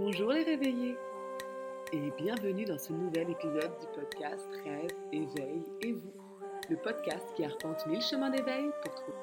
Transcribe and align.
Bonjour 0.00 0.32
les 0.32 0.44
réveillés 0.44 0.96
et 1.92 2.10
bienvenue 2.12 2.64
dans 2.64 2.78
ce 2.78 2.90
nouvel 2.90 3.28
épisode 3.28 3.78
du 3.80 3.86
podcast 3.94 4.48
Rêve, 4.64 4.90
éveil 5.12 5.62
et 5.82 5.92
vous, 5.92 6.14
le 6.70 6.78
podcast 6.78 7.22
qui 7.36 7.44
arpente 7.44 7.86
mille 7.86 8.00
chemins 8.00 8.30
d'éveil 8.30 8.70
pour 8.82 8.94
trouver. 8.94 9.18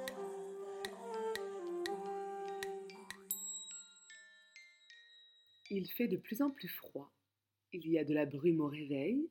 Il 5.72 5.90
fait 5.94 6.08
de 6.08 6.18
plus 6.18 6.44
en 6.44 6.52
plus 6.52 6.70
froid, 6.70 7.12
il 7.74 7.90
y 7.90 7.98
a 7.98 8.04
de 8.04 8.14
la 8.14 8.28
brume 8.28 8.62
au 8.62 8.68
réveil, 8.68 9.28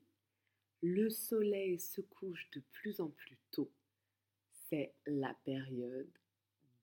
le 0.83 1.09
soleil 1.11 1.79
se 1.79 2.01
couche 2.01 2.51
de 2.57 2.63
plus 2.73 3.01
en 3.01 3.11
plus 3.11 3.39
tôt, 3.53 3.71
c'est 4.69 4.93
la 5.07 5.33
période 5.45 6.11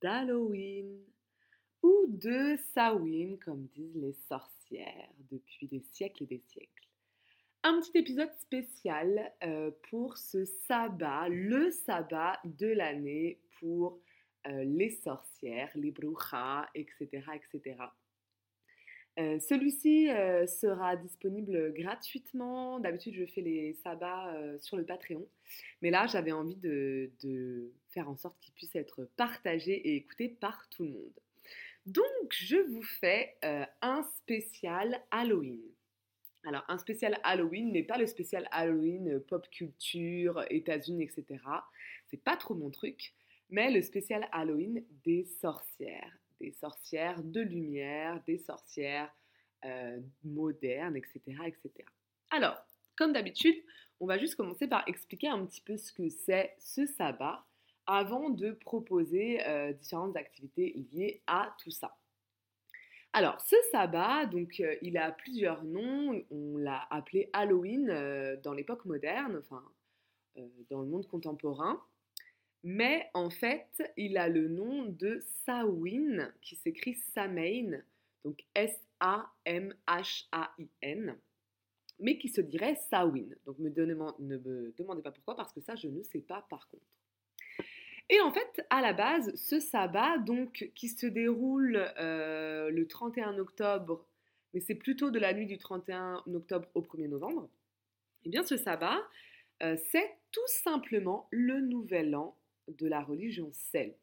d'Halloween 0.02 1.04
ou 1.84 2.06
de 2.08 2.58
Samhain, 2.74 3.36
comme 3.44 3.68
disent 3.76 3.96
les 3.96 4.14
sorcières 4.14 5.14
depuis 5.30 5.68
des 5.68 5.82
siècles 5.92 6.24
et 6.24 6.28
des 6.28 6.42
siècles. 6.48 6.84
Un 7.66 7.80
petit 7.80 7.98
épisode 7.98 8.34
spécial 8.42 9.32
euh, 9.44 9.72
pour 9.90 10.18
ce 10.18 10.44
sabbat, 10.44 11.30
le 11.30 11.72
sabbat 11.72 12.40
de 12.44 12.68
l'année 12.68 13.40
pour 13.60 14.02
euh, 14.48 14.64
les 14.66 14.90
sorcières, 14.90 15.70
les 15.76 15.92
brujas, 15.92 16.68
etc. 16.76 17.08
etc. 17.36 17.78
Euh, 19.20 19.40
celui-ci 19.40 20.08
sera 20.48 20.98
disponible 20.98 21.72
gratuitement. 21.74 22.80
D'habitude, 22.80 23.14
je 23.14 23.26
fais 23.26 23.42
les 23.42 23.74
sabbats 23.76 24.36
sur 24.60 24.76
le 24.76 24.84
Patreon. 24.84 25.26
Mais 25.82 25.90
là, 25.90 26.08
j'avais 26.08 26.32
envie 26.34 26.58
de, 26.58 27.12
de, 27.22 27.72
faire 27.92 28.10
en 28.10 28.18
sorte 28.18 28.38
qu'il 28.42 28.54
puisse 28.56 28.76
être 28.76 29.08
partagé 29.16 29.74
et 29.74 29.96
écouté 29.96 30.28
par 30.28 30.68
tout 30.70 30.84
le 30.84 30.90
monde. 30.90 31.20
Donc, 31.86 32.32
je 32.32 32.56
vous 32.72 32.84
fais 32.84 33.36
euh, 33.44 33.66
un 33.82 34.04
spécial 34.04 35.02
Halloween. 35.12 35.62
Alors, 36.46 36.64
un 36.68 36.78
spécial 36.78 37.20
Halloween, 37.24 37.72
mais 37.72 37.84
pas 37.84 37.98
le 37.98 38.06
spécial 38.06 38.48
Halloween 38.52 39.16
euh, 39.16 39.20
pop 39.20 39.50
culture, 39.50 40.44
États-Unis, 40.50 41.04
etc. 41.04 41.42
C'est 42.08 42.24
pas 42.24 42.38
trop 42.38 42.56
mon 42.56 42.70
truc, 42.70 43.14
mais 43.50 43.70
le 43.72 43.82
spécial 43.82 44.28
Halloween 44.32 44.84
des 45.04 45.26
sorcières. 45.42 46.18
Des 46.40 46.52
sorcières 46.52 47.22
de 47.22 47.42
lumière, 47.42 48.22
des 48.26 48.38
sorcières 48.38 49.14
euh, 49.66 50.00
modernes, 50.24 50.96
etc., 50.98 51.22
etc. 51.46 51.72
Alors, 52.32 52.58
comme 52.98 53.14
d'habitude, 53.14 53.56
on 54.00 54.06
va 54.06 54.18
juste 54.18 54.36
commencer 54.36 54.68
par 54.68 54.88
expliquer 54.88 55.30
un 55.30 55.46
petit 55.46 55.62
peu 55.62 55.78
ce 55.78 55.92
que 55.92 56.10
c'est 56.10 56.56
ce 56.60 56.86
sabbat 56.86 57.46
avant 57.88 58.30
de 58.30 58.52
proposer 58.52 59.46
euh, 59.46 59.74
différentes 59.74 60.16
activités 60.16 60.74
liées 60.92 61.22
à 61.28 61.56
tout 61.62 61.72
ça. 61.72 61.98
Alors, 63.14 63.40
ce 63.42 63.56
sabbat, 63.72 64.26
donc, 64.26 64.60
euh, 64.60 64.76
il 64.82 64.98
a 64.98 65.12
plusieurs 65.12 65.64
noms. 65.64 66.24
On 66.32 66.58
l'a 66.58 66.88
appelé 66.90 67.30
Halloween 67.34 67.90
euh, 67.90 68.36
dans 68.38 68.54
l'époque 68.54 68.86
moderne, 68.86 69.38
enfin, 69.40 69.64
dans 70.70 70.82
le 70.82 70.88
monde 70.88 71.08
contemporain. 71.08 71.80
Mais 72.64 73.10
en 73.14 73.30
fait, 73.30 73.68
il 73.98 74.18
a 74.18 74.30
le 74.30 74.48
nom 74.48 74.86
de 74.86 75.20
Samhain, 75.46 76.32
qui 76.42 76.56
s'écrit 76.56 76.96
Samain, 77.14 77.82
donc 78.24 78.44
S-A-M-H-A-I-N, 78.56 79.28
mais 82.00 82.18
qui 82.18 82.30
se 82.30 82.42
dirait 82.42 82.76
Samhain. 82.90 83.28
Donc, 83.46 83.60
ne 83.60 83.70
me 83.70 84.74
demandez 84.78 85.02
pas 85.02 85.12
pourquoi, 85.12 85.36
parce 85.36 85.52
que 85.54 85.60
ça, 85.62 85.76
je 85.76 85.90
ne 85.90 86.02
sais 86.02 86.22
pas 86.22 86.46
par 86.50 86.68
contre. 86.70 86.86
Et 88.10 88.20
en 88.20 88.32
fait, 88.32 88.66
à 88.70 88.82
la 88.82 88.94
base, 88.94 89.34
ce 89.36 89.60
sabbat, 89.60 90.18
donc, 90.20 90.70
qui 90.76 90.90
se 90.90 91.08
déroule 91.08 91.92
euh, 91.98 92.70
le 92.70 92.88
31 92.88 93.38
octobre, 93.38 94.06
mais 94.54 94.60
c'est 94.60 94.76
plutôt 94.76 95.10
de 95.10 95.20
la 95.20 95.34
nuit 95.34 95.46
du 95.46 95.58
31 95.58 96.24
octobre 96.34 96.68
au 96.74 96.82
1er 96.82 97.08
novembre, 97.08 97.50
eh 98.26 98.30
bien 98.30 98.44
ce 98.44 98.58
sabbat, 98.58 99.02
euh, 99.62 99.78
c'est 99.92 100.18
tout 100.32 100.48
simplement 100.48 101.28
le 101.32 101.62
nouvel 101.62 102.16
an 102.16 102.38
de 102.68 102.88
la 102.88 103.02
religion 103.02 103.50
celte. 103.52 103.98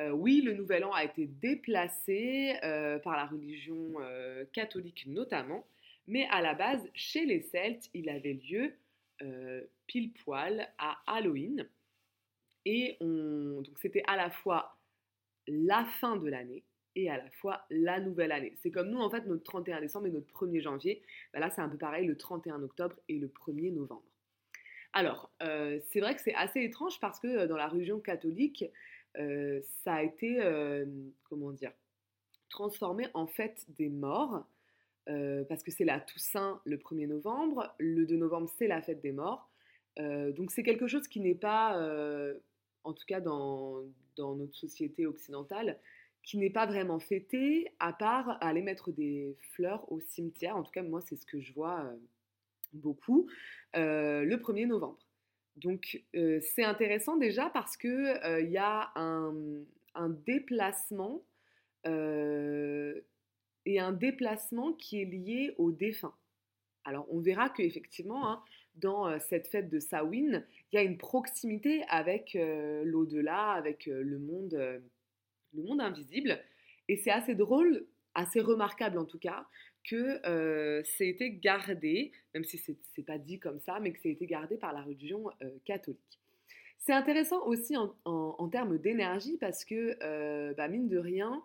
Euh, 0.00 0.10
oui, 0.10 0.40
le 0.42 0.54
nouvel 0.54 0.84
an 0.84 0.92
a 0.92 1.04
été 1.04 1.26
déplacé 1.26 2.54
par 3.02 3.16
la 3.16 3.26
religion 3.26 3.94
catholique 4.52 5.06
notamment, 5.06 5.66
mais 6.06 6.26
à 6.30 6.40
la 6.40 6.54
base, 6.54 6.88
chez 6.94 7.24
les 7.24 7.40
Celtes, 7.40 7.88
il 7.94 8.08
avait 8.08 8.34
lieu 8.34 8.74
pile 9.86 10.12
poil 10.12 10.68
à 10.78 10.98
Halloween. 11.06 11.68
Et 12.64 12.96
donc 13.00 13.78
c'était 13.80 14.04
à 14.06 14.16
la 14.16 14.30
fois 14.30 14.78
la 15.48 15.84
fin 15.84 16.16
de 16.16 16.28
l'année 16.28 16.64
et 16.94 17.10
à 17.10 17.16
la 17.16 17.30
fois 17.30 17.64
la 17.70 18.00
nouvelle 18.00 18.32
année. 18.32 18.54
C'est 18.62 18.70
comme 18.70 18.90
nous, 18.90 19.00
en 19.00 19.10
fait, 19.10 19.26
notre 19.26 19.42
31 19.42 19.80
décembre 19.80 20.06
et 20.06 20.10
notre 20.10 20.32
1er 20.32 20.60
janvier. 20.60 21.02
Bah 21.32 21.40
là, 21.40 21.50
c'est 21.50 21.60
un 21.60 21.68
peu 21.68 21.78
pareil, 21.78 22.06
le 22.06 22.16
31 22.16 22.62
octobre 22.62 22.96
et 23.08 23.18
le 23.18 23.28
1er 23.28 23.72
novembre. 23.72 24.04
Alors, 24.92 25.30
euh, 25.42 25.80
c'est 25.90 26.00
vrai 26.00 26.14
que 26.14 26.20
c'est 26.20 26.34
assez 26.34 26.62
étrange 26.62 27.00
parce 27.00 27.18
que 27.18 27.26
euh, 27.26 27.46
dans 27.46 27.56
la 27.56 27.68
religion 27.68 27.98
catholique, 27.98 28.64
euh, 29.16 29.60
ça 29.84 29.94
a 29.94 30.02
été, 30.02 30.40
comment 31.24 31.52
dire, 31.52 31.72
transformé 32.48 33.06
en 33.14 33.26
fête 33.26 33.64
des 33.70 33.88
morts, 33.88 34.46
parce 35.06 35.62
que 35.62 35.70
c'est 35.70 35.84
la 35.84 36.00
Toussaint 36.00 36.60
le 36.64 36.76
1er 36.76 37.08
novembre, 37.08 37.74
le 37.78 38.06
2 38.06 38.16
novembre, 38.16 38.48
c'est 38.56 38.68
la 38.68 38.80
fête 38.80 39.00
des 39.00 39.12
morts. 39.12 39.50
donc 39.98 40.50
c'est 40.50 40.62
quelque 40.62 40.86
chose 40.86 41.08
qui 41.08 41.20
n'est 41.20 41.34
pas 41.34 41.76
en 42.84 42.92
tout 42.92 43.04
cas 43.06 43.20
dans, 43.20 43.82
notre 44.18 44.54
société 44.54 45.06
occidentale, 45.06 45.78
qui 46.22 46.38
n'est 46.38 46.50
pas 46.50 46.66
vraiment 46.66 47.00
fêtée, 47.00 47.72
à 47.80 47.92
part 47.92 48.38
aller 48.40 48.62
mettre 48.62 48.92
des 48.92 49.36
fleurs 49.52 49.90
au 49.90 50.00
cimetière. 50.00 50.56
En 50.56 50.62
tout 50.62 50.70
cas, 50.70 50.82
moi, 50.82 51.00
c'est 51.00 51.16
ce 51.16 51.26
que 51.26 51.40
je 51.40 51.52
vois 51.52 51.80
euh, 51.84 51.96
beaucoup, 52.72 53.28
euh, 53.76 54.24
le 54.24 54.36
1er 54.36 54.66
novembre. 54.66 54.98
Donc, 55.56 56.02
euh, 56.14 56.40
c'est 56.54 56.64
intéressant 56.64 57.16
déjà 57.16 57.50
parce 57.50 57.76
qu'il 57.76 58.20
il 58.40 58.50
y 58.50 58.58
a 58.58 58.92
un, 58.94 59.42
déplacement 60.24 61.22
et 61.84 63.80
un 63.80 63.92
déplacement 63.92 64.72
qui 64.74 65.02
est 65.02 65.04
lié 65.04 65.54
au 65.58 65.72
défunt. 65.72 66.14
Alors, 66.84 67.06
on 67.10 67.20
verra 67.20 67.48
qu'effectivement, 67.48 68.28
hein, 68.28 68.42
dans 68.76 69.18
cette 69.20 69.48
fête 69.48 69.68
de 69.68 69.78
Samhain, 69.78 70.42
il 70.72 70.76
y 70.76 70.78
a 70.78 70.82
une 70.82 70.98
proximité 70.98 71.84
avec 71.88 72.36
l'au-delà, 72.84 73.52
avec 73.52 73.86
le 73.86 74.18
monde, 74.18 74.54
le 75.54 75.62
monde 75.62 75.80
invisible. 75.80 76.40
Et 76.88 76.96
c'est 76.96 77.10
assez 77.10 77.34
drôle, 77.34 77.86
assez 78.14 78.40
remarquable 78.40 78.98
en 78.98 79.04
tout 79.04 79.18
cas, 79.18 79.46
que 79.84 80.26
euh, 80.26 80.82
c'est 80.84 81.08
été 81.08 81.32
gardé, 81.32 82.12
même 82.34 82.44
si 82.44 82.58
c'est 82.58 82.76
n'est 82.96 83.04
pas 83.04 83.18
dit 83.18 83.38
comme 83.38 83.60
ça, 83.60 83.80
mais 83.80 83.92
que 83.92 83.98
c'est 84.00 84.10
été 84.10 84.26
gardé 84.26 84.56
par 84.56 84.72
la 84.72 84.82
religion 84.82 85.24
catholique. 85.64 86.20
C'est 86.78 86.92
intéressant 86.92 87.46
aussi 87.46 87.76
en, 87.76 88.48
termes 88.48 88.76
d'énergie 88.78 89.36
parce 89.38 89.64
que, 89.64 90.54
bah, 90.54 90.68
mine 90.68 90.88
de 90.88 90.98
rien, 90.98 91.42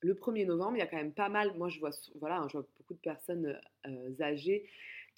le 0.00 0.14
1er 0.14 0.46
novembre, 0.46 0.76
il 0.76 0.80
y 0.80 0.82
a 0.82 0.86
quand 0.86 0.96
même 0.96 1.12
pas 1.12 1.28
mal, 1.28 1.52
moi 1.56 1.68
je 1.68 1.78
vois, 1.80 1.90
voilà, 2.20 2.46
je 2.48 2.56
vois 2.56 2.66
beaucoup 2.78 2.94
de 2.94 3.00
personnes 3.00 3.60
âgées 4.20 4.64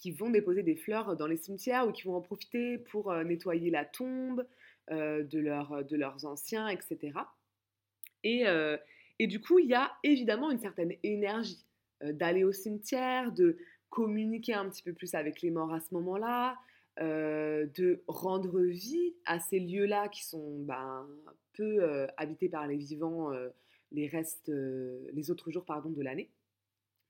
qui 0.01 0.13
vont 0.13 0.31
déposer 0.31 0.63
des 0.63 0.77
fleurs 0.77 1.15
dans 1.15 1.27
les 1.27 1.37
cimetières 1.37 1.87
ou 1.87 1.93
qui 1.93 2.05
vont 2.05 2.15
en 2.15 2.23
profiter 2.23 2.79
pour 2.79 3.13
euh, 3.13 3.23
nettoyer 3.23 3.71
la 3.71 3.85
tombe 3.85 4.47
euh, 4.91 5.23
de, 5.23 5.39
leur, 5.39 5.85
de 5.85 5.97
leurs 5.97 6.25
anciens, 6.25 6.69
etc. 6.69 7.13
Et, 8.25 8.47
euh, 8.47 8.79
et, 9.19 9.27
du 9.27 9.41
coup, 9.41 9.59
il 9.59 9.67
y 9.67 9.75
a 9.75 9.93
évidemment 10.03 10.51
une 10.51 10.59
certaine 10.59 10.95
énergie 11.03 11.65
d'aller 12.03 12.45
au 12.45 12.53
cimetière, 12.53 13.31
de 13.31 13.59
communiquer 13.91 14.55
un 14.55 14.71
petit 14.71 14.83
peu 14.83 14.95
plus 14.95 15.15
avec 15.15 15.43
les 15.43 15.51
morts 15.51 15.75
à 15.75 15.81
ce 15.81 15.93
moment-là, 15.93 16.57
de 16.99 18.03
rendre 18.09 18.61
vie 18.61 19.15
à 19.27 19.39
ces 19.39 19.61
lieux-là 19.61 20.09
qui 20.09 20.25
sont 20.25 20.61
ben, 20.61 21.07
peu 21.53 22.07
habités 22.17 22.49
par 22.49 22.67
les 22.67 22.79
vivants 22.79 23.31
les 23.93 24.09
restes, 24.09 24.51
les 25.13 25.31
autres 25.31 25.51
jours 25.51 25.67
pardon, 25.67 25.91
de 25.91 26.01
l'année. 26.01 26.31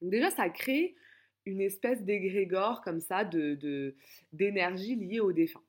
Donc 0.01 0.11
déjà, 0.11 0.31
ça 0.31 0.49
crée 0.49 0.97
une 1.47 1.61
espèce 1.61 2.03
d'égrégore 2.03 2.83
comme 2.83 3.01
ça 3.01 3.25
de, 3.25 3.95
d'énergie 4.33 4.97
liée 4.97 5.21
au 5.21 5.33
défunt. 5.33 5.63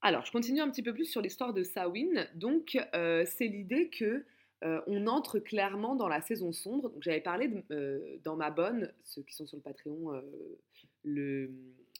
Alors, 0.00 0.24
je 0.24 0.30
continue 0.30 0.60
un 0.60 0.70
petit 0.70 0.82
peu 0.82 0.94
plus 0.94 1.06
sur 1.06 1.20
l'histoire 1.20 1.52
de 1.52 1.64
Samhain. 1.64 2.26
Donc, 2.34 2.78
euh, 2.94 3.24
c'est 3.26 3.48
l'idée 3.48 3.88
que 3.88 4.24
euh, 4.64 4.80
on 4.86 5.06
entre 5.06 5.38
clairement 5.40 5.96
dans 5.96 6.08
la 6.08 6.20
saison 6.20 6.52
sombre. 6.52 6.90
Donc, 6.90 7.02
j'avais 7.02 7.20
parlé 7.20 7.50
euh, 7.72 8.16
dans 8.22 8.36
ma 8.36 8.50
bonne, 8.50 8.92
ceux 9.02 9.22
qui 9.22 9.34
sont 9.34 9.46
sur 9.46 9.56
le 9.56 9.62
Patreon 9.62 10.22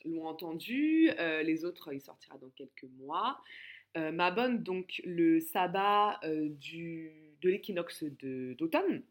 l'ont 0.04 0.26
entendu. 0.26 1.10
les 1.18 1.64
autres, 1.64 1.92
il 1.92 2.00
sortira 2.00 2.38
dans 2.38 2.50
quelques 2.50 2.86
mois. 2.98 3.40
ma 3.96 4.30
bonne, 4.30 4.62
donc 4.62 5.00
le 5.04 5.40
sabbat 5.40 6.20
du, 6.24 7.10
de 7.40 7.48
l'équinoxe 7.48 8.04
d'automne, 8.04 9.02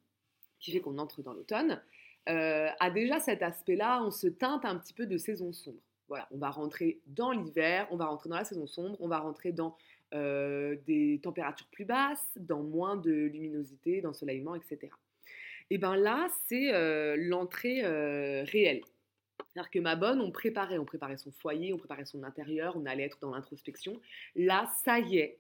qui 0.60 0.72
fait 0.72 0.80
qu'on 0.80 0.98
entre 0.98 1.22
dans 1.24 1.34
l'automne. 1.34 1.82
Euh, 2.28 2.70
a 2.80 2.90
déjà 2.90 3.20
cet 3.20 3.42
aspect-là, 3.42 4.04
on 4.04 4.12
se 4.12 4.28
teinte 4.28 4.66
un 4.66 4.78
petit 4.78 4.94
peu 4.94 5.06
de 5.06 5.18
saison 5.18 5.54
sombre. 5.54 5.80
Voilà, 6.08 6.28
on 6.32 6.38
va 6.38 6.50
rentrer 6.50 7.00
dans 7.08 7.32
l'hiver, 7.32 7.88
on 7.92 7.98
va 7.98 8.06
rentrer 8.06 8.30
dans 8.30 8.38
la 8.38 8.46
saison 8.46 8.68
sombre, 8.68 8.98
on 9.00 9.08
va 9.08 9.20
rentrer 9.20 9.52
dans 9.52 9.76
euh, 10.14 10.78
des 10.86 11.20
températures 11.22 11.68
plus 11.68 11.86
basses, 11.86 12.32
dans 12.38 12.64
moins 12.64 12.96
de 12.96 13.12
luminosité, 13.12 14.02
d'ensoleillement, 14.02 14.56
etc. 14.56 14.90
Et 15.70 15.78
bien 15.78 15.98
là, 15.98 16.28
c'est 16.48 16.72
l'entrée 17.18 17.82
réelle. 18.46 18.82
C'est-à-dire 19.38 19.70
que 19.70 19.80
ma 19.80 19.98
bonne, 19.98 20.22
on 20.22 20.32
préparait, 20.32 20.78
on 20.78 20.86
préparait 20.86 21.18
son 21.18 21.32
foyer, 21.32 21.74
on 21.74 21.78
préparait 21.78 22.06
son 22.06 22.24
intérieur, 22.24 22.78
on 22.78 22.86
allait 22.86 23.04
être 23.04 23.20
dans 23.20 23.32
l'introspection. 23.32 24.00
Là, 24.38 24.72
ça 24.86 25.00
y 25.00 25.18
est, 25.18 25.40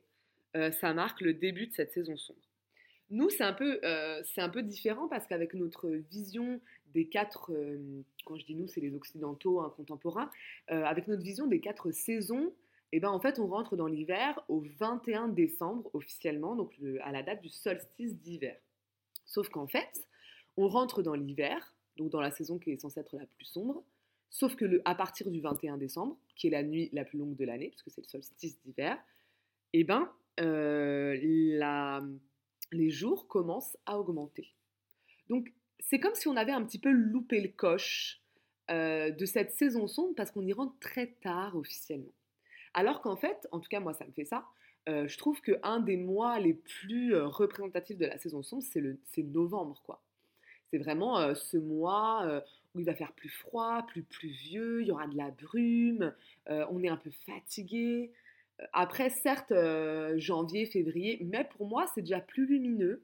ça 0.74 0.94
marque 0.94 1.22
le 1.22 1.33
début 1.33 1.68
de 1.68 1.74
cette 1.74 1.94
saison 1.94 2.18
sombre. 2.18 2.42
Nous, 3.09 3.30
c'est 3.30 3.44
un, 3.44 3.54
peu, 3.54 3.80
c'est 4.25 4.42
un 4.42 4.50
peu 4.50 4.62
différent 4.63 5.07
parce 5.07 5.27
qu'avec 5.27 5.54
notre 5.54 5.89
vision 5.89 6.59
des 6.94 7.07
quatre, 7.07 7.51
quand 8.25 8.38
je 8.38 8.45
dis 8.45 8.56
nous, 8.56 8.68
c'est 8.68 8.81
les 8.81 8.94
occidentaux 8.95 9.62
hein, 9.62 9.74
contemporains, 9.77 10.30
avec 10.68 11.07
notre 11.07 11.24
vision 11.24 11.48
des 11.48 11.62
quatre 11.62 11.92
saisons, 11.92 12.51
et 12.94 12.98
eh 12.98 13.00
ben 13.01 13.09
en 13.09 13.19
fait, 13.19 13.38
on 13.38 13.48
rentre 13.48 13.75
dans 13.75 13.88
l'hiver 13.88 14.39
au 14.48 14.63
21 14.80 15.27
décembre 15.27 15.89
officiellement, 15.94 16.56
donc 16.56 16.74
à 17.01 17.12
la 17.12 17.21
date 17.21 17.42
du 17.42 17.50
solstice 17.50 18.15
d'hiver. 18.15 18.57
Sauf 19.25 19.50
qu'en 19.50 19.68
fait, 19.68 20.07
on 20.56 20.69
rentre 20.69 21.04
dans 21.04 21.13
l'hiver, 21.13 21.75
donc 21.98 22.12
dans 22.12 22.21
la 22.21 22.31
saison 22.31 22.57
qui 22.57 22.71
est 22.71 22.80
censée 22.80 23.01
être 23.01 23.18
la 23.18 23.25
plus 23.25 23.44
sombre, 23.44 23.83
sauf 24.30 24.56
que 24.56 24.81
à 24.86 24.95
partir 24.95 25.30
du 25.30 25.42
21 25.42 25.77
décembre, 25.77 26.18
qui 26.38 26.48
est 26.48 26.51
la 26.51 26.63
nuit 26.63 26.89
la 26.94 27.04
plus 27.04 27.19
longue 27.19 27.36
de 27.36 27.44
l'année, 27.44 27.68
puisque 27.69 27.92
c'est 27.92 28.01
le 28.01 28.07
solstice 28.07 28.57
d'hiver, 28.62 28.98
et 29.74 29.81
eh 29.81 29.83
ben 29.83 30.09
euh, 30.39 31.18
la, 31.21 32.01
les 32.72 32.90
jours 32.90 33.28
commencent 33.28 33.78
à 33.86 34.00
augmenter. 34.00 34.54
Donc 35.30 35.52
c'est 35.80 36.00
comme 36.00 36.16
si 36.16 36.28
on 36.28 36.36
avait 36.36 36.52
un 36.52 36.64
petit 36.64 36.80
peu 36.80 36.92
loupé 36.92 37.42
le 37.42 37.50
coche 37.50 38.22
euh, 38.69 39.12
de 39.12 39.25
cette 39.25 39.52
saison 39.54 39.88
sombre 39.88 40.14
parce 40.16 40.31
qu'on 40.31 40.46
y 40.46 40.54
rentre 40.54 40.78
très 40.80 41.08
tard 41.22 41.56
officiellement. 41.56 42.12
Alors 42.74 43.02
qu'en 43.02 43.16
fait, 43.16 43.48
en 43.52 43.60
tout 43.60 43.69
cas 43.69 43.80
moi 43.80 43.94
ça 43.94 44.06
me 44.06 44.12
fait 44.12 44.25
ça, 44.25 44.46
euh, 44.90 45.08
je 45.08 45.18
trouve 45.18 45.42
qu'un 45.42 45.80
des 45.80 45.98
mois 45.98 46.40
les 46.40 46.54
plus 46.54 47.14
euh, 47.14 47.28
représentatifs 47.28 47.98
de 47.98 48.06
la 48.06 48.18
saison 48.18 48.44
sombre, 48.44 48.64
c'est 48.64 49.24
novembre, 49.24 49.81
quoi. 49.86 50.04
C'est 50.69 50.78
vraiment 50.78 51.34
ce 51.34 51.56
mois 51.56 52.44
où 52.75 52.80
il 52.81 52.86
va 52.86 52.94
faire 52.94 53.14
plus 53.14 53.30
froid, 53.30 53.86
plus 53.88 54.04
pluvieux, 54.04 54.81
il 54.81 54.88
y 54.88 54.92
aura 54.92 55.08
de 55.08 55.16
la 55.16 55.31
brume, 55.31 56.14
on 56.48 56.84
est 56.84 56.90
un 56.90 56.98
peu 56.98 57.10
fatigué. 57.25 58.12
Après, 58.74 59.09
certes, 59.09 59.54
janvier, 60.18 60.65
février, 60.65 61.19
mais 61.24 61.44
pour 61.44 61.68
moi, 61.68 61.86
c'est 61.94 62.01
déjà 62.01 62.19
plus 62.19 62.45
lumineux. 62.45 63.04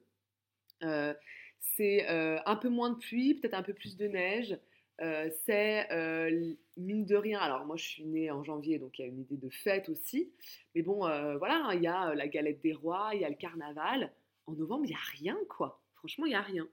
c'est 1.60 2.08
un 2.08 2.56
peu 2.56 2.70
moins 2.70 2.92
de 2.92 2.98
pluie, 2.98 3.36
peut-être 3.36 3.54
un 3.54 3.64
peu 3.64 3.74
plus 3.74 3.98
de 3.98 4.08
neige. 4.08 4.58
Euh, 5.02 5.30
c'est 5.46 5.92
euh, 5.92 6.54
mine 6.78 7.06
de 7.06 7.16
rien. 7.16 7.40
Alors 7.40 7.66
moi 7.66 7.76
je 7.76 7.84
suis 7.84 8.06
née 8.06 8.30
en 8.32 8.44
janvier, 8.44 8.80
donc 8.80 9.00
il 9.00 9.02
y 9.02 9.06
a 9.06 9.08
une 9.08 9.22
idée 9.22 9.38
de 9.38 9.50
fête 9.50 9.90
aussi. 9.90 10.32
Mais 10.76 10.82
bon, 10.82 11.06
euh, 11.08 11.38
voilà, 11.38 11.66
hein, 11.66 11.74
il 11.74 11.82
y 11.82 11.88
a 11.88 12.14
la 12.14 12.28
galette 12.28 12.62
des 12.62 12.74
rois, 12.74 13.12
il 13.14 13.22
y 13.22 13.26
a 13.26 13.30
le 13.30 13.36
carnaval. 13.36 14.12
En 14.46 14.54
novembre, 14.54 14.86
il 14.86 14.90
n'y 14.90 14.96
a 14.96 15.22
rien 15.22 15.38
quoi. 15.50 15.82
Franchement, 15.96 16.26
il 16.26 16.30
n'y 16.30 16.36
a 16.36 16.42
rien. 16.42 16.68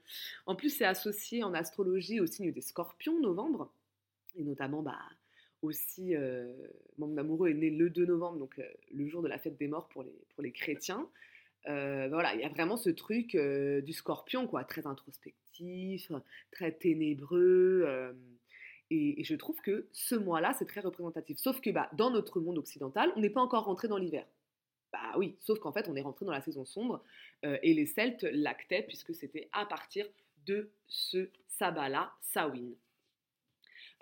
En 0.46 0.56
plus, 0.56 0.70
c'est 0.70 0.84
associé 0.84 1.44
en 1.44 1.54
astrologie 1.54 2.20
au 2.20 2.26
signe 2.26 2.52
des 2.52 2.60
scorpions, 2.60 3.20
novembre. 3.20 3.72
Et 4.34 4.42
notamment, 4.42 4.82
bah, 4.82 4.98
aussi, 5.62 6.14
mon 6.98 7.16
amoureux 7.16 7.50
est 7.50 7.54
né 7.54 7.70
le 7.70 7.90
2 7.90 8.06
novembre, 8.06 8.38
donc 8.38 8.60
le 8.92 9.06
jour 9.06 9.22
de 9.22 9.28
la 9.28 9.38
fête 9.38 9.56
des 9.58 9.68
morts 9.68 9.88
pour 9.88 10.02
les, 10.02 10.14
pour 10.34 10.42
les 10.42 10.52
chrétiens. 10.52 11.08
voilà, 11.64 12.34
il 12.34 12.40
y 12.40 12.44
a 12.44 12.48
vraiment 12.48 12.76
ce 12.76 12.90
truc 12.90 13.36
du 13.36 13.92
scorpion, 13.92 14.46
quoi, 14.46 14.64
très 14.64 14.86
introspectif 14.86 15.40
très 16.50 16.72
ténébreux. 16.72 17.84
Euh, 17.86 18.12
et, 18.90 19.22
je 19.22 19.34
trouve 19.34 19.60
que 19.60 19.88
ce 19.92 20.14
mois-là, 20.14 20.54
c'est 20.58 20.66
très 20.66 20.80
représentatif. 20.80 21.38
Sauf 21.38 21.60
que 21.60 21.70
bah, 21.70 21.88
dans 21.92 22.10
notre 22.10 22.40
monde 22.40 22.58
occidental, 22.58 23.12
on 23.16 23.20
n'est 23.20 23.30
pas 23.30 23.40
encore 23.40 23.64
rentré 23.64 23.88
dans 23.88 23.98
l'hiver. 23.98 24.26
Bah 24.92 25.12
oui, 25.16 25.36
sauf 25.38 25.60
qu'en 25.60 25.72
fait, 25.72 25.88
on 25.88 25.94
est 25.94 26.00
rentré 26.00 26.26
dans 26.26 26.32
la 26.32 26.40
saison 26.40 26.64
sombre 26.64 27.04
euh, 27.44 27.58
et 27.62 27.74
les 27.74 27.86
Celtes 27.86 28.26
l'actaient 28.32 28.82
puisque 28.82 29.14
c'était 29.14 29.48
à 29.52 29.64
partir 29.64 30.04
de 30.46 30.72
ce 30.88 31.30
sabbat-là, 31.46 32.12
Samhain. 32.20 32.72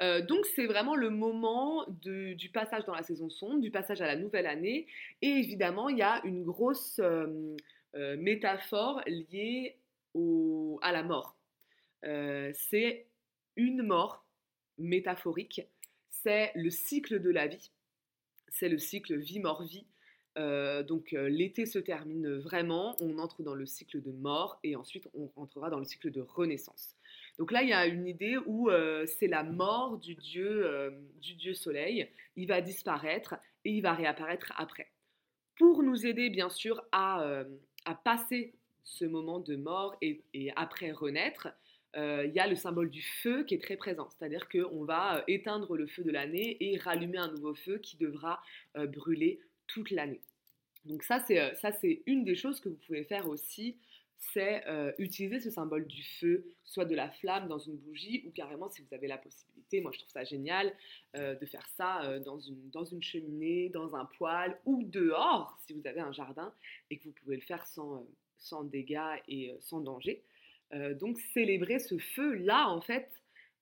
Euh, 0.00 0.24
donc 0.24 0.46
c'est 0.54 0.66
vraiment 0.66 0.94
le 0.94 1.10
moment 1.10 1.84
du 1.88 2.50
passage 2.52 2.84
dans 2.84 2.94
la 2.94 3.02
saison 3.02 3.28
sombre, 3.30 3.60
du 3.60 3.70
passage 3.70 4.00
à 4.00 4.06
la 4.06 4.16
nouvelle 4.16 4.46
année. 4.46 4.86
Et 5.22 5.28
évidemment, 5.28 5.88
il 5.88 5.98
y 5.98 6.02
a 6.02 6.20
une 6.24 6.44
grosse 6.44 7.00
métaphore 7.94 9.02
liée 9.06 9.76
à 10.82 10.92
la 10.92 11.02
mort. 11.02 11.36
Euh, 12.04 12.50
c'est 12.54 13.06
une 13.56 13.82
mort 13.82 14.24
métaphorique, 14.78 15.62
c'est 16.08 16.52
le 16.54 16.70
cycle 16.70 17.20
de 17.20 17.30
la 17.30 17.48
vie, 17.48 17.70
c'est 18.48 18.68
le 18.68 18.78
cycle 18.78 19.16
vie-mort-vie. 19.16 19.86
Euh, 20.36 20.84
donc 20.84 21.12
euh, 21.14 21.28
l'été 21.28 21.66
se 21.66 21.80
termine 21.80 22.36
vraiment, 22.36 22.94
on 23.00 23.18
entre 23.18 23.42
dans 23.42 23.54
le 23.54 23.66
cycle 23.66 24.00
de 24.00 24.12
mort 24.12 24.60
et 24.62 24.76
ensuite 24.76 25.08
on 25.14 25.32
entrera 25.34 25.70
dans 25.70 25.80
le 25.80 25.84
cycle 25.84 26.12
de 26.12 26.20
renaissance. 26.20 26.94
Donc 27.38 27.52
là, 27.52 27.62
il 27.62 27.68
y 27.68 27.72
a 27.72 27.86
une 27.86 28.06
idée 28.06 28.36
où 28.46 28.68
c'est 29.06 29.28
la 29.28 29.44
mort 29.44 29.98
du 29.98 30.16
dieu, 30.16 30.92
du 31.20 31.34
dieu 31.34 31.54
soleil. 31.54 32.08
Il 32.34 32.48
va 32.48 32.60
disparaître 32.60 33.36
et 33.64 33.70
il 33.70 33.80
va 33.80 33.94
réapparaître 33.94 34.52
après. 34.56 34.90
Pour 35.56 35.84
nous 35.84 36.04
aider, 36.04 36.30
bien 36.30 36.48
sûr, 36.48 36.82
à, 36.90 37.44
passer 38.04 38.54
ce 38.82 39.04
moment 39.04 39.38
de 39.38 39.54
mort 39.54 39.96
et 40.02 40.52
après 40.56 40.90
renaître, 40.90 41.48
euh, 41.96 42.26
il 42.26 42.34
y 42.34 42.38
a 42.38 42.46
le 42.46 42.54
symbole 42.54 42.90
du 42.90 43.02
feu 43.02 43.44
qui 43.44 43.54
est 43.54 43.62
très 43.62 43.76
présent. 43.76 44.08
C'est-à-dire 44.10 44.48
qu'on 44.48 44.84
va 44.84 45.18
euh, 45.18 45.22
éteindre 45.26 45.76
le 45.76 45.86
feu 45.86 46.04
de 46.04 46.10
l'année 46.10 46.56
et 46.60 46.76
rallumer 46.76 47.18
un 47.18 47.28
nouveau 47.28 47.54
feu 47.54 47.78
qui 47.78 47.96
devra 47.96 48.42
euh, 48.76 48.86
brûler 48.86 49.40
toute 49.66 49.90
l'année. 49.90 50.20
Donc 50.84 51.02
ça, 51.02 51.18
c'est 51.20 52.02
une 52.06 52.24
des 52.24 52.34
choses 52.34 52.60
que 52.60 52.68
vous 52.68 52.78
pouvez 52.86 53.04
faire 53.04 53.28
aussi, 53.28 53.76
c'est 54.18 54.64
utiliser 54.98 55.40
ce 55.40 55.50
symbole 55.50 55.86
du 55.86 56.02
feu, 56.02 56.44
soit 56.64 56.84
de 56.84 56.94
la 56.94 57.08
flamme 57.08 57.48
dans 57.48 57.58
une 57.58 57.76
bougie 57.76 58.24
ou 58.26 58.30
carrément 58.30 58.68
si 58.68 58.82
vous 58.82 58.94
avez 58.94 59.06
la 59.06 59.16
possibilité, 59.16 59.80
moi 59.80 59.92
je 59.92 59.98
trouve 59.98 60.10
ça 60.10 60.24
génial 60.24 60.72
de 61.14 61.46
faire 61.46 61.66
ça 61.76 62.18
dans, 62.20 62.38
une, 62.38 62.68
dans 62.70 62.84
une 62.84 63.02
cheminée, 63.02 63.68
dans 63.68 63.94
un 63.94 64.04
poêle 64.04 64.58
ou 64.64 64.82
dehors 64.84 65.58
si 65.66 65.72
vous 65.72 65.86
avez 65.86 66.00
un 66.00 66.12
jardin 66.12 66.52
et 66.90 66.98
que 66.98 67.04
vous 67.04 67.12
pouvez 67.12 67.36
le 67.36 67.42
faire 67.42 67.64
sans, 67.66 68.06
sans 68.38 68.64
dégâts 68.64 69.20
et 69.28 69.54
sans 69.60 69.80
danger. 69.80 70.22
Euh, 70.74 70.94
donc 70.94 71.18
célébrer 71.32 71.78
ce 71.78 71.98
feu-là, 71.98 72.68
en 72.68 72.80
fait, 72.80 73.10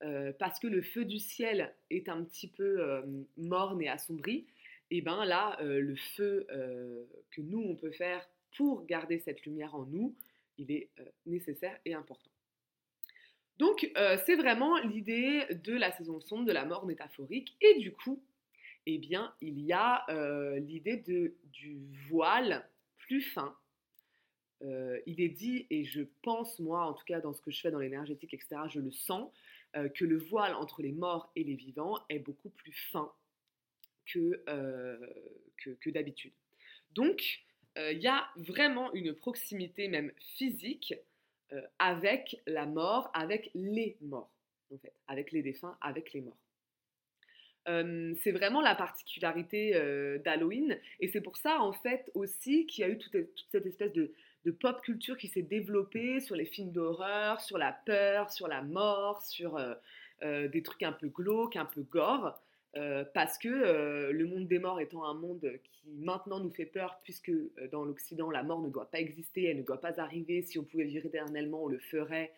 euh, 0.02 0.32
parce 0.38 0.58
que 0.58 0.66
le 0.66 0.82
feu 0.82 1.04
du 1.04 1.18
ciel 1.18 1.72
est 1.90 2.08
un 2.08 2.24
petit 2.24 2.48
peu 2.48 2.80
euh, 2.80 3.02
morne 3.36 3.80
et 3.80 3.88
assombri, 3.88 4.46
et 4.90 5.00
bien 5.00 5.24
là, 5.24 5.56
le 5.60 5.96
feu 5.96 6.46
que 7.32 7.40
nous, 7.40 7.58
on 7.58 7.74
peut 7.74 7.90
faire 7.90 8.24
pour 8.56 8.86
garder 8.86 9.18
cette 9.18 9.44
lumière 9.44 9.74
en 9.74 9.84
nous, 9.84 10.14
il 10.58 10.70
est 10.70 10.90
nécessaire 11.26 11.78
et 11.84 11.94
important. 11.94 12.30
Donc, 13.58 13.90
c'est 14.26 14.36
vraiment 14.36 14.76
l'idée 14.78 15.46
de 15.64 15.72
la 15.74 15.90
saison 15.92 16.20
sombre, 16.20 16.44
de 16.44 16.52
la 16.52 16.64
mort 16.64 16.86
métaphorique. 16.86 17.56
Et 17.60 17.78
du 17.78 17.92
coup, 17.92 18.22
eh 18.84 18.98
bien, 18.98 19.34
il 19.40 19.60
y 19.60 19.72
a 19.72 20.04
l'idée 20.58 20.96
du 20.96 21.78
voile 22.08 22.68
plus 22.98 23.22
fin 23.22 23.56
euh, 24.62 24.98
il 25.06 25.20
est 25.20 25.28
dit, 25.28 25.66
et 25.70 25.84
je 25.84 26.02
pense, 26.22 26.58
moi, 26.58 26.86
en 26.86 26.94
tout 26.94 27.04
cas, 27.04 27.20
dans 27.20 27.32
ce 27.32 27.42
que 27.42 27.50
je 27.50 27.60
fais 27.60 27.70
dans 27.70 27.78
l'énergétique, 27.78 28.32
etc., 28.32 28.62
je 28.68 28.80
le 28.80 28.90
sens, 28.90 29.30
euh, 29.76 29.88
que 29.88 30.04
le 30.04 30.16
voile 30.16 30.54
entre 30.54 30.82
les 30.82 30.92
morts 30.92 31.30
et 31.36 31.44
les 31.44 31.54
vivants 31.54 31.98
est 32.08 32.18
beaucoup 32.18 32.48
plus 32.50 32.72
fin 32.72 33.12
que, 34.06 34.42
euh, 34.48 34.96
que, 35.56 35.90
d'habitude. 35.90 36.32
Donc, 36.92 37.44
il 37.76 37.98
y 37.98 38.08
a 38.08 38.26
vraiment 38.36 38.92
une 38.94 39.14
proximité, 39.14 39.88
même 39.88 40.10
physique, 40.36 40.94
avec 41.78 42.40
la 42.46 42.66
mort, 42.66 43.10
avec 43.14 43.50
les 43.54 43.96
morts, 44.00 44.30
en 44.72 44.78
fait, 44.78 44.92
avec 45.08 45.30
les 45.32 45.42
défunts, 45.42 45.76
avec 45.80 46.12
les 46.12 46.22
morts. 46.22 46.38
c'est 47.66 48.32
vraiment 48.32 48.60
la 48.60 48.74
particularité 48.74 49.72
d'Halloween 50.24 50.78
et 51.00 51.08
c'est 51.08 51.20
pour 51.20 51.36
ça 51.36 51.60
en 51.60 51.72
fait 51.72 52.10
aussi 52.14 52.66
qu'il 52.66 52.82
y 52.82 52.84
a 52.84 52.88
eu 52.88 52.98
toute 52.98 53.16
cette 53.50 53.66
espèce 53.66 53.92
de, 53.92 54.12
pop 54.52 54.80
culture 54.82 55.16
qui 55.16 55.28
s'est 55.28 55.42
développée 55.42 56.20
sur 56.20 56.36
les 56.36 56.46
films 56.46 56.72
d'horreur, 56.72 57.40
sur 57.40 57.58
la 57.58 57.72
peur, 57.72 58.30
sur 58.30 58.48
la 58.48 58.62
mort, 58.62 59.22
sur 59.22 59.56
euh, 59.56 59.74
euh, 60.22 60.48
des 60.48 60.62
trucs 60.62 60.82
un 60.82 60.92
peu 60.92 61.08
glauques, 61.08 61.56
un 61.56 61.64
peu 61.64 61.82
gore. 61.82 62.40
Euh, 62.76 63.04
parce 63.14 63.38
que 63.38 64.10
le 64.10 64.26
monde 64.26 64.46
des 64.46 64.58
morts 64.58 64.80
étant 64.80 65.04
un 65.04 65.14
monde 65.14 65.50
qui 65.64 65.90
maintenant 65.98 66.40
nous 66.40 66.50
fait 66.50 66.66
peur, 66.66 67.00
puisque 67.04 67.32
dans 67.72 67.84
l'Occident 67.84 68.30
la 68.30 68.42
mort 68.42 68.60
ne 68.60 68.68
doit 68.68 68.90
pas 68.90 69.00
exister, 69.00 69.44
elle 69.44 69.58
ne 69.58 69.62
doit 69.62 69.80
pas 69.80 69.98
arriver, 70.00 70.42
si 70.42 70.58
on 70.58 70.64
pouvait 70.64 70.84
vivre 70.84 71.06
éternellement, 71.06 71.64
on 71.64 71.68
le 71.68 71.78
ferait, 71.78 72.32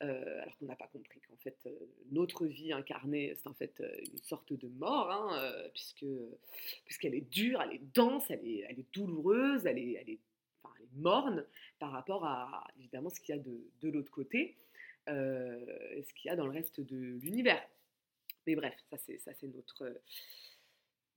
alors 0.00 0.56
qu'on 0.58 0.66
n'a 0.66 0.76
pas 0.76 0.88
compris 0.88 1.20
qu'en 1.20 1.36
fait 1.36 1.56
notre 2.12 2.46
vie 2.46 2.72
incarnée 2.72 3.32
c'est 3.34 3.48
en 3.48 3.54
fait 3.54 3.82
une 4.12 4.22
sorte 4.22 4.52
de 4.52 4.68
mort, 4.68 5.10
hein, 5.10 5.52
puisque 5.72 6.06
puisqu'elle 6.84 7.14
est 7.14 7.28
dure, 7.30 7.62
elle 7.62 7.76
est 7.76 7.94
dense, 7.94 8.30
elle 8.30 8.46
est, 8.46 8.66
elle 8.68 8.78
est 8.78 8.94
douloureuse, 8.94 9.64
elle 9.64 9.78
est, 9.78 9.92
elle 9.94 10.10
est 10.10 10.18
morne 10.96 11.44
par 11.78 11.92
rapport 11.92 12.24
à 12.24 12.66
évidemment 12.78 13.10
ce 13.10 13.20
qu'il 13.20 13.34
y 13.34 13.38
a 13.38 13.40
de, 13.40 13.60
de 13.80 13.88
l'autre 13.88 14.10
côté, 14.10 14.56
euh, 15.08 15.58
ce 16.02 16.12
qu'il 16.14 16.28
y 16.28 16.32
a 16.32 16.36
dans 16.36 16.46
le 16.46 16.52
reste 16.52 16.80
de 16.80 16.96
l'univers. 16.96 17.62
Mais 18.48 18.56
bref, 18.56 18.74
ça 18.90 18.96
c'est 18.96 19.18
ça 19.18 19.32
c'est 19.38 19.54
notre 19.54 20.00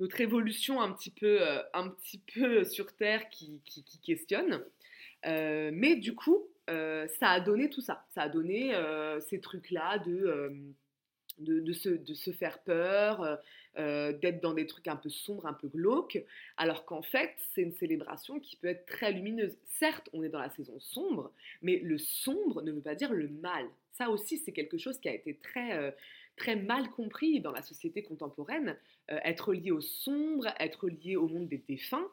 notre 0.01 0.19
évolution 0.19 0.81
un 0.81 0.91
petit 0.91 1.11
peu 1.11 1.41
euh, 1.41 1.61
un 1.73 1.87
petit 1.87 2.17
peu 2.17 2.65
sur 2.65 2.93
Terre 2.93 3.29
qui, 3.29 3.61
qui, 3.63 3.99
questionne. 4.01 4.61
Euh, 5.25 5.71
mais 5.73 5.95
du 5.95 6.13
coup, 6.13 6.45
ça 6.67 7.29
a 7.29 7.39
donné 7.39 7.69
tout 7.69 7.81
ça. 7.81 8.05
Ça 8.13 8.23
a 8.23 8.29
donné 8.29 8.73
ces 9.29 9.39
trucs-là 9.39 9.99
de, 9.99 10.73
de, 11.39 11.73
se, 11.73 11.89
de, 11.89 12.13
se, 12.13 12.31
faire 12.31 12.63
peur, 12.63 13.39
d'être 13.75 14.41
dans 14.41 14.53
des 14.53 14.65
trucs 14.65 14.87
un 14.87 14.95
peu 14.95 15.09
sombres, 15.09 15.45
un 15.45 15.53
peu 15.53 15.67
glauques, 15.67 16.23
alors 16.55 16.85
qu'en 16.85 17.01
fait, 17.01 17.33
c'est 17.53 17.61
une 17.61 17.73
célébration 17.73 18.39
qui 18.39 18.55
peut 18.55 18.69
être 18.69 18.85
très 18.85 19.11
lumineuse. 19.11 19.57
Certes, 19.65 20.09
on 20.13 20.23
est 20.23 20.29
dans 20.29 20.39
la 20.39 20.49
saison 20.49 20.79
sombre, 20.79 21.33
mais 21.61 21.79
le 21.79 21.97
sombre 21.97 22.61
ne 22.61 22.71
veut 22.71 22.81
pas 22.81 22.95
dire 22.95 23.13
le 23.13 23.27
mal. 23.27 23.67
Ça 23.91 24.09
aussi, 24.09 24.37
c'est 24.37 24.53
quelque 24.53 24.77
chose 24.77 24.97
qui 24.99 25.09
a 25.09 25.13
été 25.13 25.35
très 25.35 25.93
très 26.35 26.55
mal 26.55 26.89
compris 26.89 27.39
dans 27.39 27.51
la 27.51 27.61
société 27.61 28.03
contemporaine. 28.03 28.77
Euh, 29.11 29.19
être 29.23 29.53
lié 29.53 29.71
au 29.71 29.81
sombre, 29.81 30.47
être 30.59 30.89
lié 30.89 31.15
au 31.15 31.27
monde 31.27 31.47
des 31.47 31.57
défunts, 31.57 32.07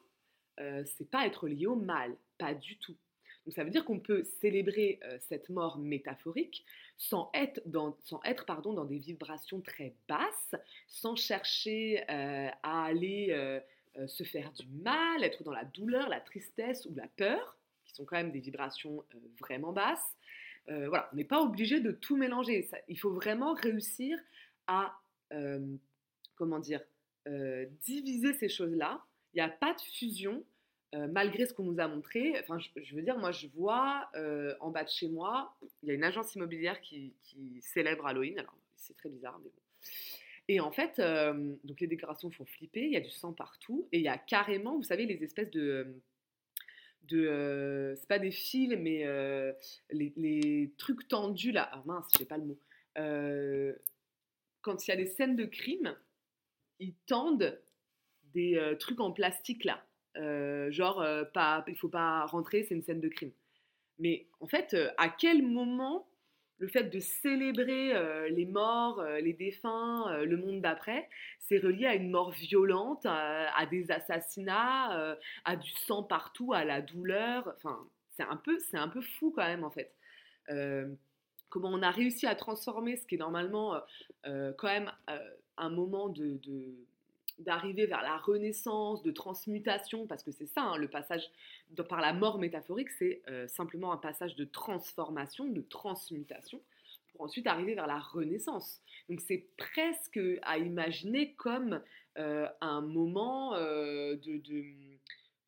euh, 0.61 0.83
c'est 0.85 1.11
pas 1.11 1.27
être 1.27 1.49
lié 1.49 1.67
au 1.67 1.77
mal, 1.77 2.17
pas 2.39 2.55
du 2.55 2.77
tout. 2.79 2.97
Donc 3.47 3.55
ça 3.55 3.65
veut 3.65 3.71
dire 3.71 3.85
qu'on 3.85 4.01
peut 4.01 4.25
célébrer 4.25 4.99
euh, 5.05 5.17
cette 5.21 5.49
mort 5.49 5.79
métaphorique 5.79 6.65
sans 6.97 7.31
être, 7.33 7.63
dans, 7.65 7.97
sans 8.05 8.21
être 8.25 8.45
pardon, 8.45 8.73
dans 8.73 8.85
des 8.85 8.99
vibrations 8.99 9.61
très 9.61 9.95
basses, 10.09 10.55
sans 10.89 11.17
chercher 11.17 12.03
à 12.09 12.85
aller 12.85 13.61
se 14.09 14.25
faire 14.25 14.51
du 14.53 14.67
mal, 14.67 15.23
être 15.23 15.45
dans 15.45 15.53
la 15.53 15.65
douleur, 15.65 16.09
la 16.09 16.21
tristesse 16.21 16.87
ou 16.87 16.95
la 16.97 17.07
peur, 17.07 17.57
qui 17.85 17.95
sont 17.95 18.05
quand 18.05 18.17
même 18.17 18.33
des 18.33 18.41
vibrations 18.41 19.05
vraiment 19.39 19.73
basses. 19.73 20.17
Euh, 20.71 20.89
voilà, 20.89 21.09
on 21.13 21.17
n'est 21.17 21.25
pas 21.25 21.41
obligé 21.41 21.81
de 21.81 21.93
tout 21.93 22.17
mélanger. 22.17 22.69
il 22.89 22.99
faut 22.99 23.13
vraiment 23.13 23.55
réussir 23.55 24.19
à, 24.67 24.95
euh, 25.33 25.77
comment 26.37 26.59
dire, 26.59 26.83
euh, 27.27 27.67
diviser 27.85 28.35
ces 28.35 28.49
choses-là. 28.49 29.03
Il 29.35 29.39
n'y 29.39 29.43
a 29.43 29.49
pas 29.49 29.75
de 29.75 29.81
fusion, 29.81 30.45
malgré 30.95 31.45
ce 31.45 31.53
qu'on 31.53 31.65
nous 31.65 31.81
a 31.81 31.87
montré. 31.87 32.35
Enfin, 32.41 32.59
je, 32.59 32.95
veux 32.95 33.03
dire, 33.03 33.19
moi, 33.19 33.31
je 33.31 33.47
vois 33.49 34.11
en 34.61 34.71
bas 34.71 34.85
de 34.85 34.89
chez 34.89 35.09
moi, 35.09 35.55
il 35.83 35.89
y 35.89 35.93
a 35.93 35.95
une 35.95 36.05
agence 36.05 36.35
immobilière 36.35 36.81
qui, 36.81 37.15
célèbre 37.61 38.07
Halloween. 38.07 38.39
Alors, 38.39 38.57
c'est 38.77 38.97
très 38.97 39.11
bizarre, 39.11 39.39
mais 39.45 39.51
bon. 39.51 39.63
Et 40.51 40.61
en 40.61 40.73
fait, 40.73 40.99
donc 41.65 41.79
les 41.81 41.87
décorations 41.87 42.31
font 42.31 42.47
flipper, 42.47 42.87
il 42.87 42.93
y 42.93 42.97
a 42.97 43.01
du 43.01 43.11
sang 43.11 43.35
partout, 43.35 43.87
et 43.93 43.99
il 43.99 44.05
y 44.05 44.09
a 44.09 44.17
carrément, 44.17 44.77
vous 44.77 44.83
savez, 44.83 45.05
les 45.05 45.23
espèces 45.23 45.51
de 45.51 46.01
de 47.09 47.27
euh, 47.27 47.97
c'est 47.97 48.09
pas 48.09 48.19
des 48.19 48.31
fils 48.31 48.77
mais 48.79 49.05
euh, 49.05 49.53
les, 49.91 50.73
trucs 50.79 51.09
tendus 51.09 51.53
là. 51.53 51.69
Ah 51.73 51.83
mince 51.87 52.07
j'ai 52.19 52.25
pas 52.25 52.39
le 52.39 52.45
mot. 52.45 52.59
Euh, 52.99 53.75
quand 54.63 54.87
il 54.87 54.91
y 54.91 54.95
a 54.95 54.97
des 54.97 55.07
scènes 55.07 55.37
de 55.37 55.45
crime 55.45 55.97
ils 56.79 56.95
tendent 57.07 57.61
des 58.35 58.77
trucs 58.79 59.01
en 59.01 59.13
plastique 59.13 59.65
là. 59.65 59.85
Genre 60.71 61.05
pas 61.33 61.65
il 61.67 61.77
faut 61.77 61.89
pas 61.89 62.27
rentrer 62.27 62.65
c'est 62.65 62.75
une 62.75 62.83
scène 62.83 63.01
de 63.01 63.09
crime. 63.09 63.33
Mais 63.99 64.29
en 64.41 64.47
fait 64.47 64.77
à 64.97 65.09
quel 65.09 65.43
moment 65.43 66.09
le 66.59 66.67
fait 66.67 66.85
de 66.85 66.99
célébrer 66.99 67.95
euh, 67.95 68.29
les 68.29 68.45
morts, 68.45 69.01
euh, 69.01 69.21
les 69.21 69.33
défunts, 69.33 70.11
euh, 70.11 70.25
le 70.25 70.37
monde 70.37 70.61
d'après, 70.61 71.09
c'est 71.39 71.59
relié 71.59 71.87
à 71.87 71.95
une 71.95 72.11
mort 72.11 72.33
violente, 72.33 73.07
à, 73.07 73.67
des 73.67 73.91
assassinats, 73.91 75.17
à 75.45 75.57
du 75.57 75.71
sang 75.71 76.03
partout, 76.03 76.53
à 76.53 76.65
la 76.65 76.83
douleur. 76.83 77.55
Enfin, 77.57 77.87
c'est 78.17 78.25
un 78.25 78.37
peu, 78.37 78.59
c'est 78.59 78.77
un 78.77 78.89
peu 78.89 79.01
fou 79.01 79.33
quand 79.35 79.47
même 79.47 79.65
en 79.65 79.71
fait. 79.71 79.95
comment 81.49 81.71
on 81.71 81.83
a 81.83 81.91
réussi 81.91 82.27
à 82.27 82.35
transformer 82.35 82.97
ce 82.97 83.07
qui 83.07 83.15
est 83.15 83.19
normalement 83.19 83.81
quand 84.25 84.69
même 84.69 84.91
un 85.57 85.71
moment 85.71 86.09
de 86.09 86.39
d'arriver 87.39 87.87
vers 87.87 88.03
la 88.03 88.17
renaissance, 88.17 89.03
de 89.03 89.11
transmutation, 89.11 90.07
parce 90.07 90.23
que 90.23 90.33
c'est 90.33 90.47
ça, 90.47 90.63
hein, 90.63 90.77
le 90.77 90.89
passage 90.89 91.31
par 91.89 92.01
la 92.01 92.13
mort 92.13 92.39
métaphorique, 92.39 92.91
c'est 92.91 93.23
euh, 93.29 93.47
simplement 93.47 93.93
un 93.93 93.97
passage 93.97 94.37
de 94.37 94.45
transformation, 94.45 95.47
de 95.47 95.61
transmutation, 95.63 96.61
pour 97.13 97.23
ensuite 97.23 97.47
arriver 97.47 97.75
vers 97.75 97.87
la 97.87 97.99
renaissance. 97.99 98.81
Donc 99.09 99.21
c'est 99.21 99.47
presque 99.57 100.21
à 100.43 100.59
imaginer 100.59 101.35
comme 101.35 101.81
euh, 102.19 102.49
un 102.61 102.81
moment 102.81 103.55
euh, 103.55 104.17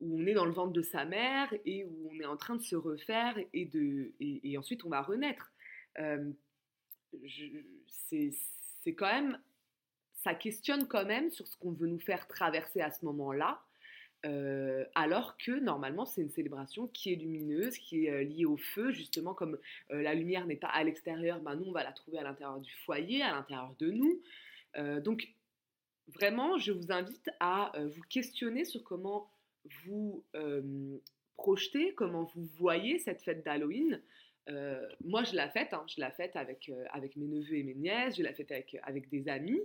où 0.00 0.20
on 0.20 0.26
est 0.26 0.34
dans 0.34 0.46
le 0.46 0.52
ventre 0.52 0.72
de 0.72 0.82
sa 0.82 1.04
mère 1.04 1.52
et 1.64 1.84
où 1.84 2.10
on 2.12 2.20
est 2.20 2.26
en 2.26 2.36
train 2.36 2.56
de 2.56 2.62
se 2.62 2.76
refaire 2.76 3.36
et, 3.52 3.66
de, 3.66 4.12
et, 4.20 4.56
ensuite 4.56 4.84
on 4.84 4.88
va 4.88 5.02
renaître. 5.02 5.52
c'est 7.86 8.94
quand 8.94 9.12
même 9.12 9.38
ça 10.22 10.34
questionne 10.34 10.86
quand 10.86 11.06
même 11.06 11.30
sur 11.30 11.46
ce 11.46 11.56
qu'on 11.56 11.72
veut 11.72 11.86
nous 11.86 12.00
faire 12.00 12.26
traverser 12.28 12.80
à 12.80 12.90
ce 12.90 13.04
moment-là. 13.06 13.60
Euh, 14.26 14.84
alors 14.94 15.38
que 15.38 15.52
normalement 15.52 16.04
c'est 16.04 16.20
une 16.20 16.30
célébration 16.30 16.88
qui 16.88 17.12
est 17.12 17.16
lumineuse, 17.16 17.78
qui 17.78 18.04
est 18.04 18.10
euh, 18.10 18.22
liée 18.22 18.44
au 18.44 18.58
feu, 18.58 18.90
justement 18.90 19.32
comme 19.32 19.58
euh, 19.92 20.02
la 20.02 20.12
lumière 20.12 20.46
n'est 20.46 20.56
pas 20.56 20.68
à 20.68 20.84
l'extérieur, 20.84 21.40
ben 21.40 21.54
nous 21.56 21.64
on 21.64 21.72
va 21.72 21.84
la 21.84 21.92
trouver 21.92 22.18
à 22.18 22.22
l'intérieur 22.22 22.60
du 22.60 22.70
foyer, 22.84 23.22
à 23.22 23.32
l'intérieur 23.32 23.74
de 23.78 23.90
nous. 23.90 24.20
donc 25.00 25.26
vraiment, 26.08 26.58
je 26.58 26.72
vous 26.72 26.92
invite 26.92 27.30
à 27.40 27.72
vous 27.76 28.02
questionner 28.08 28.64
sur 28.64 28.84
comment 28.84 29.30
vous 29.84 30.24
projetez, 31.36 31.94
comment 31.94 32.24
vous 32.34 32.44
voyez 32.58 32.98
cette 32.98 33.22
fête 33.22 33.44
d'Halloween. 33.44 34.00
moi, 35.04 35.24
je 35.24 35.34
la 35.34 35.48
fête, 35.48 35.72
hein, 35.72 35.84
je 35.88 36.00
la 36.00 36.10
fête 36.10 36.36
avec, 36.36 36.70
avec 36.90 37.16
mes 37.16 37.26
neveux 37.26 37.56
et 37.56 37.62
mes 37.62 37.74
nièces, 37.74 38.16
je 38.16 38.22
la 38.22 38.32
fête 38.32 38.52
avec, 38.52 38.76
avec 38.84 39.08
des 39.08 39.28
amis. 39.28 39.60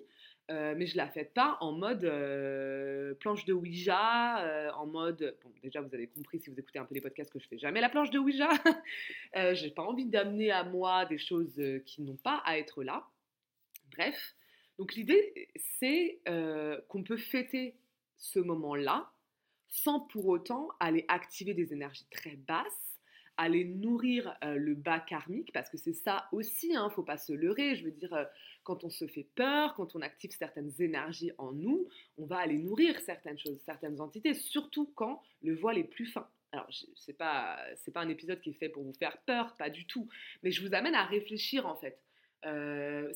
Euh, 0.51 0.75
mais 0.77 0.85
je 0.85 0.95
la 0.95 1.07
fais 1.07 1.25
pas 1.25 1.57
en 1.59 1.71
mode 1.71 2.05
euh, 2.05 3.15
planche 3.15 3.45
de 3.45 3.53
Ouija, 3.53 4.45
euh, 4.45 4.71
en 4.73 4.85
mode. 4.85 5.35
Bon, 5.43 5.51
déjà, 5.63 5.81
vous 5.81 5.93
avez 5.93 6.07
compris 6.07 6.39
si 6.39 6.51
vous 6.51 6.59
écoutez 6.59 6.77
un 6.77 6.85
peu 6.85 6.93
les 6.93 7.01
podcasts 7.01 7.31
que 7.31 7.39
je 7.39 7.47
fais 7.47 7.57
jamais 7.57 7.81
la 7.81 7.89
planche 7.89 8.11
de 8.11 8.19
Ouija. 8.19 8.49
J'ai 9.53 9.71
pas 9.71 9.81
envie 9.81 10.05
d'amener 10.05 10.51
à 10.51 10.63
moi 10.63 11.05
des 11.05 11.17
choses 11.17 11.59
qui 11.85 12.03
n'ont 12.03 12.17
pas 12.17 12.43
à 12.45 12.59
être 12.59 12.83
là. 12.83 13.07
Bref. 13.91 14.35
Donc, 14.77 14.93
l'idée, 14.93 15.49
c'est 15.79 16.19
qu'on 16.89 17.03
peut 17.03 17.17
fêter 17.17 17.75
ce 18.17 18.39
moment-là 18.39 19.11
sans 19.67 19.99
pour 19.99 20.27
autant 20.27 20.69
aller 20.79 21.05
activer 21.07 21.53
des 21.53 21.73
énergies 21.73 22.05
très 22.11 22.35
basses 22.35 22.94
aller 23.37 23.65
nourrir 23.65 24.35
le 24.43 24.75
bas 24.75 24.99
karmique, 24.99 25.51
parce 25.53 25.69
que 25.69 25.77
c'est 25.77 25.93
ça 25.93 26.27
aussi, 26.31 26.69
il 26.69 26.75
hein, 26.75 26.85
ne 26.85 26.89
faut 26.89 27.03
pas 27.03 27.17
se 27.17 27.33
leurrer. 27.33 27.75
Je 27.75 27.83
veux 27.83 27.91
dire, 27.91 28.27
quand 28.63 28.83
on 28.83 28.89
se 28.89 29.07
fait 29.07 29.27
peur, 29.35 29.75
quand 29.75 29.95
on 29.95 30.01
active 30.01 30.31
certaines 30.31 30.71
énergies 30.79 31.31
en 31.37 31.53
nous, 31.53 31.87
on 32.17 32.25
va 32.25 32.39
aller 32.39 32.57
nourrir 32.57 32.99
certaines 32.99 33.37
choses, 33.37 33.59
certaines 33.65 34.01
entités, 34.01 34.33
surtout 34.33 34.91
quand 34.95 35.21
le 35.43 35.55
voile 35.55 35.77
est 35.77 35.83
plus 35.83 36.07
fin. 36.07 36.27
Alors, 36.51 36.67
ce 36.71 37.11
n'est 37.11 37.15
pas, 37.15 37.59
pas 37.93 38.01
un 38.01 38.09
épisode 38.09 38.41
qui 38.41 38.49
est 38.51 38.53
fait 38.53 38.69
pour 38.69 38.83
vous 38.83 38.93
faire 38.93 39.17
peur, 39.25 39.55
pas 39.57 39.69
du 39.69 39.85
tout, 39.85 40.07
mais 40.41 40.51
je 40.51 40.65
vous 40.65 40.73
amène 40.73 40.95
à 40.95 41.03
réfléchir 41.03 41.67
en 41.67 41.75
fait. 41.75 41.99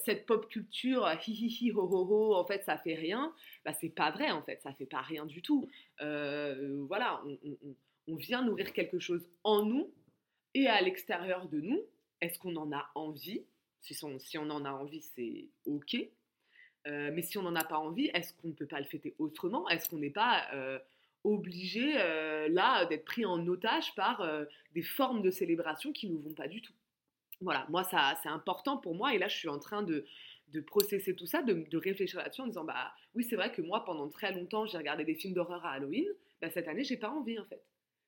cette 0.06 0.26
pop 0.26 0.48
culture, 0.50 1.08
hi 1.26 1.32
hi 1.32 1.48
hi 1.48 1.72
ho 1.72 1.82
ho 1.82 2.06
ho, 2.10 2.36
en 2.36 2.46
fait 2.46 2.64
ça 2.64 2.78
fait 2.78 2.96
rien, 2.96 3.34
bah 3.64 3.74
c'est 3.74 3.90
pas 3.90 4.12
vrai 4.12 4.32
en 4.32 4.42
fait, 4.42 4.62
ça 4.62 4.74
fait 4.74 4.86
pas 4.86 5.02
rien 5.02 5.26
du 5.26 5.42
tout. 5.42 5.68
voilà, 6.00 7.24
on, 8.08 8.16
vient 8.16 8.44
nourrir 8.44 8.74
quelque 8.74 9.00
chose 9.00 9.30
en 9.44 9.64
nous 9.64 9.90
et 10.54 10.68
à 10.68 10.82
l'extérieur 10.82 11.48
de 11.48 11.60
nous, 11.60 11.82
est-ce 12.22 12.40
qu'on 12.40 12.56
en 12.56 12.72
a 12.72 12.90
envie? 12.96 13.44
Si 13.82 14.38
on, 14.38 14.50
en 14.50 14.66
a 14.66 14.72
envie, 14.72 15.02
c'est 15.02 15.48
OK. 15.66 15.96
Euh, 16.88 17.12
mais 17.14 17.22
si 17.22 17.38
on 17.38 17.44
n'en 17.44 17.56
a 17.56 17.64
pas 17.64 17.78
envie, 17.78 18.10
est-ce 18.14 18.34
qu'on 18.34 18.50
ne 18.50 18.54
peut 18.54 18.66
pas 18.66 18.80
le 18.80 18.86
fêter 18.86 19.16
autrement? 19.20 19.68
Est-ce 19.70 19.90
qu'on 19.90 19.98
n'est 19.98 20.10
pas 20.10 20.48
euh, 20.54 20.80
obligé 21.24 21.94
euh, 21.98 22.48
là 22.50 22.86
d'être 22.86 23.06
pris 23.06 23.26
en 23.26 23.46
otage 23.48 23.96
par 23.96 24.26
des 24.74 24.82
formes 24.82 25.22
de 25.22 25.30
célébration 25.30 25.92
qui 25.92 26.08
ne 26.08 26.14
nous 26.14 26.22
vont 26.22 26.34
pas 26.34 26.48
du 26.48 26.62
tout? 26.62 26.74
Voilà, 27.42 27.66
moi 27.70 27.86
ça 27.86 28.20
c'est 28.22 28.30
important 28.30 28.78
pour 28.78 28.96
moi. 28.96 29.14
Et 29.14 29.18
là 29.18 29.28
je 29.28 29.38
suis 29.38 29.50
en 29.50 29.60
train 29.60 29.82
de, 29.84 30.06
de 30.50 30.60
processer 30.60 31.16
tout 31.16 31.26
ça, 31.26 31.42
de, 31.42 31.54
de 31.54 31.78
réfléchir 31.78 32.20
là-dessus 32.20 32.42
en 32.42 32.48
disant 32.48 32.66
bah 32.66 32.92
oui 33.16 33.26
c'est 33.30 33.36
vrai 33.36 33.52
que 33.52 33.62
moi 33.62 33.86
pendant 33.86 34.10
très 34.10 34.34
longtemps 34.34 34.66
j'ai 34.66 34.78
regardé 34.78 35.06
des 35.06 35.16
films 35.16 35.34
d'horreur 35.34 35.66
à 35.66 35.72
Halloween, 35.72 36.08
bah, 36.42 36.50
cette 36.50 36.68
année 36.68 36.84
j'ai 36.84 36.98
pas 36.98 37.10
envie 37.10 37.40
en 37.40 37.46
fait. 37.46 37.64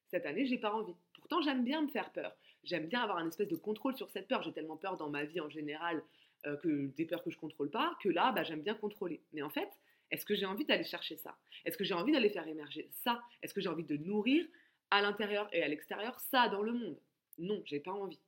Cette 0.07 0.25
année 0.25 0.45
j'ai 0.45 0.57
pas 0.57 0.73
envie 0.73 0.95
j'aime 1.39 1.63
bien 1.63 1.81
me 1.81 1.87
faire 1.87 2.11
peur. 2.11 2.35
J'aime 2.63 2.87
bien 2.87 3.01
avoir 3.01 3.17
un 3.17 3.27
espèce 3.27 3.47
de 3.47 3.55
contrôle 3.55 3.95
sur 3.95 4.09
cette 4.09 4.27
peur. 4.27 4.43
J'ai 4.43 4.51
tellement 4.51 4.75
peur 4.75 4.97
dans 4.97 5.09
ma 5.09 5.23
vie 5.23 5.39
en 5.39 5.49
général 5.49 6.03
euh, 6.45 6.57
que 6.57 6.87
des 6.97 7.05
peurs 7.05 7.23
que 7.23 7.31
je 7.31 7.37
contrôle 7.37 7.69
pas, 7.69 7.95
que 8.01 8.09
là, 8.09 8.31
bah, 8.31 8.43
j'aime 8.43 8.61
bien 8.61 8.75
contrôler. 8.75 9.21
Mais 9.31 9.41
en 9.41 9.49
fait, 9.49 9.69
est-ce 10.11 10.25
que 10.25 10.35
j'ai 10.35 10.45
envie 10.45 10.65
d'aller 10.65 10.83
chercher 10.83 11.15
ça? 11.15 11.37
Est-ce 11.63 11.77
que 11.77 11.83
j'ai 11.83 11.93
envie 11.93 12.11
d'aller 12.11 12.29
faire 12.29 12.47
émerger 12.47 12.89
ça? 12.91 13.21
Est-ce 13.41 13.53
que 13.53 13.61
j'ai 13.61 13.69
envie 13.69 13.85
de 13.85 13.95
nourrir 13.97 14.45
à 14.89 15.01
l'intérieur 15.01 15.47
et 15.53 15.63
à 15.63 15.67
l'extérieur 15.67 16.19
ça 16.19 16.49
dans 16.49 16.61
le 16.61 16.73
monde? 16.73 16.99
Non, 17.37 17.61
j'ai 17.65 17.79
pas 17.79 17.93
envie. 17.93 18.19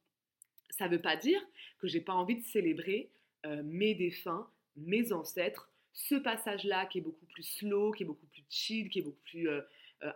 Ça 0.69 0.87
ne 0.87 0.95
veut 0.95 1.01
pas 1.01 1.17
dire 1.17 1.41
que 1.79 1.87
j'ai 1.87 2.01
pas 2.01 2.13
envie 2.13 2.35
de 2.35 2.43
célébrer 2.43 3.09
euh, 3.45 3.61
mes 3.63 3.93
défunts, 3.93 4.47
mes 4.77 5.11
ancêtres, 5.11 5.69
ce 5.91 6.15
passage-là 6.15 6.85
qui 6.85 6.99
est 6.99 7.01
beaucoup 7.01 7.25
plus 7.25 7.43
slow, 7.43 7.91
qui 7.91 8.03
est 8.03 8.05
beaucoup 8.05 8.25
plus 8.27 8.43
chill, 8.49 8.89
qui 8.89 8.99
est 8.99 9.03
beaucoup 9.03 9.23
plus 9.25 9.49
euh, 9.49 9.61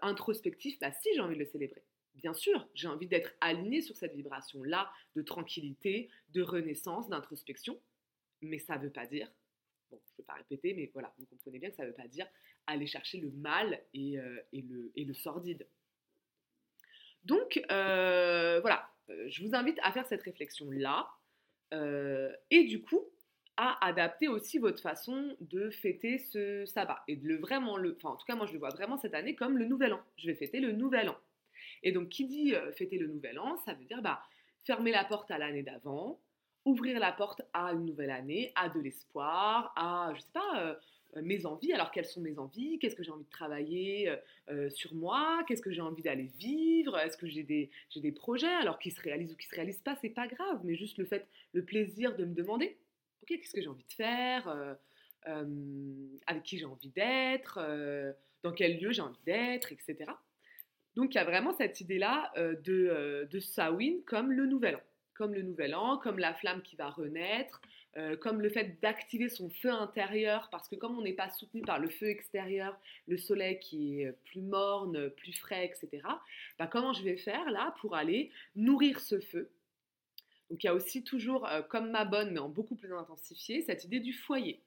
introspectif. 0.01 0.79
Bah 0.79 0.91
si, 0.91 1.09
j'ai 1.13 1.19
envie 1.19 1.35
de 1.35 1.39
le 1.39 1.45
célébrer 1.45 1.83
bien 2.17 2.33
sûr, 2.33 2.67
j'ai 2.73 2.87
envie 2.87 3.07
d'être 3.07 3.33
aligné 3.41 3.81
sur 3.81 3.95
cette 3.95 4.15
vibration-là 4.15 4.91
de 5.15 5.21
tranquillité, 5.21 6.09
de 6.33 6.41
renaissance, 6.41 7.09
d'introspection, 7.09 7.79
mais 8.41 8.59
ça 8.59 8.77
ne 8.77 8.83
veut 8.83 8.91
pas 8.91 9.05
dire, 9.05 9.31
bon, 9.91 9.99
je 10.05 10.11
ne 10.11 10.17
vais 10.17 10.23
pas 10.25 10.33
répéter, 10.33 10.73
mais 10.73 10.89
voilà, 10.93 11.13
vous 11.17 11.25
comprenez 11.25 11.59
bien 11.59 11.69
que 11.69 11.75
ça 11.75 11.83
ne 11.83 11.89
veut 11.89 11.95
pas 11.95 12.07
dire 12.07 12.27
aller 12.65 12.87
chercher 12.87 13.19
le 13.19 13.31
mal 13.31 13.81
et, 13.93 14.19
euh, 14.19 14.41
le, 14.53 15.13
sordide. 15.13 15.65
Donc, 17.23 17.61
euh, 17.71 18.59
voilà, 18.61 18.89
je 19.27 19.43
vous 19.43 19.55
invite 19.55 19.79
à 19.83 19.91
faire 19.91 20.05
cette 20.07 20.23
réflexion-là 20.23 21.09
et 22.49 22.63
du 22.63 22.81
coup 22.81 23.05
à 23.57 23.83
adapter 23.85 24.27
aussi 24.27 24.59
votre 24.59 24.81
façon 24.81 25.35
de 25.41 25.71
fêter 25.71 26.19
ce 26.19 26.65
sabbat 26.67 27.03
et 27.07 27.15
de 27.15 27.27
le 27.27 27.37
vraiment 27.37 27.75
le 27.75 27.95
enfin 27.97 28.09
en 28.09 28.15
tout 28.15 28.25
cas 28.25 28.35
moi 28.35 28.45
je 28.45 28.53
le 28.53 28.59
vois 28.59 28.69
vraiment 28.69 28.97
cette 28.97 29.15
année 29.15 29.35
comme 29.35 29.57
le 29.57 29.65
nouvel 29.65 29.93
an. 29.93 29.99
Je 30.15 30.27
vais 30.27 30.35
fêter 30.35 30.59
le 30.59 30.71
nouvel 30.71 31.09
an. 31.09 31.17
Et 31.83 31.91
donc 31.91 32.09
qui 32.09 32.25
dit 32.25 32.53
fêter 32.75 32.97
le 32.97 33.07
nouvel 33.07 33.39
an, 33.39 33.57
ça 33.65 33.73
veut 33.73 33.85
dire 33.85 34.01
bah 34.01 34.21
fermer 34.65 34.91
la 34.91 35.05
porte 35.05 35.31
à 35.31 35.37
l'année 35.37 35.63
d'avant, 35.63 36.19
ouvrir 36.65 36.99
la 36.99 37.11
porte 37.11 37.41
à 37.53 37.71
une 37.73 37.85
nouvelle 37.85 38.11
année, 38.11 38.51
à 38.55 38.69
de 38.69 38.79
l'espoir, 38.79 39.73
à 39.75 40.11
je 40.15 40.21
sais 40.21 40.31
pas 40.33 40.77
mes 41.21 41.45
envies. 41.45 41.73
Alors, 41.73 41.91
quelles 41.91 42.05
sont 42.05 42.21
mes 42.21 42.37
envies? 42.37 42.79
Qu'est-ce 42.79 42.95
que 42.95 43.03
j'ai 43.03 43.11
envie 43.11 43.23
de 43.23 43.29
travailler 43.29 44.13
sur 44.69 44.93
moi? 44.93 45.43
Qu'est-ce 45.47 45.61
que 45.61 45.71
j'ai 45.71 45.81
envie 45.81 46.03
d'aller 46.03 46.29
vivre? 46.37 46.97
Est-ce 46.99 47.17
que 47.17 47.27
j'ai 47.27 47.43
des, 47.43 47.71
des 47.95 48.11
projets? 48.11 48.47
Alors, 48.47 48.77
qui 48.77 48.91
se 48.91 49.01
réalisent 49.01 49.31
ou 49.33 49.37
qui 49.37 49.47
se 49.47 49.55
réalisent 49.55 49.81
pas, 49.81 49.95
c'est 50.01 50.09
pas 50.09 50.27
grave, 50.27 50.59
mais 50.63 50.75
juste 50.75 50.97
le 50.97 51.05
fait, 51.05 51.25
le 51.53 51.63
plaisir 51.63 52.15
de 52.15 52.25
me 52.25 52.35
demander 52.35 52.77
Ok, 53.23 53.29
qu'est-ce 53.29 53.53
que 53.53 53.61
j'ai 53.61 53.69
envie 53.69 53.85
de 53.85 53.93
faire 53.93 54.77
Avec 55.25 56.43
qui 56.43 56.57
j'ai 56.57 56.65
envie 56.65 56.89
d'être 56.89 57.59
Dans 58.43 58.51
quel 58.51 58.77
lieu 58.77 58.91
j'ai 58.91 59.01
envie 59.01 59.23
d'être 59.25 59.71
Etc. 59.71 59.95
Donc, 60.97 61.15
il 61.15 61.17
y 61.17 61.21
a 61.21 61.23
vraiment 61.23 61.53
cette 61.53 61.79
idée-là 61.79 62.33
de, 62.35 63.25
de 63.31 63.39
Samhain 63.39 63.99
comme 64.05 64.33
le 64.33 64.45
nouvel 64.45 64.75
an. 64.75 64.81
Comme 65.13 65.33
le 65.33 65.43
nouvel 65.43 65.73
an, 65.73 65.97
comme 65.97 66.19
la 66.19 66.33
flamme 66.33 66.61
qui 66.61 66.75
va 66.75 66.89
renaître, 66.89 67.61
euh, 67.97 68.15
comme 68.15 68.41
le 68.41 68.49
fait 68.49 68.79
d'activer 68.79 69.27
son 69.27 69.49
feu 69.49 69.71
intérieur, 69.71 70.49
parce 70.51 70.67
que 70.67 70.75
comme 70.75 70.99
on 70.99 71.01
n'est 71.01 71.13
pas 71.13 71.29
soutenu 71.29 71.61
par 71.61 71.79
le 71.79 71.89
feu 71.89 72.09
extérieur, 72.09 72.79
le 73.07 73.17
soleil 73.17 73.57
qui 73.59 74.01
est 74.01 74.11
plus 74.25 74.41
morne, 74.41 75.09
plus 75.09 75.33
frais, 75.33 75.65
etc., 75.65 76.03
bah, 76.59 76.67
comment 76.67 76.93
je 76.93 77.01
vais 77.01 77.17
faire 77.17 77.49
là 77.49 77.73
pour 77.81 77.95
aller 77.95 78.29
nourrir 78.55 78.99
ce 78.99 79.19
feu? 79.19 79.49
Donc 80.51 80.63
il 80.63 80.67
y 80.67 80.69
a 80.69 80.75
aussi 80.75 81.03
toujours, 81.03 81.47
euh, 81.47 81.63
comme 81.63 81.89
ma 81.89 82.05
bonne, 82.05 82.31
mais 82.31 82.39
en 82.39 82.49
beaucoup 82.49 82.75
plus 82.75 82.93
intensifié, 82.93 83.63
cette 83.63 83.83
idée 83.83 83.99
du 83.99 84.13
foyer. 84.13 84.61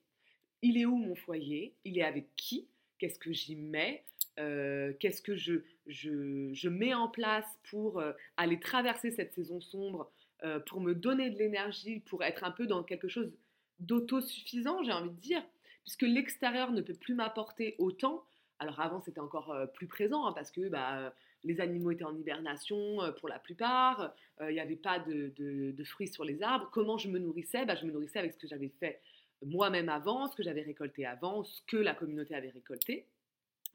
Il 0.63 0.77
est 0.77 0.85
où 0.85 0.97
mon 0.97 1.15
foyer? 1.15 1.73
Il 1.85 1.99
est 1.99 2.05
avec 2.05 2.27
qui? 2.35 2.67
Qu'est-ce 2.99 3.21
que 3.21 3.33
j'y 3.33 3.55
mets? 3.55 4.03
Euh, 4.40 4.92
Qu'est-ce 4.99 5.23
que 5.23 5.37
je, 5.37 5.61
je, 5.87 6.50
je, 6.52 6.68
mets 6.68 6.94
en 6.94 7.09
place 7.09 7.47
pour 7.70 8.02
aller 8.37 8.59
traverser 8.59 9.11
cette 9.11 9.35
saison 9.35 9.61
sombre 9.61 10.11
euh, 10.44 10.59
pour 10.59 10.80
me 10.80 10.94
donner 10.94 11.28
de 11.28 11.38
l'énergie, 11.38 12.00
pour 12.00 12.25
être 12.25 12.44
un 12.44 12.50
peu 12.50 12.66
dans 12.66 12.82
quelque 12.82 13.09
chose 13.09 13.30
d'autosuffisant, 13.78 14.82
j'ai 14.82 14.92
envie 14.92 15.11
de 15.11 15.20
dire, 15.20 15.42
puisque 15.85 16.02
l'extérieur 16.02 16.73
ne 16.73 16.80
peut 16.80 16.94
plus 16.94 17.14
m'apporter 17.14 17.75
autant. 17.78 18.25
Alors 18.59 18.80
avant, 18.80 19.00
c'était 19.00 19.20
encore 19.20 19.52
euh, 19.52 19.66
plus 19.66 19.87
présent 19.87 20.26
hein, 20.26 20.32
parce 20.32 20.50
que 20.50 20.68
bah, 20.68 21.14
les 21.44 21.61
animaux 21.61 21.90
étaient 21.90 22.04
en 22.04 22.16
hibernation 22.16 23.02
euh, 23.02 23.12
pour 23.12 23.28
la 23.28 23.38
plupart, 23.38 24.14
il 24.40 24.54
n'y 24.54 24.61
avait 24.61 24.76
pas 24.76 24.99
de, 24.99 25.75
fruits 25.85 26.09
sur 26.09 26.25
les 26.25 26.42
arbres. 26.42 26.70
Comment 26.73 26.97
je 26.97 27.09
me 27.09 27.18
nourrissais? 27.18 27.66
Bah, 27.66 27.75
Je 27.75 27.85
me 27.85 27.92
nourrissais 27.92 28.18
avec 28.18 28.32
ce 28.32 28.38
que 28.38 28.47
j'avais 28.47 28.73
fait 28.80 29.02
moi-même 29.44 29.90
avant, 29.90 30.26
ce 30.28 30.37
que 30.37 30.42
j'avais 30.42 30.62
récolté 30.62 31.04
avant, 31.04 31.44
ce 31.44 31.61
que 31.66 31.76
la 31.76 31.94
communauté 31.94 32.35
avait 32.35 32.49
récolté. 32.49 33.06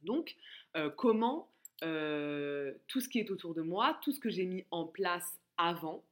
Donc, 0.02 0.36
comment 0.98 1.50
tout 2.88 3.02
ce 3.02 3.10
qui 3.10 3.20
est 3.20 3.32
autour 3.32 3.54
de 3.54 3.62
moi, 3.62 4.00
tout 4.02 4.12
ce 4.12 4.20
que 4.20 4.30
j'ai 4.30 4.46
mis 4.46 4.66
en 4.72 4.86
place 4.86 5.40
avant, 5.58 6.04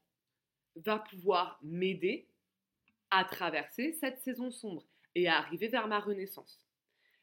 va 0.75 1.00
pouvoir 1.00 1.60
m'aider 1.62 2.28
à 3.12 3.24
traverser 3.24 3.94
cette 3.94 4.20
saison 4.22 4.50
sombre 4.50 4.84
et 5.16 5.28
à 5.28 5.38
arriver 5.38 5.68
vers 5.68 5.88
ma 5.88 6.00
renaissance? 6.00 6.63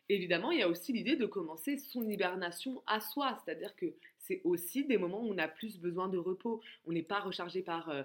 Évidemment, 0.09 0.51
il 0.51 0.59
y 0.59 0.63
a 0.63 0.69
aussi 0.69 0.93
l'idée 0.93 1.15
de 1.15 1.25
commencer 1.25 1.79
son 1.79 2.09
hibernation 2.09 2.83
à 2.89 3.01
soi, 3.01 3.41
c'est-à-dire 3.45 3.77
que 3.77 3.95
c'est 4.19 4.41
aussi 4.43 4.85
des 4.85 4.99
moments 4.99 5.21
où 5.21 5.33
on 5.33 5.39
a 5.39 5.47
plus 5.47 5.79
besoin 5.79 6.09
de 6.09 6.19
repos. 6.19 6.61
On 6.85 6.93
n'est 6.93 7.05
pas 7.05 7.21
rechargé 7.21 7.63
par, 7.63 7.89
euh, 7.91 8.03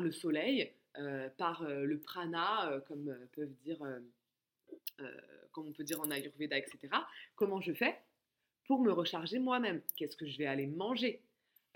le 0.00 0.12
soleil, 0.12 0.72
euh, 0.98 1.28
par 1.36 1.62
euh, 1.62 1.84
le 1.84 1.98
prana, 1.98 2.80
comme 2.86 3.16
comme 5.52 5.66
on 5.66 5.72
peut 5.72 5.82
dire 5.82 6.00
en 6.00 6.10
Ayurveda, 6.10 6.58
etc. 6.58 6.78
Comment 7.34 7.60
je 7.60 7.72
fais? 7.72 7.98
Pour 8.68 8.80
me 8.82 8.92
recharger 8.92 9.40
moi-même. 9.40 9.80
Qu'est-ce 9.96 10.16
que 10.16 10.26
je 10.26 10.38
vais 10.38 10.46
aller 10.46 10.66
manger? 10.66 11.20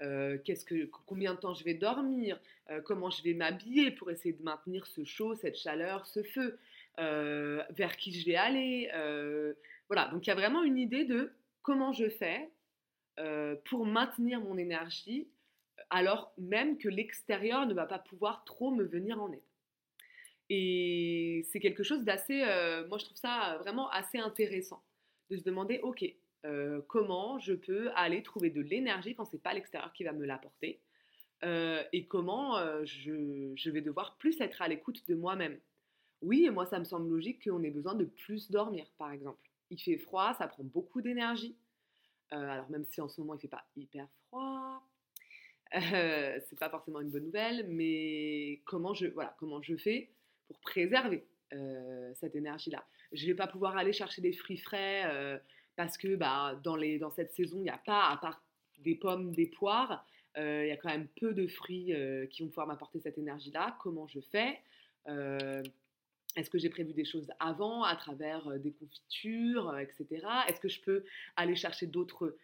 Euh, 0.02 0.36
que, 0.38 0.84
combien 1.06 1.34
de 1.34 1.38
temps 1.38 1.54
je 1.54 1.64
vais 1.64 1.74
dormir, 1.74 2.38
euh, 2.70 2.80
comment 2.80 3.10
je 3.10 3.22
vais 3.22 3.34
m'habiller 3.34 3.90
pour 3.90 4.10
essayer 4.10 4.34
de 4.34 4.42
maintenir 4.42 4.86
ce 4.86 5.04
chaud, 5.04 5.34
cette 5.34 5.56
chaleur, 5.56 6.06
ce 6.06 6.22
feu, 6.22 6.58
euh, 6.98 7.62
vers 7.70 7.96
qui 7.96 8.12
je 8.12 8.26
vais 8.26 8.36
aller? 8.36 8.90
voilà, 9.88 10.08
donc 10.08 10.26
il 10.26 10.30
y 10.30 10.32
a 10.32 10.34
vraiment 10.34 10.62
une 10.62 10.78
idée 10.78 11.04
de 11.04 11.32
comment 11.62 11.92
je 11.92 12.08
fais 12.08 12.50
pour 13.64 13.84
maintenir 13.84 14.40
mon 14.40 14.56
énergie 14.56 15.28
alors 15.90 16.32
même 16.38 16.78
que 16.78 16.88
l'extérieur 16.88 17.66
ne 17.66 17.74
va 17.74 17.84
pas 17.84 17.98
pouvoir 17.98 18.44
trop 18.44 18.70
me 18.70 18.84
venir 18.84 19.20
en 19.20 19.30
aide. 19.30 19.42
Et 20.48 21.46
c'est 21.50 21.60
quelque 21.60 21.82
chose 21.82 22.04
d'assez, 22.04 22.38
moi 22.88 22.96
je 22.98 23.04
trouve 23.04 23.18
ça 23.18 23.58
vraiment 23.60 23.90
assez 23.90 24.18
intéressant 24.18 24.82
de 25.30 25.36
se 25.36 25.42
demander, 25.42 25.80
ok, 25.82 26.04
euh, 26.44 26.80
comment 26.88 27.38
je 27.38 27.52
peux 27.52 27.90
aller 27.94 28.22
trouver 28.22 28.50
de 28.50 28.60
l'énergie 28.60 29.14
quand 29.14 29.24
c'est 29.24 29.42
pas 29.42 29.54
l'extérieur 29.54 29.92
qui 29.92 30.02
va 30.02 30.12
me 30.12 30.26
l'apporter 30.26 30.80
euh, 31.44 31.84
et 31.92 32.06
comment 32.06 32.58
euh, 32.58 32.84
je, 32.84 33.70
vais 33.70 33.80
devoir 33.80 34.16
plus 34.16 34.40
être 34.40 34.60
à 34.60 34.66
l'écoute 34.66 35.06
de 35.08 35.14
moi-même. 35.14 35.58
Oui, 36.20 36.44
et 36.44 36.50
moi 36.50 36.66
ça 36.66 36.80
me 36.80 36.84
semble 36.84 37.08
logique 37.08 37.44
qu'on 37.44 37.62
ait 37.62 37.70
besoin 37.70 37.94
de 37.94 38.04
plus 38.04 38.50
dormir, 38.50 38.86
par 38.98 39.12
exemple. 39.12 39.38
Il 39.70 39.80
fait 39.80 39.98
froid, 39.98 40.34
ça 40.34 40.48
prend 40.48 40.64
beaucoup 40.64 41.00
d'énergie. 41.00 41.56
alors 42.30 42.68
même 42.70 42.84
si 42.86 43.00
en 43.00 43.08
ce 43.08 43.20
moment 43.20 43.34
il 43.34 43.40
fait 43.40 43.48
pas 43.48 43.64
hyper 43.76 44.08
froid, 44.26 44.84
c'est 45.72 46.58
pas 46.58 46.70
forcément 46.70 47.00
une 47.00 47.10
bonne 47.10 47.24
nouvelle, 47.24 47.66
mais 47.68 48.62
comment 48.64 48.94
je, 48.94 49.06
voilà, 49.06 49.34
comment 49.38 49.62
je 49.62 49.76
fais 49.76 50.10
pour 50.48 50.58
préserver 50.60 51.24
cette 52.14 52.34
énergie-là? 52.34 52.84
Je 53.12 53.26
vais 53.26 53.34
pas 53.34 53.46
pouvoir 53.46 53.76
aller 53.76 53.92
chercher 53.92 54.22
des 54.22 54.32
fruits 54.32 54.58
frais 54.58 55.40
parce 55.76 55.96
que 55.96 56.16
bah, 56.16 56.58
dans, 56.62 56.76
les, 56.76 56.98
dans 56.98 57.10
cette 57.10 57.32
saison, 57.32 57.58
il 57.58 57.64
n'y 57.64 57.70
a 57.70 57.78
pas, 57.78 58.08
à 58.08 58.16
part 58.16 58.42
des 58.78 58.94
pommes, 58.94 59.32
des 59.32 59.46
poires, 59.46 60.06
euh, 60.38 60.62
il 60.64 60.68
y 60.68 60.72
a 60.72 60.76
quand 60.76 60.88
même 60.88 61.08
peu 61.20 61.34
de 61.34 61.46
fruits 61.46 61.92
euh, 61.92 62.26
qui 62.26 62.42
vont 62.42 62.48
pouvoir 62.48 62.66
m'apporter 62.66 63.00
cette 63.00 63.18
énergie-là. 63.18 63.76
Comment 63.80 64.06
je 64.06 64.20
fais 64.20 64.58
euh, 65.08 65.62
Est-ce 66.36 66.50
que 66.50 66.58
j'ai 66.58 66.70
prévu 66.70 66.92
des 66.92 67.04
choses 67.04 67.30
avant 67.38 67.84
à 67.84 67.96
travers 67.96 68.58
des 68.58 68.72
confitures, 68.72 69.76
etc. 69.78 70.26
Est-ce 70.48 70.60
que 70.60 70.68
je 70.68 70.80
peux 70.80 71.04
aller 71.36 71.56
chercher 71.56 71.86
d'autres 71.86 72.36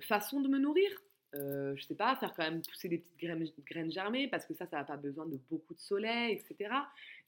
façons 0.00 0.40
de 0.40 0.48
me 0.48 0.58
nourrir? 0.58 0.90
Je 1.34 1.72
ne 1.72 1.80
sais 1.80 1.94
pas, 1.94 2.16
faire 2.16 2.32
quand 2.32 2.44
même 2.44 2.62
pousser 2.62 2.88
des 2.88 2.98
petites 2.98 3.18
graines, 3.18 3.46
graines 3.66 3.92
germées 3.92 4.26
parce 4.26 4.46
que 4.46 4.54
ça, 4.54 4.66
ça 4.66 4.78
n'a 4.78 4.84
pas 4.84 4.96
besoin 4.96 5.26
de 5.26 5.36
beaucoup 5.50 5.74
de 5.74 5.80
soleil, 5.80 6.32
etc. 6.32 6.70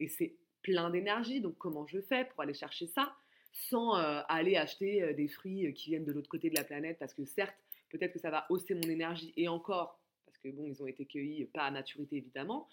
Et 0.01 0.09
c'est 0.09 0.35
plein 0.62 0.88
d'énergie, 0.88 1.40
donc 1.42 1.59
comment 1.59 1.87
je 1.87 2.01
fais 2.01 2.24
pour 2.24 2.40
aller 2.40 2.55
chercher 2.55 2.87
ça? 2.87 3.14
Sans 3.52 3.96
euh, 3.96 4.20
aller 4.28 4.56
acheter 4.56 5.02
euh, 5.02 5.12
des 5.12 5.28
fruits 5.28 5.66
euh, 5.66 5.72
qui 5.72 5.90
viennent 5.90 6.04
de 6.04 6.12
l'autre 6.12 6.28
côté 6.28 6.50
de 6.50 6.54
la 6.54 6.64
planète, 6.64 6.98
parce 6.98 7.14
que 7.14 7.24
certes, 7.24 7.56
peut-être 7.90 8.12
que 8.12 8.18
ça 8.18 8.30
va 8.30 8.46
hausser 8.50 8.74
mon 8.74 8.88
énergie, 8.88 9.32
et 9.37 9.48
encore, 9.48 10.00
parce 10.26 10.38
que 10.38 10.48
bon, 10.48 10.66
ils 10.66 10.82
ont 10.82 10.87
été 10.87 11.06
cueillis, 11.06 11.44
pas 11.46 11.62
à 11.62 11.70
maturité 11.70 12.16
évidemment, 12.16 12.68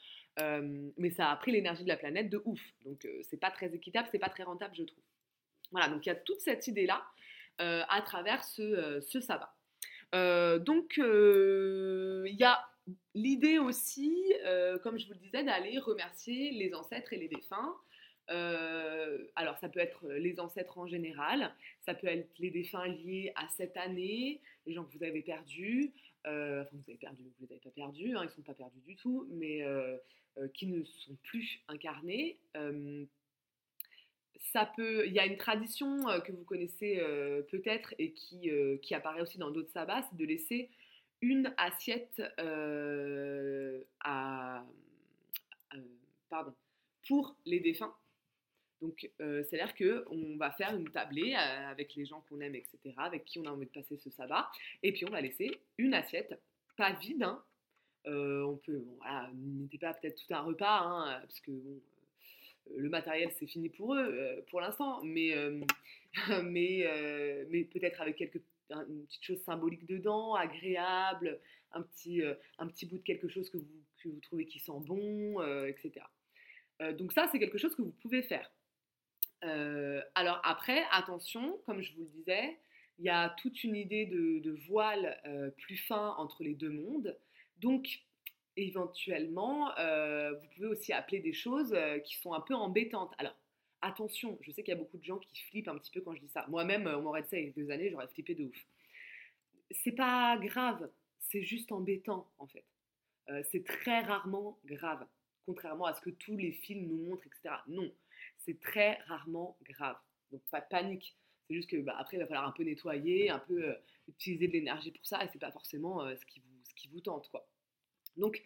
mais 0.97 1.09
ça 1.11 1.31
a 1.31 1.35
pris 1.37 1.53
l'énergie 1.53 1.83
de 1.83 1.87
la 1.87 1.97
planète 1.97 2.29
de 2.29 2.41
ouf. 2.43 2.61
Donc 2.83 3.07
c'est 3.23 3.39
pas 3.39 3.49
très 3.49 3.73
équitable, 3.73 4.09
c'est 4.11 4.19
pas 4.19 4.29
très 4.29 4.43
rentable, 4.43 4.75
je 4.75 4.83
trouve. 4.83 5.03
Voilà, 5.71 5.87
donc 5.87 6.05
il 6.05 6.09
y 6.09 6.11
a 6.11 6.15
toute 6.15 6.41
cette 6.41 6.67
idée-là 6.67 7.01
à 7.57 8.01
travers 8.01 8.43
ce, 8.43 8.99
ce 8.99 9.21
sabbat. 9.21 9.55
donc 10.59 10.97
il 10.97 12.35
y 12.37 12.43
a 12.43 12.59
l'idée 13.13 13.57
aussi, 13.57 14.33
comme 14.83 14.99
je 14.99 15.07
vous 15.07 15.13
le 15.13 15.19
disais, 15.19 15.43
d'aller 15.43 15.79
remercier 15.79 16.51
les 16.51 16.73
ancêtres 16.75 17.13
et 17.13 17.17
les 17.17 17.29
défunts. 17.29 17.73
Euh, 18.31 19.27
alors 19.35 19.57
ça 19.59 19.69
peut 19.69 19.79
être 19.79 20.05
euh, 20.05 20.17
les 20.17 20.39
ancêtres 20.39 20.79
en 20.79 20.87
général, 20.87 21.53
ça 21.85 21.93
peut 21.93 22.07
être 22.07 22.27
les 22.39 22.49
défunts 22.49 22.87
liés 22.87 23.31
à 23.35 23.47
cette 23.49 23.77
année, 23.77 24.41
les 24.65 24.73
gens 24.73 24.83
que 24.83 24.97
vous 24.97 25.03
avez 25.03 25.21
perdus, 25.21 25.93
euh, 26.25 26.63
enfin 26.63 26.71
vous 26.73 26.83
avez 26.87 26.97
perdu, 26.97 27.23
vous 27.23 27.45
les 27.45 27.51
avez 27.51 27.61
pas 27.61 27.69
perdus, 27.69 28.15
hein, 28.15 28.23
ils 28.23 28.29
sont 28.31 28.41
pas 28.41 28.55
perdus 28.55 28.79
du 28.81 28.95
tout, 28.95 29.27
mais 29.31 29.63
qui 30.53 30.67
ne 30.67 30.83
sont 30.83 31.15
plus 31.23 31.61
incarnés. 31.67 32.37
ça 34.51 34.65
peut, 34.75 35.07
il 35.07 35.13
y 35.13 35.19
a 35.19 35.25
une 35.25 35.37
tradition 35.37 36.03
que 36.25 36.31
vous 36.31 36.43
connaissez 36.43 36.97
peut-être 37.49 37.93
et 37.99 38.11
qui, 38.11 38.49
qui 38.81 38.95
apparaît 38.95 39.21
aussi 39.21 39.37
dans 39.37 39.51
d'autres 39.51 39.71
sabbats, 39.71 40.01
c'est 40.09 40.17
de 40.17 40.25
laisser 40.25 40.69
une 41.21 41.53
assiette 41.57 42.21
pardon, 46.29 46.53
pour 47.07 47.37
les 47.45 47.61
défunts 47.61 47.95
donc, 48.85 49.09
euh, 49.19 49.43
c'est-à-dire 49.43 49.73
qu'on 49.75 50.37
va 50.37 50.51
faire 50.51 50.75
une 50.75 50.89
tablée 50.89 51.33
euh, 51.33 51.71
avec 51.71 51.95
les 51.95 52.05
gens 52.05 52.23
qu'on 52.29 52.39
aime, 52.39 52.53
etc., 52.53 52.77
avec 52.97 53.25
qui 53.25 53.39
on 53.39 53.45
a 53.45 53.49
envie 53.49 53.65
de 53.65 53.71
passer 53.71 53.97
ce 53.97 54.11
sabbat, 54.11 54.47
et 54.83 54.91
puis 54.91 55.05
on 55.07 55.11
va 55.11 55.21
laisser 55.21 55.49
une 55.79 55.95
assiette, 55.95 56.39
pas 56.77 56.93
vide, 56.93 57.23
hein. 57.23 57.43
euh, 58.05 58.43
on 58.43 58.57
peut, 58.57 58.77
bon, 58.77 58.95
voilà, 58.99 59.31
n'était 59.33 59.79
pas 59.79 59.93
peut-être 59.95 60.23
tout 60.23 60.33
un 60.33 60.41
repas, 60.41 60.81
hein, 60.81 61.19
parce 61.21 61.39
que 61.39 61.49
bon, 61.49 61.81
le 62.77 62.89
matériel 62.89 63.31
c'est 63.31 63.47
fini 63.47 63.69
pour 63.69 63.95
eux 63.95 64.43
pour 64.49 64.61
l'instant, 64.61 65.01
mais, 65.03 65.33
mais, 66.43 67.67
peut-être 67.71 68.01
avec 68.01 68.17
quelques 68.17 68.41
une 68.71 69.05
petite 69.05 69.23
chose 69.23 69.41
symbolique 69.43 69.85
dedans, 69.85 70.33
agréable, 70.33 71.39
un 71.71 71.83
petit, 71.83 72.23
un 72.57 72.67
petit 72.67 72.87
bout 72.87 72.97
de 72.97 73.03
quelque 73.03 73.27
chose 73.27 73.47
que 73.49 73.57
vous, 73.57 73.83
que 74.01 74.09
vous 74.09 74.19
trouvez 74.21 74.45
qui 74.45 74.59
sent 74.59 74.79
bon, 74.81 75.41
etc. 75.67 76.03
donc 76.97 77.13
ça, 77.13 77.27
c'est 77.31 77.39
quelque 77.39 77.59
chose 77.59 77.75
que 77.75 77.83
vous 77.83 77.93
pouvez 78.01 78.23
faire. 78.23 78.51
Alors 80.15 80.41
après, 80.43 80.83
attention, 80.91 81.59
comme 81.65 81.81
je 81.81 81.93
vous 81.93 82.03
le 82.03 82.09
disais, 82.09 82.57
il 82.99 83.05
y 83.05 83.09
a 83.09 83.29
toute 83.41 83.63
une 83.63 83.75
idée 83.75 84.05
de, 84.05 84.51
voile 84.67 85.19
plus 85.57 85.77
fin 85.77 86.15
entre 86.17 86.43
les 86.43 86.53
deux 86.53 86.69
mondes. 86.69 87.17
Donc, 87.57 88.01
éventuellement, 88.57 89.67
vous 89.67 90.47
pouvez 90.55 90.67
aussi 90.67 90.93
appeler 90.93 91.19
des 91.19 91.33
choses 91.33 91.75
qui 92.05 92.15
sont 92.15 92.33
un 92.33 92.41
peu 92.41 92.53
embêtantes. 92.53 93.13
Alors, 93.17 93.35
attention, 93.81 94.37
je 94.41 94.51
sais 94.51 94.63
qu'il 94.63 94.73
y 94.73 94.77
a 94.77 94.79
beaucoup 94.79 94.97
de 94.97 95.03
gens 95.03 95.19
qui 95.19 95.43
flippent 95.43 95.67
un 95.67 95.77
petit 95.77 95.91
peu 95.91 96.01
quand 96.01 96.15
je 96.15 96.21
dis 96.21 96.29
ça. 96.29 96.45
Moi-même, 96.47 96.87
on 96.87 97.01
m'aurait 97.01 97.23
dit 97.23 97.29
ça 97.29 97.37
il 97.37 97.45
y 97.45 97.49
a 97.49 97.51
quelques 97.51 97.69
années, 97.69 97.89
j'aurais 97.89 98.07
flippé 98.07 98.35
de 98.35 98.45
ouf. 98.45 98.67
C'est 99.71 99.91
pas 99.91 100.37
grave, 100.37 100.89
c'est 101.19 101.43
juste 101.43 101.71
embêtant 101.71 102.29
en 102.37 102.47
fait. 102.47 102.65
c'est 103.51 103.65
très 103.65 104.01
rarement 104.01 104.59
grave, 104.65 105.05
contrairement 105.45 105.85
à 105.85 105.93
ce 105.93 106.01
que 106.01 106.11
tous 106.11 106.37
les 106.37 106.51
films 106.51 106.87
nous 106.87 107.09
montrent, 107.09 107.25
etc. 107.27 107.55
Non, 107.67 107.91
c'est 108.45 108.59
très 108.59 108.99
rarement 109.07 109.57
grave. 109.63 109.97
Donc 110.31 110.41
pas 110.51 110.61
de 110.61 110.67
panique. 110.69 111.17
C'est 111.47 111.55
juste 111.55 111.69
que 111.69 111.77
bah, 111.77 111.95
après, 111.97 112.17
il 112.17 112.19
va 112.19 112.27
falloir 112.27 112.47
un 112.47 112.51
peu 112.51 112.63
nettoyer, 112.63 113.29
un 113.29 113.39
peu 113.39 113.69
euh, 113.69 113.73
utiliser 114.07 114.47
de 114.47 114.53
l'énergie 114.53 114.91
pour 114.91 115.05
ça, 115.05 115.23
et 115.23 115.27
c'est 115.31 115.39
pas 115.39 115.51
forcément 115.51 116.03
euh, 116.03 116.15
ce, 116.15 116.25
qui 116.25 116.41
vous, 116.91 117.01
tente, 117.01 117.29
quoi. 117.29 117.47
Donc, 118.17 118.41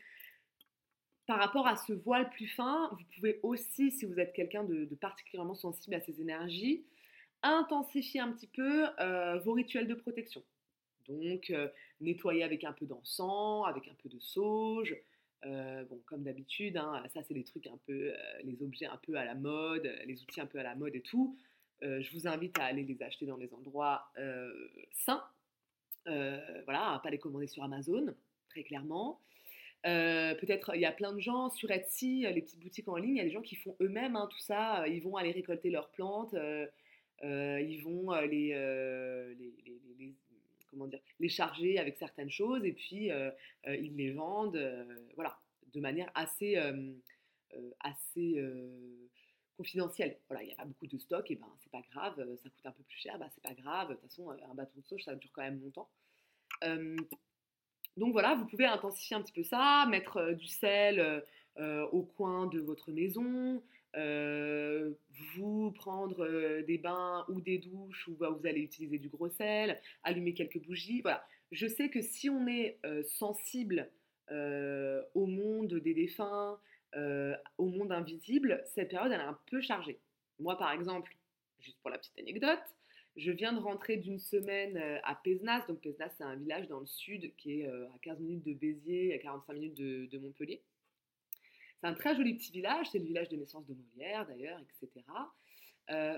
par 1.26 1.40
rapport 1.40 1.68
à 1.68 1.76
ce 1.76 1.94
voile 1.94 2.30
plus 2.32 2.48
fin, 2.48 2.90
vous 2.92 3.06
pouvez 3.16 3.40
aussi, 3.44 3.92
si 3.92 4.06
vous 4.06 4.20
êtes 4.20 4.34
quelqu'un 4.34 4.64
de, 4.64 4.86
particulièrement 4.96 5.56
sensible 5.56 5.96
à 5.96 6.02
ces 6.02 6.22
énergies, 6.22 6.86
intensifier 7.42 8.20
un 8.20 8.32
petit 8.32 8.48
peu 8.48 8.88
euh, 9.00 9.40
vos 9.40 9.54
rituels 9.54 9.88
de 9.88 9.94
protection. 9.94 10.44
Donc, 11.08 11.54
nettoyer 12.02 12.44
avec 12.44 12.64
un 12.64 12.74
peu 12.74 12.86
d'encens, 12.86 13.68
avec 13.68 13.88
un 13.88 13.96
peu 13.96 14.10
de 14.10 14.20
sauge. 14.20 14.96
Bon, 15.44 16.02
comme 16.06 16.24
d'habitude, 16.24 16.78
hein, 16.78 17.04
ça 17.14 17.22
c'est 17.24 17.34
les 17.34 17.44
trucs 17.44 17.68
un 17.68 17.80
peu, 17.86 18.14
les 18.44 18.62
objets 18.62 18.86
un 18.86 18.98
peu 18.98 19.16
à 19.16 19.26
la 19.26 19.36
mode, 19.36 19.92
les 20.06 20.22
outils 20.22 20.42
un 20.42 20.46
peu 20.46 20.60
à 20.60 20.64
la 20.64 20.76
mode 20.76 20.96
et 20.96 21.02
tout. 21.02 21.38
Euh, 21.84 22.02
je 22.02 22.12
vous 22.14 22.28
invite 22.28 22.58
à 22.60 22.66
aller 22.66 22.84
les 22.84 23.02
acheter 23.02 23.26
dans 23.26 23.38
les 23.38 23.54
endroits 23.54 24.12
euh, 24.18 24.52
sains. 24.92 25.24
Euh, 26.08 26.40
voilà, 26.66 27.00
pas 27.04 27.10
les 27.10 27.20
commander 27.20 27.48
sur 27.48 27.64
Amazon, 27.64 28.14
très 28.50 28.64
clairement. 28.64 29.22
Peut-être 29.84 30.76
il 30.76 30.82
y 30.82 30.86
a 30.86 30.92
plein 30.92 31.14
de 31.14 31.22
gens 31.22 31.50
sur 31.50 31.72
Etsy, 31.72 32.26
les 32.34 32.42
petites 32.42 32.60
boutiques 32.60 32.90
en 32.90 32.98
ligne, 32.98 33.16
il 33.16 33.18
y 33.18 33.22
a 33.22 33.24
des 33.24 33.32
gens 33.32 33.42
qui 33.42 33.56
font 33.56 33.78
eux-mêmes 33.80 34.18
hein, 34.18 34.28
tout 34.30 34.40
ça. 34.40 34.86
Ils 34.90 35.02
vont 35.02 35.16
aller 35.16 35.32
récolter 35.32 35.70
leurs 35.70 35.90
plantes, 35.92 36.36
ils 37.24 37.82
vont 37.84 38.12
les, 38.22 38.54
comment 40.70 40.88
dire, 40.88 41.00
les 41.20 41.30
charger 41.30 41.78
avec 41.78 41.98
certaines 41.98 42.30
choses 42.30 42.66
et 42.66 42.74
puis 42.74 43.10
ils 43.68 43.96
les 43.96 44.12
vendent, 44.12 44.60
voilà, 45.16 45.40
de 45.74 45.80
manière 45.80 46.12
assez, 46.16 46.58
assez 47.80 48.42
confidentiel. 49.60 50.18
Voilà, 50.30 50.42
il 50.42 50.46
n'y 50.46 50.54
a 50.54 50.56
pas 50.56 50.64
beaucoup 50.64 50.88
de 50.88 50.98
stock, 50.98 51.30
et 51.30 51.36
ben 51.36 51.52
c'est 51.58 51.72
pas 51.72 51.82
grave, 51.92 52.18
euh, 52.20 52.38
ça 52.38 52.50
coûte 52.50 52.66
un 52.66 52.72
peu 52.72 52.84
plus 52.84 52.98
cher, 52.98 53.20
bah 53.20 53.28
c'est 53.30 53.44
pas 53.44 53.54
grave, 53.54 53.90
de 53.90 53.94
toute 53.96 54.04
façon, 54.04 54.32
euh, 54.32 54.36
un 54.50 54.54
bâton 54.54 54.80
de 54.80 54.86
sauge, 54.86 55.04
ça 55.04 55.16
dure 55.16 55.30
quand 55.34 55.42
même 55.42 55.60
longtemps. 55.62 55.90
donc 57.98 58.14
voilà, 58.14 58.36
vous 58.36 58.46
pouvez 58.46 58.66
intensifier 58.66 59.18
un 59.18 59.22
petit 59.22 59.34
peu 59.34 59.44
ça, 59.44 59.86
mettre 59.90 60.18
euh, 60.18 60.34
du 60.34 60.48
sel 60.48 61.24
au 61.92 62.04
coin 62.04 62.48
de 62.48 62.60
votre 62.62 62.90
maison, 62.94 63.62
vous 63.96 65.72
prendre 65.72 66.62
des 66.62 66.78
bains 66.78 67.26
ou 67.30 67.42
des 67.42 67.58
douches 67.58 68.08
où 68.08 68.16
bah, 68.16 68.30
vous 68.30 68.46
allez 68.46 68.62
utiliser 68.62 68.98
du 68.98 69.10
gros 69.10 69.30
sel, 69.30 69.80
allumer 70.04 70.34
quelques 70.34 70.60
bougies. 70.60 71.02
Voilà, 71.02 71.26
je 71.52 71.68
sais 71.68 71.90
que 71.90 72.02
si 72.02 72.30
on 72.30 72.48
est 72.48 72.80
sensible 73.04 73.90
au 74.30 75.26
monde 75.26 75.74
des 75.76 75.94
défunts, 75.94 76.60
euh, 76.96 77.36
au 77.58 77.66
monde 77.66 77.92
invisible, 77.92 78.64
cette 78.74 78.90
période, 78.90 79.12
elle 79.12 79.22
est 79.22 79.24
un 79.24 79.40
peu 79.48 79.62
chargée. 79.62 80.00
Moi, 80.40 80.58
par 80.58 80.72
exemple, 80.72 81.16
juste 81.60 81.78
pour 81.82 81.92
la 81.92 82.00
petite 82.00 82.18
anecdote, 82.18 82.60
je 83.16 83.32
viens 83.32 83.54
de 83.54 83.60
rentrer 83.60 83.98
d'une 83.98 84.18
semaine 84.18 84.78
euh, 84.78 84.98
à 85.04 85.16
Pézenas. 85.16 85.66
Donc, 85.68 85.82
Pézenas, 85.82 86.10
c'est 86.18 86.24
un 86.24 86.36
village 86.36 86.68
dans 86.68 86.80
le 86.80 86.88
sud 86.88 87.36
qui 87.36 87.62
est 87.62 87.68
euh, 87.68 87.88
à 87.90 87.98
15 88.02 88.20
minutes 88.20 88.46
de 88.46 88.54
Béziers, 88.54 89.14
à 89.14 89.20
45 89.20 89.54
minutes 89.54 89.76
de, 89.76 90.18
Montpellier. 90.18 90.62
C'est 91.80 91.88
un 91.88 91.94
très 91.94 92.16
joli 92.16 92.36
petit 92.36 92.52
village, 92.52 92.88
c'est 92.92 93.00
le 93.00 93.06
village 93.06 93.30
de 93.30 93.38
naissance 93.38 93.66
de 93.66 93.74
Molière 93.74 94.26
d'ailleurs, 94.28 94.60
etc. 94.60 95.06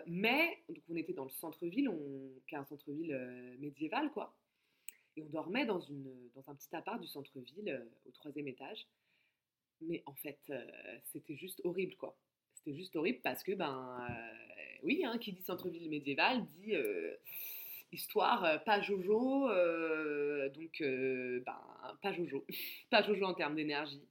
mais, 0.07 0.63
donc 0.67 0.83
on 0.89 0.95
était 0.95 1.13
dans 1.13 1.23
le 1.23 1.29
centre-ville, 1.29 1.91
qui 2.47 2.55
est 2.55 2.57
un 2.57 2.65
centre-ville 2.65 3.57
médiéval, 3.59 4.11
quoi. 4.11 4.35
Et 5.15 5.21
on 5.21 5.29
dormait 5.29 5.65
dans, 5.65 5.79
une, 5.79 6.11
dans 6.35 6.49
un 6.49 6.55
petit 6.55 6.73
appart 6.75 6.99
du 6.99 7.07
centre-ville, 7.07 7.85
au 8.05 8.11
troisième 8.11 8.47
étage. 8.47 8.87
Mais 9.81 10.03
en 10.05 10.13
fait, 10.13 10.39
euh, 10.49 10.63
c'était 11.11 11.35
juste 11.35 11.61
horrible, 11.63 11.95
quoi. 11.95 12.15
C'était 12.53 12.77
juste 12.77 12.95
horrible 12.95 13.19
parce 13.23 13.43
que, 13.43 13.53
ben, 13.53 14.07
euh, 14.09 14.77
oui, 14.83 15.03
hein, 15.03 15.17
qui 15.17 15.33
dit 15.33 15.41
centre-ville 15.41 15.89
médiéval 15.89 16.45
dit 16.45 16.75
euh, 16.75 17.15
histoire 17.91 18.63
pas 18.63 18.81
jojo, 18.81 19.47
donc, 20.49 20.81
ben, 20.81 21.97
pas 22.01 22.13
jojo. 22.13 22.45
pas 22.89 23.01
jojo 23.01 23.25
en 23.25 23.33
termes 23.33 23.55
d'énergie. 23.55 24.03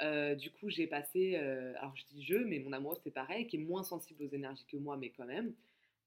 Du 0.00 0.50
coup, 0.50 0.70
j'ai 0.70 0.86
passé, 0.86 1.36
alors 1.36 1.94
je 1.96 2.04
dis 2.14 2.24
je, 2.24 2.36
mais 2.36 2.58
mon 2.58 2.72
amoureux 2.72 2.98
c'est 3.02 3.12
pareil, 3.12 3.46
qui 3.46 3.56
est 3.56 3.60
moins 3.60 3.84
sensible 3.84 4.24
aux 4.24 4.28
énergies 4.28 4.64
que 4.70 4.76
moi, 4.76 4.96
mais 4.96 5.10
quand 5.10 5.26
même, 5.26 5.54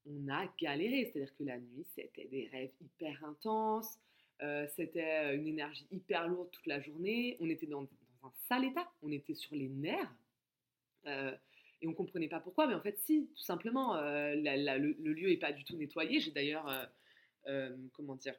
on 0.06 0.28
a 0.30 0.45
galéré. 0.60 1.06
C'est-à-dire 1.06 1.36
que 1.38 1.43
la 1.43 1.58
nuit, 1.58 1.86
c'était 1.95 2.26
des 2.26 2.47
rêves 2.52 2.71
hyper 2.82 3.23
intenses, 3.26 3.97
c'était 4.76 5.36
une 5.36 5.47
énergie 5.47 5.88
hyper 5.91 6.28
lourde 6.28 6.50
toute 6.52 6.67
la 6.67 6.80
journée. 6.82 7.38
On 7.39 7.50
était 7.50 7.67
dans 7.67 7.88
un 8.23 8.32
sale 8.47 8.65
état. 8.65 8.89
On 9.02 9.12
était 9.12 9.34
sur 9.34 9.56
les 9.56 9.69
nerfs. 9.69 10.13
Euh, 11.08 11.36
et 11.82 11.88
on 11.88 11.93
comprenait 11.93 12.28
pas 12.28 12.39
pourquoi, 12.39 12.67
mais 12.67 12.73
en 12.73 12.82
fait, 12.82 12.97
si, 13.06 13.30
tout 13.36 13.43
simplement, 13.43 13.95
euh, 13.95 14.34
le, 14.36 15.13
lieu 15.13 15.30
n'est 15.30 15.38
pas 15.38 15.52
du 15.52 15.63
tout 15.63 15.76
nettoyé. 15.76 16.19
J'ai 16.19 16.32
d'ailleurs, 16.32 16.67
euh, 17.47 17.76
comment 17.93 18.15
dire, 18.15 18.34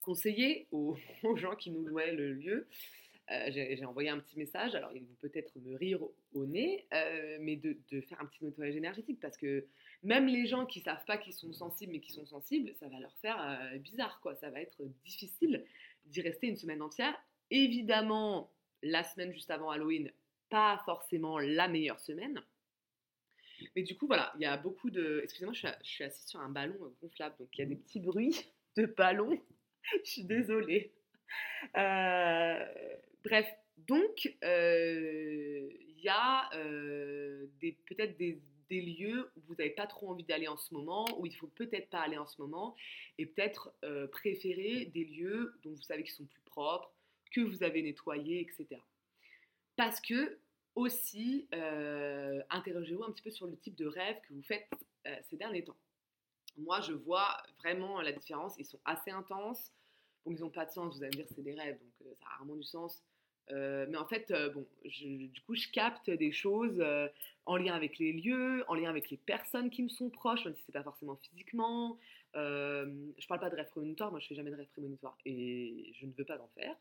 conseillé 0.00 0.66
aux, 0.72 0.96
gens 1.36 1.54
qui 1.54 1.70
nous 1.70 1.84
louaient 1.84 2.12
le 2.14 2.32
lieu. 2.32 2.66
J'ai 3.48 3.84
envoyé 3.84 4.08
un 4.08 4.18
petit 4.18 4.36
message, 4.36 4.74
alors 4.74 4.92
ils 4.92 5.02
vont 5.02 5.16
peut-être 5.20 5.56
me 5.60 5.76
rire 5.76 6.02
au, 6.34 6.46
nez, 6.46 6.86
mais 7.40 7.56
de, 7.56 8.00
faire 8.00 8.20
un 8.20 8.26
petit 8.26 8.44
nettoyage 8.44 8.74
énergétique 8.74 9.20
parce 9.20 9.36
que 9.36 9.66
même 10.02 10.26
les 10.26 10.46
gens 10.46 10.66
qui 10.66 10.80
savent 10.80 11.04
pas 11.04 11.16
qu'ils 11.16 11.34
sont 11.34 11.52
sensibles 11.52 11.92
mais 11.92 12.00
qui 12.00 12.12
sont 12.12 12.26
sensibles, 12.26 12.74
ça 12.74 12.88
va 12.88 12.98
leur 12.98 13.14
faire 13.18 13.70
bizarre, 13.78 14.20
quoi. 14.20 14.34
Ça 14.34 14.50
va 14.50 14.60
être 14.60 14.82
difficile 15.04 15.64
d'y 16.06 16.22
rester 16.22 16.48
une 16.48 16.56
semaine 16.56 16.82
entière. 16.82 17.14
Évidemment, 17.50 18.50
la 18.82 19.04
semaine 19.04 19.32
juste 19.32 19.50
avant 19.50 19.70
Halloween, 19.70 20.10
pas 20.48 20.82
forcément 20.84 21.38
la 21.38 21.68
meilleure 21.68 22.00
semaine. 22.00 22.42
Mais 23.76 23.82
du 23.82 23.96
coup, 23.96 24.06
voilà, 24.06 24.32
il 24.36 24.42
y 24.42 24.46
a 24.46 24.56
beaucoup 24.56 24.90
de... 24.90 25.20
Excusez-moi, 25.22 25.54
je, 25.54 25.68
suis 25.82 26.04
assise 26.04 26.26
sur 26.26 26.40
un 26.40 26.48
ballon 26.48 26.76
gonflable, 27.00 27.36
donc 27.38 27.48
il 27.56 27.60
y 27.60 27.62
a 27.62 27.66
des 27.66 27.76
petits 27.76 28.00
bruits 28.00 28.52
de 28.76 28.86
ballon. 28.86 29.40
je 30.04 30.10
suis 30.10 30.24
désolée. 30.24 30.92
Euh, 31.76 32.64
bref, 33.22 33.46
donc, 33.76 34.34
euh, 34.44 35.68
il 35.70 36.00
y 36.00 36.08
a 36.08 36.48
euh, 36.54 37.46
peut-être 37.86 38.16
des, 38.16 38.40
lieux 38.70 39.30
où 39.36 39.40
vous 39.48 39.54
n'avez 39.56 39.70
pas 39.70 39.86
trop 39.86 40.10
envie 40.10 40.24
d'aller 40.24 40.48
en 40.48 40.56
ce 40.56 40.72
moment, 40.72 41.04
où 41.18 41.26
il 41.26 41.34
faut 41.34 41.48
peut-être 41.48 41.90
pas 41.90 42.00
aller 42.00 42.16
en 42.16 42.26
ce 42.26 42.40
moment, 42.40 42.76
et 43.18 43.26
peut-être 43.26 43.74
préférer 44.12 44.86
des 44.86 45.04
lieux 45.04 45.54
dont 45.64 45.70
vous 45.70 45.82
savez 45.82 46.04
qu'ils 46.04 46.14
sont 46.14 46.26
plus 46.26 46.42
propres, 46.42 46.92
que 47.32 47.40
vous 47.40 47.62
avez 47.64 47.82
nettoyé, 47.82 48.40
etc. 48.40 48.80
Parce 49.76 50.00
que 50.00 50.38
aussi, 50.76 51.48
interrogez-vous 52.50 53.02
un 53.02 53.10
petit 53.10 53.22
peu 53.22 53.30
sur 53.30 53.48
le 53.48 53.56
type 53.56 53.74
de 53.74 53.86
rêve 53.86 54.16
que 54.28 54.34
vous 54.34 54.42
faites 54.42 54.70
ces 55.28 55.36
derniers 55.36 55.64
temps. 55.64 55.76
Moi, 56.56 56.80
je 56.80 56.92
vois 56.92 57.42
vraiment 57.58 58.00
la 58.00 58.12
différence. 58.12 58.54
Ils 58.58 58.66
sont 58.66 58.80
assez 58.84 59.10
intenses. 59.10 59.72
Bon, 60.24 60.32
ils 60.32 60.40
n'ont 60.40 60.50
pas 60.50 60.66
de 60.66 60.72
sens, 60.72 60.96
vous 60.96 61.02
allez 61.02 61.16
me 61.16 61.22
dire 61.22 61.26
c'est 61.34 61.42
des 61.42 61.54
rêves, 61.54 61.78
donc 61.78 62.06
euh, 62.06 62.14
ça 62.20 62.26
a 62.26 62.36
rarement 62.36 62.56
du 62.56 62.62
sens. 62.62 63.02
mais 63.50 63.96
en 63.96 64.06
fait, 64.06 64.32
bon, 64.54 64.66
du 64.84 65.40
coup, 65.46 65.54
je 65.54 65.68
capte 65.68 66.08
des 66.10 66.30
choses 66.32 66.84
en 67.46 67.56
lien 67.56 67.74
avec 67.74 67.98
les 67.98 68.12
lieux, 68.12 68.64
en 68.68 68.74
lien 68.74 68.88
avec 68.88 69.10
les 69.10 69.16
personnes 69.16 69.70
qui 69.70 69.82
me 69.82 69.88
sont 69.88 70.08
proches, 70.08 70.44
même 70.44 70.54
si 70.54 70.62
c'est 70.66 70.72
pas 70.72 70.84
forcément 70.84 71.16
physiquement. 71.16 71.98
je 72.34 73.26
parle 73.26 73.40
pas 73.40 73.50
de 73.50 73.56
rêve 73.56 73.70
prémonitoire, 73.70 74.10
moi 74.10 74.20
je 74.20 74.28
fais 74.28 74.36
jamais 74.36 74.52
de 74.52 74.56
rêve 74.56 74.68
prémonitoire 74.68 75.18
et 75.24 75.92
je 75.98 76.06
ne 76.06 76.12
veux 76.12 76.24
pas 76.24 76.38
en 76.38 76.48
faire. 76.54 76.76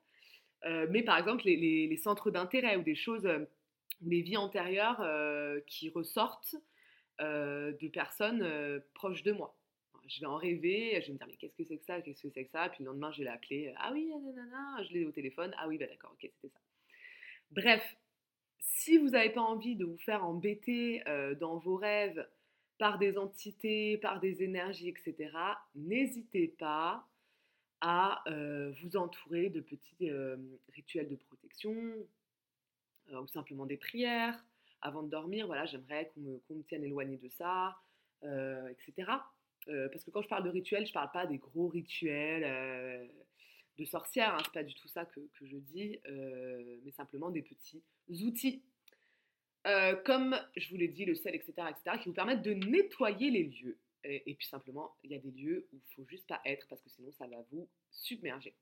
Euh, 0.66 0.88
mais 0.90 1.04
par 1.04 1.18
exemple, 1.18 1.46
les, 1.46 1.98
centres 1.98 2.32
d'intérêt 2.32 2.76
ou 2.76 2.84
des 2.84 2.96
choses, 2.96 3.26
euh, 3.26 3.46
les 4.02 4.22
vies 4.22 4.38
antérieures 4.38 5.02
euh, 5.02 5.60
qui 5.68 5.90
ressortent 5.90 6.56
de 7.22 7.88
personnes 7.90 8.82
proches 8.94 9.24
de 9.24 9.34
moi. 9.34 9.59
Je 10.10 10.20
vais 10.20 10.26
en 10.26 10.36
rêver, 10.36 11.00
je 11.02 11.08
vais 11.08 11.14
me 11.14 11.18
dire 11.18 11.28
mais 11.28 11.38
qu'est-ce 11.38 11.56
que 11.56 11.64
c'est 11.64 11.78
que 11.78 11.86
ça, 11.86 12.02
qu'est-ce 12.02 12.24
que 12.24 12.30
c'est 12.34 12.44
que 12.44 12.52
ça, 12.52 12.68
puis 12.70 12.84
le 12.84 12.90
lendemain 12.90 13.12
j'ai 13.12 13.24
la 13.24 13.38
clé, 13.38 13.74
ah 13.78 13.92
oui, 13.94 14.12
nanana, 14.24 14.84
je 14.84 14.94
l'ai 14.94 15.06
au 15.06 15.12
téléphone, 15.12 15.54
ah 15.58 15.68
oui, 15.68 15.78
bah 15.78 15.88
d'accord, 15.88 16.12
ok, 16.14 16.30
c'était 16.36 16.54
ça. 16.54 16.60
Bref, 17.52 17.96
si 18.60 18.98
vous 18.98 19.10
n'avez 19.10 19.30
pas 19.30 19.42
envie 19.42 19.76
de 19.76 19.86
vous 19.86 19.98
faire 19.98 20.26
embêter 20.26 21.02
dans 21.40 21.58
vos 21.58 21.76
rêves 21.76 22.28
par 22.78 22.98
des 22.98 23.18
entités, 23.18 23.98
par 23.98 24.20
des 24.20 24.44
énergies, 24.44 24.90
etc., 24.90 25.32
n'hésitez 25.76 26.48
pas 26.48 27.08
à 27.82 28.24
vous 28.82 28.98
entourer 28.98 29.50
de 29.50 29.62
petits 29.62 30.12
rituels 30.74 31.08
de 31.08 31.16
protection 31.16 31.76
ou 33.12 33.28
simplement 33.28 33.66
des 33.66 33.78
prières 33.78 34.46
avant 34.82 35.04
de 35.04 35.10
dormir. 35.10 35.48
Voilà, 35.48 35.66
j'aimerais 35.66 36.12
qu'on 36.14 36.22
me, 36.56 36.64
tienne 36.64 36.84
éloigné 36.84 37.18
de 37.18 37.30
ça, 37.30 37.78
etc. 38.22 39.12
parce 39.66 40.04
que 40.04 40.12
quand 40.12 40.22
je 40.22 40.28
parle 40.28 40.44
de 40.44 40.50
rituels, 40.50 40.86
je 40.86 40.92
ne 40.92 40.94
parle 40.94 41.12
pas 41.12 41.26
des 41.26 41.38
gros 41.38 41.68
rituels 41.68 43.10
de 43.78 43.86
sorcière, 43.86 44.34
hein, 44.34 44.42
c'est 44.44 44.54
pas 44.54 44.64
du 44.64 44.74
tout 44.74 44.88
ça 44.88 45.06
que, 45.06 45.22
je 45.42 45.58
dis, 45.58 46.00
mais 46.84 46.92
simplement 46.92 47.30
des 47.30 47.42
petits 47.42 47.84
outils 48.10 48.64
euh, 49.68 49.96
comme 50.06 50.40
je 50.56 50.70
vous 50.70 50.78
l'ai 50.78 50.88
dit, 50.88 51.06
le 51.06 51.16
sel, 51.16 51.36
etc., 51.36 51.54
etc., 51.70 51.98
qui 52.02 52.10
vous 52.10 52.16
permettent 52.16 52.42
de 52.42 52.54
nettoyer 52.54 53.30
les 53.30 53.44
lieux. 53.44 53.78
Et, 54.06 54.34
puis 54.36 54.48
simplement, 54.48 54.96
il 55.04 55.12
y 55.12 55.16
a 55.16 55.20
des 55.20 55.32
lieux 55.32 55.68
où 55.74 55.76
il 55.78 55.94
faut 55.94 56.06
juste 56.08 56.26
pas 56.26 56.40
être 56.46 56.66
parce 56.70 56.82
que 56.82 56.90
sinon 56.90 57.12
ça 57.12 57.28
va 57.28 57.44
vous 57.52 57.68
submerger. 57.92 58.56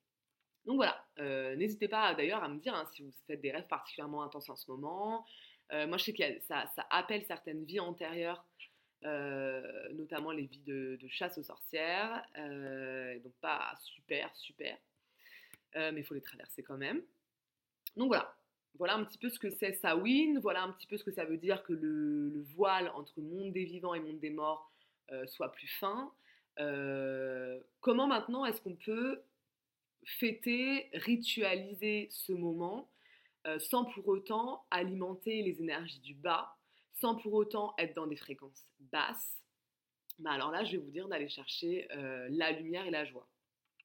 Donc 0.66 0.78
voilà, 0.78 1.06
euh, 1.20 1.56
n'hésitez 1.56 1.88
pas 1.88 2.16
d'ailleurs 2.16 2.44
à 2.44 2.50
me 2.50 2.60
dire 2.60 2.74
hein, 2.74 2.90
si 2.92 3.04
vous 3.04 3.14
faites 3.28 3.40
des 3.40 3.52
rêves 3.52 3.68
particulièrement 3.68 4.24
intenses 4.24 4.50
en 4.50 4.56
ce 4.56 4.70
moment. 4.72 5.24
Euh, 5.74 5.86
moi, 5.86 5.98
je 5.98 6.06
sais 6.06 6.14
que 6.14 6.24
ça, 6.42 6.66
ça, 6.76 6.88
appelle 6.90 7.24
certaines 7.24 7.64
vies 7.66 7.80
antérieures, 7.80 8.44
notamment 9.04 10.32
les 10.32 10.46
vies 10.46 10.64
de, 10.64 10.98
chasse 11.08 11.38
aux 11.38 11.44
sorcières. 11.44 12.26
donc 13.24 13.34
pas 13.42 13.74
super, 13.80 14.36
super. 14.36 14.78
mais 15.76 15.98
il 15.98 16.04
faut 16.04 16.14
les 16.14 16.22
traverser 16.22 16.64
quand 16.64 16.78
même. 16.78 17.02
Donc 17.96 18.08
voilà, 18.08 18.38
voilà 18.78 18.96
un 18.96 19.04
petit 19.04 19.18
peu 19.18 19.30
ce 19.30 19.40
que 19.40 19.50
c'est 19.50 19.74
Sawin, 19.74 20.40
voilà 20.40 20.64
un 20.64 20.72
petit 20.72 20.88
peu 20.88 20.98
ce 20.98 21.04
que 21.04 21.12
ça 21.12 21.26
veut 21.26 21.38
dire 21.38 21.64
que 21.64 21.74
le, 21.74 22.44
voile 22.56 22.92
entre 22.96 23.22
monde 23.22 23.52
des 23.54 23.66
vivants 23.66 23.94
et 23.94 24.00
monde 24.00 24.20
des 24.20 24.30
morts 24.30 24.72
euh, 25.12 25.26
soit 25.28 25.52
plus 25.52 25.68
fin. 25.68 26.12
Euh, 26.60 27.60
comment 27.82 28.08
maintenant 28.08 28.46
est-ce 28.46 28.62
qu'on 28.62 28.76
peut 28.76 29.22
fêter, 30.06 30.90
ritualiser 30.94 32.08
ce 32.12 32.34
moment 32.34 32.90
euh, 33.46 33.60
sans 33.60 33.86
pour 33.86 34.08
autant 34.08 34.66
alimenter 34.72 35.42
les 35.42 35.62
énergies 35.62 36.00
du 36.00 36.14
bas, 36.14 36.57
sans 37.00 37.16
pour 37.16 37.34
autant 37.34 37.74
être 37.78 37.96
dans 37.96 38.08
des 38.08 38.16
fréquences 38.16 38.66
basses 38.92 39.42
bah 40.20 40.32
Alors 40.32 40.52
là, 40.52 40.64
je 40.64 40.72
vais 40.72 40.78
vous 40.78 40.92
dire 40.92 41.08
d'aller 41.08 41.30
chercher 41.30 41.88
la 41.92 42.52
lumière 42.52 42.88
et 42.88 42.92
la 42.92 43.06
joie. 43.06 43.28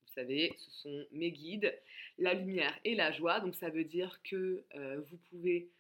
Vous 0.07 0.13
savez, 0.15 0.55
ce 0.57 0.71
sont 0.71 1.07
mes 1.13 1.31
guides 1.31 1.75
la 2.19 2.35
lumière 2.35 2.79
et 2.85 2.95
la 2.95 3.13
joie. 3.13 3.41
Donc 3.41 3.55
ça 3.55 3.71
veut 3.71 3.85
dire 3.85 4.21
que 4.23 4.65
euh, 4.75 5.01
vous 5.11 5.17
pouvez, 5.31 5.71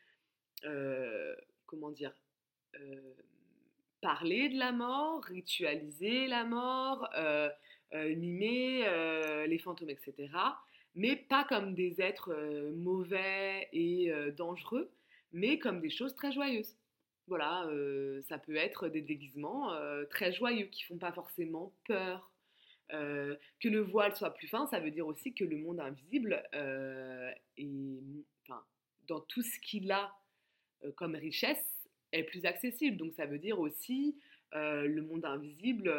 euh, 0.65 1.35
comment 1.67 1.91
dire, 1.91 2.15
euh, 2.81 3.15
parler 4.01 4.49
de 4.49 4.59
la 4.59 4.73
mort, 4.73 5.23
ritualiser 5.25 6.27
la 6.27 6.45
mort, 6.45 7.09
mimer 7.93 8.85
les 9.47 9.59
fantômes, 9.59 9.91
etc. 9.91 10.29
Mais 10.95 11.15
pas 11.15 11.45
comme 11.45 11.75
des 11.75 12.01
êtres 12.01 12.35
mauvais 12.75 13.69
et 13.73 14.13
dangereux, 14.37 14.91
mais 15.33 15.59
comme 15.59 15.81
des 15.81 15.91
choses 15.91 16.17
très 16.17 16.33
joyeuses. 16.33 16.75
Voilà, 17.29 17.69
ça 18.29 18.37
peut 18.39 18.57
être 18.57 18.89
des 18.89 19.01
déguisements 19.01 19.73
très 20.11 20.33
joyeux 20.33 20.67
qui 20.67 20.83
font 20.83 20.99
pas 20.99 21.13
forcément 21.13 21.73
peur, 21.87 22.33
euh, 22.93 23.37
que 23.61 23.69
le 23.69 23.81
voile 23.81 24.15
soit 24.15 24.35
plus 24.35 24.49
fin, 24.49 24.67
ça 24.67 24.79
veut 24.79 24.91
dire 24.91 25.07
aussi 25.07 25.33
que 25.33 25.45
le 25.45 25.57
monde 25.57 25.81
invisible 25.81 26.43
euh, 26.55 27.31
est, 27.57 27.67
enfin, 28.43 28.63
dans 29.09 29.21
tout 29.21 29.43
ce 29.43 29.59
qu'il 29.61 29.91
a 29.91 30.15
euh, 30.85 30.93
comme 30.93 31.15
richesse 31.15 31.65
est 32.13 32.25
plus 32.25 32.45
accessible. 32.45 32.99
Donc 32.99 33.15
ça 33.15 33.25
veut 33.25 33.39
dire 33.39 33.59
aussi 33.59 34.17
le 34.55 35.01
monde 35.01 35.25
invisible 35.25 35.91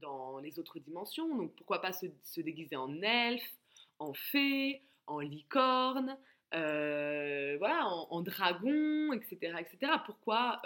dans 0.00 0.38
les 0.38 0.58
autres 0.58 0.78
dimensions. 0.78 1.36
Donc 1.36 1.54
pourquoi 1.56 1.82
pas 1.82 1.92
se, 1.92 2.40
déguiser 2.40 2.76
en 2.76 3.02
elfe, 3.02 3.52
en 3.98 4.14
fée, 4.14 4.82
en 5.06 5.20
licorne, 5.20 6.16
voilà, 6.52 7.86
en, 7.86 8.20
dragon, 8.22 9.12
etc., 9.12 9.54
etc. 9.60 9.92
Pourquoi, 10.06 10.60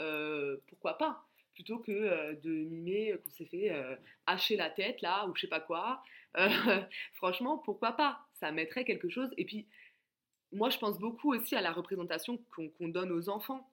pourquoi 0.68 0.98
pas? 0.98 1.24
Plutôt 1.54 1.78
que 1.78 1.92
euh, 1.92 2.34
de 2.42 2.50
mimer 2.50 3.14
qu'on 3.22 3.30
s'est 3.30 3.44
fait 3.44 3.70
euh, 3.70 3.94
hacher 4.26 4.56
la 4.56 4.70
tête 4.70 5.00
là 5.02 5.26
ou 5.26 5.36
je 5.36 5.42
sais 5.42 5.46
pas 5.46 5.60
quoi. 5.60 6.02
Euh, 6.36 6.48
franchement, 7.14 7.58
pourquoi 7.58 7.92
pas? 7.92 8.26
Ça 8.40 8.50
mettrait 8.50 8.84
quelque 8.84 9.08
chose. 9.08 9.30
Et 9.36 9.44
puis, 9.44 9.66
moi, 10.52 10.68
je 10.68 10.78
pense 10.78 10.98
beaucoup 10.98 11.32
aussi 11.32 11.54
à 11.54 11.60
la 11.60 11.72
représentation 11.72 12.38
qu'on 12.54 12.88
donne 12.88 13.12
aux 13.12 13.28
enfants. 13.28 13.70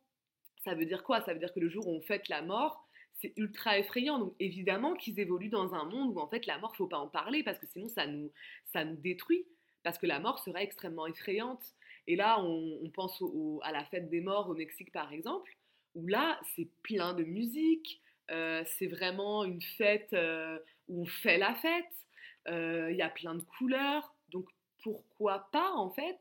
Ça 0.64 0.76
veut 0.76 0.86
dire 0.86 1.04
quoi? 1.04 1.22
Ça 1.22 1.34
veut 1.34 1.40
dire 1.40 1.52
que 1.54 1.60
le 1.60 1.70
jour 1.70 1.88
où 1.88 1.92
on 1.92 2.02
fête 2.02 2.30
la 2.30 2.44
mort, 2.44 2.88
c'est 3.20 3.34
ultra 3.36 3.80
effrayant. 3.80 4.20
Donc 4.20 4.36
évidemment 4.40 4.96
qu'ils 4.96 5.20
évoluent 5.20 5.50
dans 5.50 5.74
un 5.74 5.86
monde 5.86 6.16
où 6.16 6.20
en 6.20 6.28
fait 6.28 6.46
la 6.46 6.60
mort, 6.60 6.76
faut 6.76 6.88
pas 6.88 7.00
en 7.00 7.08
parler 7.08 7.44
parce 7.44 7.58
que 7.58 7.66
sinon 7.66 7.88
ça 7.88 8.06
nous, 8.06 8.32
ça 8.74 8.86
nous 8.86 8.96
détruit. 8.98 9.46
Parce 9.84 9.98
que 9.98 10.06
la 10.06 10.20
mort 10.20 10.38
serait 10.38 10.64
extrêmement 10.64 11.08
effrayante. 11.08 11.64
Et 12.08 12.16
là, 12.16 12.42
on, 12.42 12.90
pense 12.94 13.24
à 13.64 13.72
la 13.72 13.86
fête 13.86 14.10
des 14.10 14.22
morts 14.22 14.50
au 14.50 14.56
Mexique 14.56 14.92
par 14.92 15.14
exemple 15.14 15.56
où 15.96 16.08
là, 16.08 16.40
c'est 16.56 16.70
plein 16.84 17.14
de 17.14 17.24
musique, 17.24 18.02
euh, 18.32 18.64
c'est 18.66 18.88
vraiment 18.88 19.44
une 19.44 19.62
fête 19.62 20.14
euh, 20.14 20.58
où 20.88 21.02
on 21.02 21.06
fait 21.06 21.38
la 21.38 21.54
fête, 21.56 22.08
euh, 22.48 22.90
il 22.92 22.98
y 22.98 23.02
a 23.02 23.10
plein 23.10 23.36
de 23.36 23.44
couleurs, 23.44 24.16
donc 24.30 24.48
pourquoi 24.84 25.50
pas 25.52 25.72
en 25.74 25.92
fait 25.92 26.18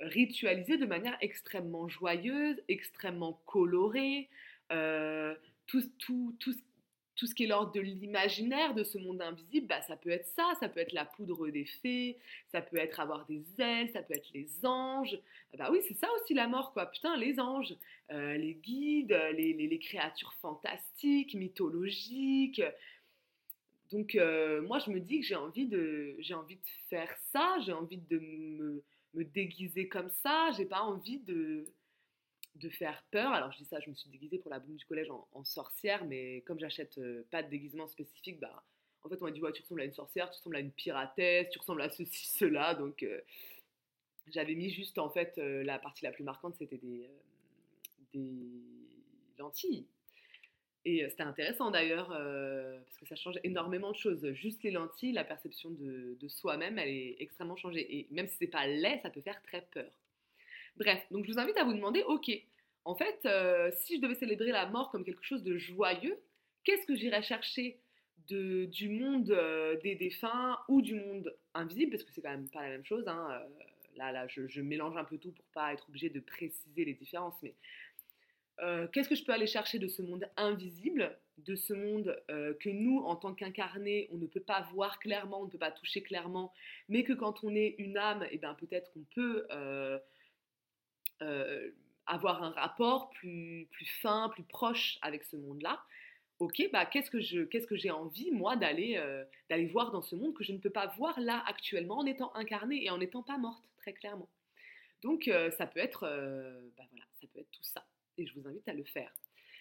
ritualiser 0.00 0.78
de 0.78 0.86
manière 0.86 1.16
extrêmement 1.20 1.88
joyeuse, 1.88 2.60
extrêmement 2.68 3.40
colorée, 3.46 4.28
tout, 5.66 5.82
tout, 5.98 6.36
tout, 6.40 6.54
tout 7.22 7.28
ce 7.28 7.36
qui 7.36 7.44
est 7.44 7.46
l'ordre 7.46 7.70
de 7.70 7.80
l'imaginaire 7.80 8.74
de 8.74 8.82
ce 8.82 8.98
monde 8.98 9.22
invisible, 9.22 9.68
bah, 9.68 9.80
ça 9.82 9.96
peut 9.96 10.10
être 10.10 10.26
ça, 10.34 10.54
ça 10.58 10.68
peut 10.68 10.80
être 10.80 10.92
la 10.92 11.04
poudre 11.04 11.50
des 11.50 11.64
fées, 11.64 12.18
ça 12.50 12.60
peut 12.60 12.78
être 12.78 12.98
avoir 12.98 13.26
des 13.26 13.44
ailes, 13.60 13.88
ça 13.92 14.02
peut 14.02 14.14
être 14.14 14.28
les 14.34 14.66
anges. 14.66 15.16
Ah 15.54 15.56
bah 15.56 15.68
oui, 15.70 15.78
c'est 15.86 15.94
ça 15.94 16.08
aussi 16.16 16.34
la 16.34 16.48
mort, 16.48 16.72
quoi. 16.72 16.86
Putain, 16.86 17.16
les 17.16 17.38
anges, 17.38 17.76
euh, 18.10 18.36
les 18.36 18.54
guides, 18.54 19.16
les, 19.34 19.78
créatures 19.78 20.34
fantastiques, 20.42 21.34
mythologiques. 21.34 22.60
Donc 23.92 24.16
euh, 24.16 24.60
moi, 24.62 24.80
je 24.80 24.90
me 24.90 24.98
dis 24.98 25.20
que 25.20 25.26
j'ai 25.26 25.36
envie 25.36 25.68
de, 25.68 26.16
j'ai 26.18 26.34
envie 26.34 26.56
de 26.56 26.68
faire 26.90 27.16
ça, 27.32 27.56
j'ai 27.64 27.72
envie 27.72 27.98
de 27.98 28.82
me 29.14 29.24
déguiser 29.24 29.86
comme 29.86 30.10
ça, 30.24 30.50
j'ai 30.56 30.64
pas 30.64 30.80
envie 30.80 31.20
de 31.20 31.66
de 32.56 32.68
faire 32.68 33.02
peur. 33.10 33.32
Alors 33.32 33.52
je 33.52 33.58
dis 33.58 33.64
ça, 33.64 33.80
je 33.80 33.90
me 33.90 33.94
suis 33.94 34.10
déguisée 34.10 34.38
pour 34.38 34.50
la 34.50 34.58
boum 34.58 34.76
du 34.76 34.84
collège 34.84 35.08
en, 35.10 35.44
sorcière, 35.44 36.04
mais 36.04 36.42
comme 36.42 36.58
j'achète 36.58 36.98
euh, 36.98 37.24
pas 37.30 37.42
de 37.42 37.48
déguisement 37.48 37.86
spécifique, 37.86 38.38
bah 38.40 38.62
en 39.02 39.08
fait 39.08 39.16
on 39.20 39.24
m'a 39.24 39.30
dit 39.30 39.40
ouais 39.40 39.52
tu 39.52 39.62
ressembles 39.62 39.80
à 39.80 39.84
une 39.84 39.92
sorcière, 39.92 40.30
tu 40.30 40.38
ressembles 40.38 40.56
à 40.56 40.60
une 40.60 40.70
piratesse, 40.70 41.48
tu 41.50 41.58
ressembles 41.58 41.82
à 41.82 41.90
ceci, 41.90 42.26
cela, 42.38 42.74
donc 42.74 43.02
euh, 43.02 43.20
j'avais 44.28 44.54
mis 44.54 44.70
juste 44.70 44.98
en 44.98 45.10
fait 45.10 45.38
euh, 45.38 45.62
la 45.64 45.78
partie 45.78 46.04
la 46.04 46.12
plus 46.12 46.24
marquante 46.24 46.54
c'était 46.56 46.78
des, 46.78 47.08
des 48.12 48.62
lentilles. 49.38 49.86
Et 50.84 51.06
c'était 51.08 51.22
intéressant 51.22 51.70
d'ailleurs, 51.70 52.08
parce 52.08 52.98
que 52.98 53.06
ça 53.06 53.14
change 53.14 53.38
énormément 53.44 53.92
de 53.92 53.96
choses. 53.96 54.28
Juste 54.32 54.64
les 54.64 54.72
lentilles, 54.72 55.12
la 55.12 55.22
perception 55.22 55.70
de, 55.70 56.16
de 56.20 56.28
soi-même, 56.28 56.76
elle 56.76 56.88
est 56.88 57.16
extrêmement 57.20 57.54
changée. 57.54 57.86
Et 57.98 58.08
même 58.10 58.26
si 58.26 58.34
c'est 58.36 58.48
pas 58.48 58.66
laid, 58.66 58.98
ça 59.00 59.08
peut 59.08 59.20
faire 59.20 59.40
très 59.42 59.62
peur. 59.70 59.92
Bref, 60.76 61.04
donc 61.10 61.26
je 61.26 61.32
vous 61.32 61.38
invite 61.38 61.56
à 61.56 61.64
vous 61.64 61.74
demander, 61.74 62.02
ok, 62.04 62.30
en 62.84 62.94
fait, 62.94 63.20
euh, 63.26 63.70
si 63.72 63.96
je 63.96 64.00
devais 64.00 64.14
célébrer 64.14 64.50
la 64.50 64.66
mort 64.66 64.90
comme 64.90 65.04
quelque 65.04 65.24
chose 65.24 65.42
de 65.42 65.56
joyeux, 65.56 66.18
qu'est-ce 66.64 66.86
que 66.86 66.96
j'irais 66.96 67.22
chercher 67.22 67.78
du 68.26 68.88
monde 68.88 69.30
euh, 69.30 69.76
des 69.80 69.94
défunts 69.94 70.58
ou 70.68 70.80
du 70.80 70.94
monde 70.94 71.36
invisible, 71.54 71.90
parce 71.90 72.04
que 72.04 72.12
c'est 72.12 72.22
quand 72.22 72.30
même 72.30 72.48
pas 72.48 72.62
la 72.62 72.70
même 72.70 72.84
chose. 72.84 73.06
Hein, 73.06 73.28
euh, 73.30 73.64
là, 73.96 74.10
là, 74.10 74.26
je, 74.26 74.60
mélange 74.60 74.96
un 74.96 75.04
peu 75.04 75.18
tout 75.18 75.32
pour 75.32 75.44
pas 75.46 75.72
être 75.72 75.88
obligé 75.88 76.08
de 76.08 76.20
préciser 76.20 76.84
les 76.84 76.94
différences, 76.94 77.36
mais 77.42 77.54
qu'est-ce 78.92 79.08
que 79.08 79.16
je 79.16 79.24
peux 79.24 79.32
aller 79.32 79.48
chercher 79.48 79.78
de 79.78 79.88
ce 79.88 80.02
monde 80.02 80.24
invisible, 80.36 81.18
de 81.38 81.56
ce 81.56 81.74
monde 81.74 82.16
que 82.28 82.70
nous, 82.70 82.98
en 83.00 83.16
tant 83.16 83.34
qu'incarnés, 83.34 84.08
on 84.12 84.18
ne 84.18 84.26
peut 84.26 84.40
pas 84.40 84.62
voir 84.72 85.00
clairement, 85.00 85.40
on 85.40 85.46
ne 85.46 85.50
peut 85.50 85.58
pas 85.58 85.72
toucher 85.72 86.00
clairement, 86.00 86.52
mais 86.88 87.02
que 87.02 87.12
quand 87.12 87.42
on 87.42 87.54
est 87.56 87.74
une 87.78 87.98
âme, 87.98 88.22
et 88.24 88.28
eh 88.32 88.38
ben 88.38 88.54
peut-être 88.54 88.92
qu'on 88.92 89.04
peut, 89.14 89.46
avoir 92.06 92.42
un 92.42 92.50
rapport 92.50 93.10
plus, 93.10 93.68
plus 93.70 93.86
fin, 93.86 94.28
plus 94.30 94.42
proche 94.44 94.98
avec 95.02 95.24
ce 95.24 95.36
monde-là. 95.36 95.82
Ok, 96.38 96.68
bah 96.72 96.86
qu'est-ce 96.86 97.10
que 97.10 97.20
je, 97.20 97.42
qu'est-ce 97.42 97.66
que 97.66 97.76
j'ai 97.76 97.90
envie 97.90 98.32
moi 98.32 98.56
d'aller, 98.56 98.96
euh, 98.96 99.24
d'aller 99.48 99.66
voir 99.66 99.92
dans 99.92 100.02
ce 100.02 100.16
monde 100.16 100.34
que 100.34 100.42
je 100.42 100.52
ne 100.52 100.58
peux 100.58 100.70
pas 100.70 100.88
voir 100.98 101.18
là 101.20 101.42
actuellement 101.46 101.98
en 101.98 102.06
étant 102.06 102.34
incarnée 102.34 102.84
et 102.84 102.90
en 102.90 102.98
n'étant 102.98 103.22
pas 103.22 103.38
morte 103.38 103.64
très 103.78 103.92
clairement. 103.92 104.28
Donc 105.02 105.28
euh, 105.28 105.50
ça 105.52 105.66
peut 105.66 105.78
être, 105.78 106.02
bah 106.76 106.84
voilà, 106.90 107.04
ça 107.20 107.26
peut 107.32 107.40
être 107.40 107.50
tout 107.52 107.62
ça. 107.62 107.84
Et 108.18 108.26
je 108.26 108.34
vous 108.38 108.46
invite 108.48 108.68
à 108.68 108.74
le 108.74 108.84
faire. 108.84 109.12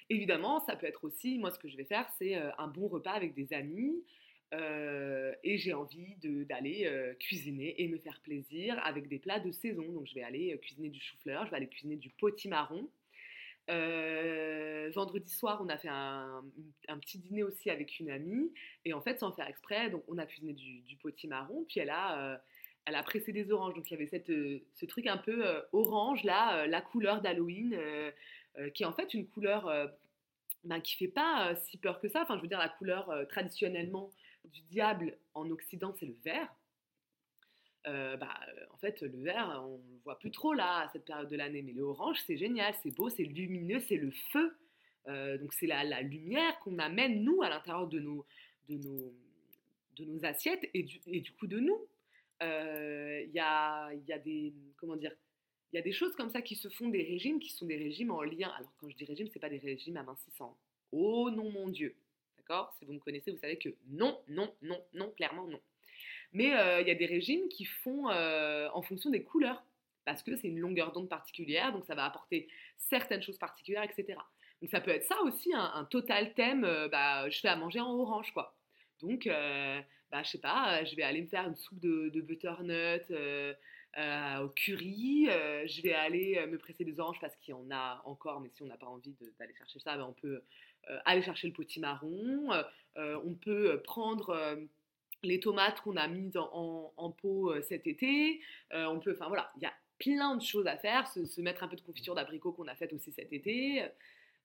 Évidemment, 0.10 0.60
ça 0.66 0.76
peut 0.76 0.88
être 0.88 1.04
aussi, 1.04 1.38
moi 1.38 1.52
ce 1.52 1.60
que 1.60 1.70
je 1.70 1.78
vais 1.78 1.86
faire, 1.86 2.08
c'est 2.18 2.36
un 2.36 2.68
bon 2.68 2.88
repas 2.88 3.14
avec 3.14 3.34
des 3.34 3.54
amis, 3.54 4.04
euh, 4.54 5.34
et 5.44 5.58
j'ai 5.58 5.74
envie 5.74 6.16
d'aller 6.22 6.86
euh, 6.86 7.14
cuisiner 7.16 7.82
et 7.82 7.88
me 7.88 7.98
faire 7.98 8.20
plaisir 8.20 8.80
avec 8.84 9.08
des 9.08 9.20
plats 9.20 9.40
de 9.40 9.52
saison. 9.52 9.84
Donc 9.84 10.08
je 10.08 10.16
vais 10.16 10.24
aller 10.24 10.54
euh, 10.54 10.58
cuisiner 10.58 10.90
du 10.90 11.00
chou-fleur, 11.00 11.46
je 11.46 11.52
vais 11.52 11.58
aller 11.58 11.70
cuisiner 11.70 11.96
du 11.96 12.10
potimarron. 12.10 12.90
vendredi 13.68 15.34
soir, 15.34 15.62
on 15.64 15.70
a 15.70 15.78
fait 15.78 15.88
un, 15.88 16.44
petit 17.00 17.18
dîner 17.18 17.44
aussi 17.44 17.70
avec 17.70 18.00
une 18.00 18.10
amie. 18.10 18.52
Et 18.84 18.94
en 18.94 19.02
fait, 19.02 19.20
sans 19.20 19.32
faire 19.32 19.48
exprès, 19.48 19.90
donc 19.90 20.04
on 20.10 20.18
a 20.18 20.26
cuisiné 20.26 20.54
du, 20.54 20.82
du 20.82 20.98
potimarron. 20.98 21.66
Puis 21.70 21.80
elle 21.80 21.90
a, 21.90 22.44
elle 22.86 22.96
a 22.96 23.04
pressé 23.04 23.32
des 23.32 23.52
oranges. 23.52 23.74
Donc 23.74 23.90
il 23.90 23.94
y 23.94 23.96
avait 23.96 24.08
cette, 24.08 24.28
ce 24.28 24.86
truc 24.86 25.08
un 25.08 25.18
peu 25.18 25.46
orange, 25.72 26.24
là, 26.26 26.68
la 26.68 26.82
couleur 26.82 27.22
d'Halloween, 27.22 27.80
qui 28.74 28.84
est 28.84 28.86
en 28.86 28.94
fait 28.94 29.14
une 29.14 29.28
couleur 29.28 29.72
bah, 30.66 30.82
qui 30.82 30.98
fait 30.98 31.08
pas 31.08 31.56
si 31.56 31.78
peur 31.78 32.02
que 32.02 32.10
ça. 32.10 32.24
Enfin, 32.24 32.36
je 32.36 32.42
veux 32.42 32.50
dire, 32.50 32.60
la 32.60 32.68
couleur 32.68 33.10
traditionnellement 33.30 34.12
du 34.46 34.62
diable 34.64 35.18
en 35.34 35.50
Occident, 35.50 35.94
c'est 36.00 36.06
le 36.06 36.16
vert. 36.24 36.54
bah, 37.86 38.40
en 38.72 38.78
fait, 38.78 39.02
le 39.02 39.24
vert, 39.24 39.64
on 39.66 39.78
le 39.78 40.00
voit 40.04 40.20
plus 40.20 40.32
trop 40.32 40.54
là, 40.54 40.82
à 40.82 40.90
cette 40.90 41.06
période 41.06 41.30
de 41.30 41.36
l'année. 41.36 41.62
Mais 41.62 41.74
le 41.74 41.84
orange, 41.84 42.20
c'est 42.26 42.38
génial, 42.38 42.74
c'est 42.84 42.92
beau, 42.92 43.10
c'est 43.10 43.24
lumineux, 43.24 43.80
c'est 43.80 43.98
le 43.98 44.12
feu. 44.32 44.56
donc, 45.08 45.54
c'est 45.54 45.68
la, 45.68 45.84
la, 45.84 46.02
lumière 46.02 46.58
qu'on 46.60 46.80
amène, 46.80 47.24
nous, 47.24 47.42
à 47.42 47.50
l'intérieur 47.50 47.88
de 47.88 48.00
nos, 48.00 48.26
assiettes 50.24 50.70
et 50.74 50.84
du, 50.84 51.32
coup 51.34 51.48
de 51.48 51.60
nous. 51.60 51.88
Il 52.42 53.32
y 53.34 53.40
a, 53.40 53.90
des. 54.24 54.54
Y 55.74 55.78
a 55.78 55.82
des 55.82 55.94
choses 55.94 56.16
comme 56.16 56.30
ça 56.30 56.42
qui 56.42 56.56
se 56.56 56.70
font, 56.70 56.90
des 56.90 57.04
régimes 57.04 57.40
qui 57.40 57.50
sont 57.50 57.66
des 57.66 57.78
régimes 57.78 58.12
en 58.12 58.24
lien. 58.24 58.50
Alors, 58.50 58.72
quand 58.78 58.90
je 58.90 58.96
dis 58.96 59.06
régime, 59.06 59.28
ce 59.28 59.34
n'est 59.36 59.42
pas 59.42 59.50
des 59.50 59.60
régimes 59.60 59.98
amincissants. 59.98 60.58
Oh 60.92 61.30
non, 61.32 61.50
mon 61.52 61.70
Dieu. 61.70 61.96
Si 62.78 62.86
vous 62.86 62.94
me 62.94 63.00
connaissez, 63.00 63.32
vous 63.32 63.40
savez 63.40 63.58
que 63.58 63.70
non, 63.90 64.20
non, 64.28 64.54
non, 64.62 64.80
non, 64.94 65.12
clairement 65.12 65.48
non. 65.48 65.60
Mais 66.34 66.54
euh, 66.54 66.82
il 66.82 66.88
y 66.88 66.92
a 66.92 66.96
des 66.96 67.06
régimes 67.06 67.48
qui 67.50 67.66
font 67.66 68.10
euh, 68.10 68.70
en 68.74 68.82
fonction 68.82 69.10
des 69.10 69.24
couleurs, 69.24 69.64
parce 70.06 70.24
que 70.24 70.36
c'est 70.38 70.48
une 70.48 70.60
longueur 70.60 70.92
d'onde 70.92 71.10
particulière, 71.10 71.74
donc 71.74 71.86
ça 71.86 71.96
va 71.96 72.06
apporter 72.06 72.48
certaines 72.78 73.22
choses 73.22 73.38
particulières, 73.38 73.84
etc. 73.84 74.18
Donc 74.62 74.70
ça 74.70 74.80
peut 74.80 74.92
être 74.92 75.06
ça 75.06 75.22
aussi, 75.24 75.52
un, 75.54 75.86
total 75.86 76.34
thème, 76.34 76.64
euh, 76.64 76.88
bah, 76.88 77.30
je 77.30 77.40
fais 77.40 77.50
à 77.50 77.56
manger 77.56 77.80
en 77.80 77.94
orange, 77.94 78.32
quoi. 78.34 78.56
Donc, 79.02 79.26
bah, 79.26 80.24
je 80.24 80.30
sais 80.30 80.40
pas, 80.40 80.84
je 80.84 80.96
vais 80.96 81.02
aller 81.02 81.24
me 81.24 81.28
faire 81.28 81.48
une 81.48 81.56
soupe 81.56 81.80
de, 81.80 82.22
butternut 82.22 83.02
au 83.98 84.50
curry, 84.50 85.26
je 85.66 85.82
vais 85.82 85.94
aller 85.94 86.46
me 86.46 86.60
presser 86.60 86.86
des 86.86 87.00
oranges 87.00 87.20
parce 87.20 87.36
qu'il 87.38 87.52
y 87.52 87.58
en 87.58 87.72
a 87.72 88.04
encore, 88.06 88.42
mais 88.42 88.50
si 88.54 88.62
on 88.62 88.68
n'a 88.68 88.78
pas 88.78 88.86
envie 88.86 89.16
d'aller 89.40 89.56
chercher 89.56 89.80
ça, 89.80 89.98
ben 89.98 90.04
on 90.04 90.14
peut 90.14 90.44
aller 91.06 91.22
chercher 91.22 91.48
le 91.48 91.54
potimarron, 91.54 92.50
on 92.96 93.34
peut 93.36 93.82
prendre 93.84 94.58
les 95.24 95.40
tomates 95.40 95.82
qu'on 95.82 95.98
a 95.98 96.08
mises 96.08 96.38
en, 96.38 97.16
pot 97.22 97.54
cet 97.62 97.88
été. 97.88 98.42
on 98.72 99.00
peut, 99.00 99.14
enfin 99.14 99.28
voilà, 99.28 99.52
il 99.58 99.64
y 99.64 99.66
a 99.66 99.74
plein 100.00 100.36
de 100.36 100.42
choses 100.42 100.68
à 100.68 100.78
faire. 100.78 101.08
Se, 101.08 101.42
mettre 101.42 101.64
un 101.64 101.68
peu 101.68 101.76
de 101.76 101.82
confiture 101.82 102.16
d'abricot 102.16 102.52
qu'on 102.52 102.68
a 102.68 102.76
faite 102.76 102.94
aussi 102.94 103.12
cet 103.12 103.32
été. 103.32 103.84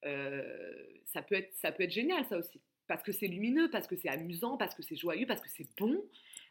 ça, 0.03 1.23
peut 1.23 1.37
être, 1.37 1.55
ça 1.55 1.73
peut 1.73 1.85
être 1.85 1.93
génial, 1.93 2.25
ça 2.27 2.39
aussi. 2.39 2.61
Parce 2.87 3.03
que 3.03 3.13
c'est 3.13 3.27
lumineux, 3.27 3.69
parce 3.71 3.89
que 3.89 3.97
c'est 3.97 4.09
amusant, 4.09 4.57
parce 4.57 4.75
que 4.75 4.83
c'est 4.83 4.97
joyeux, 4.97 5.27
parce 5.27 5.41
que 5.41 5.49
c'est 5.49 5.69
bon, 5.77 6.05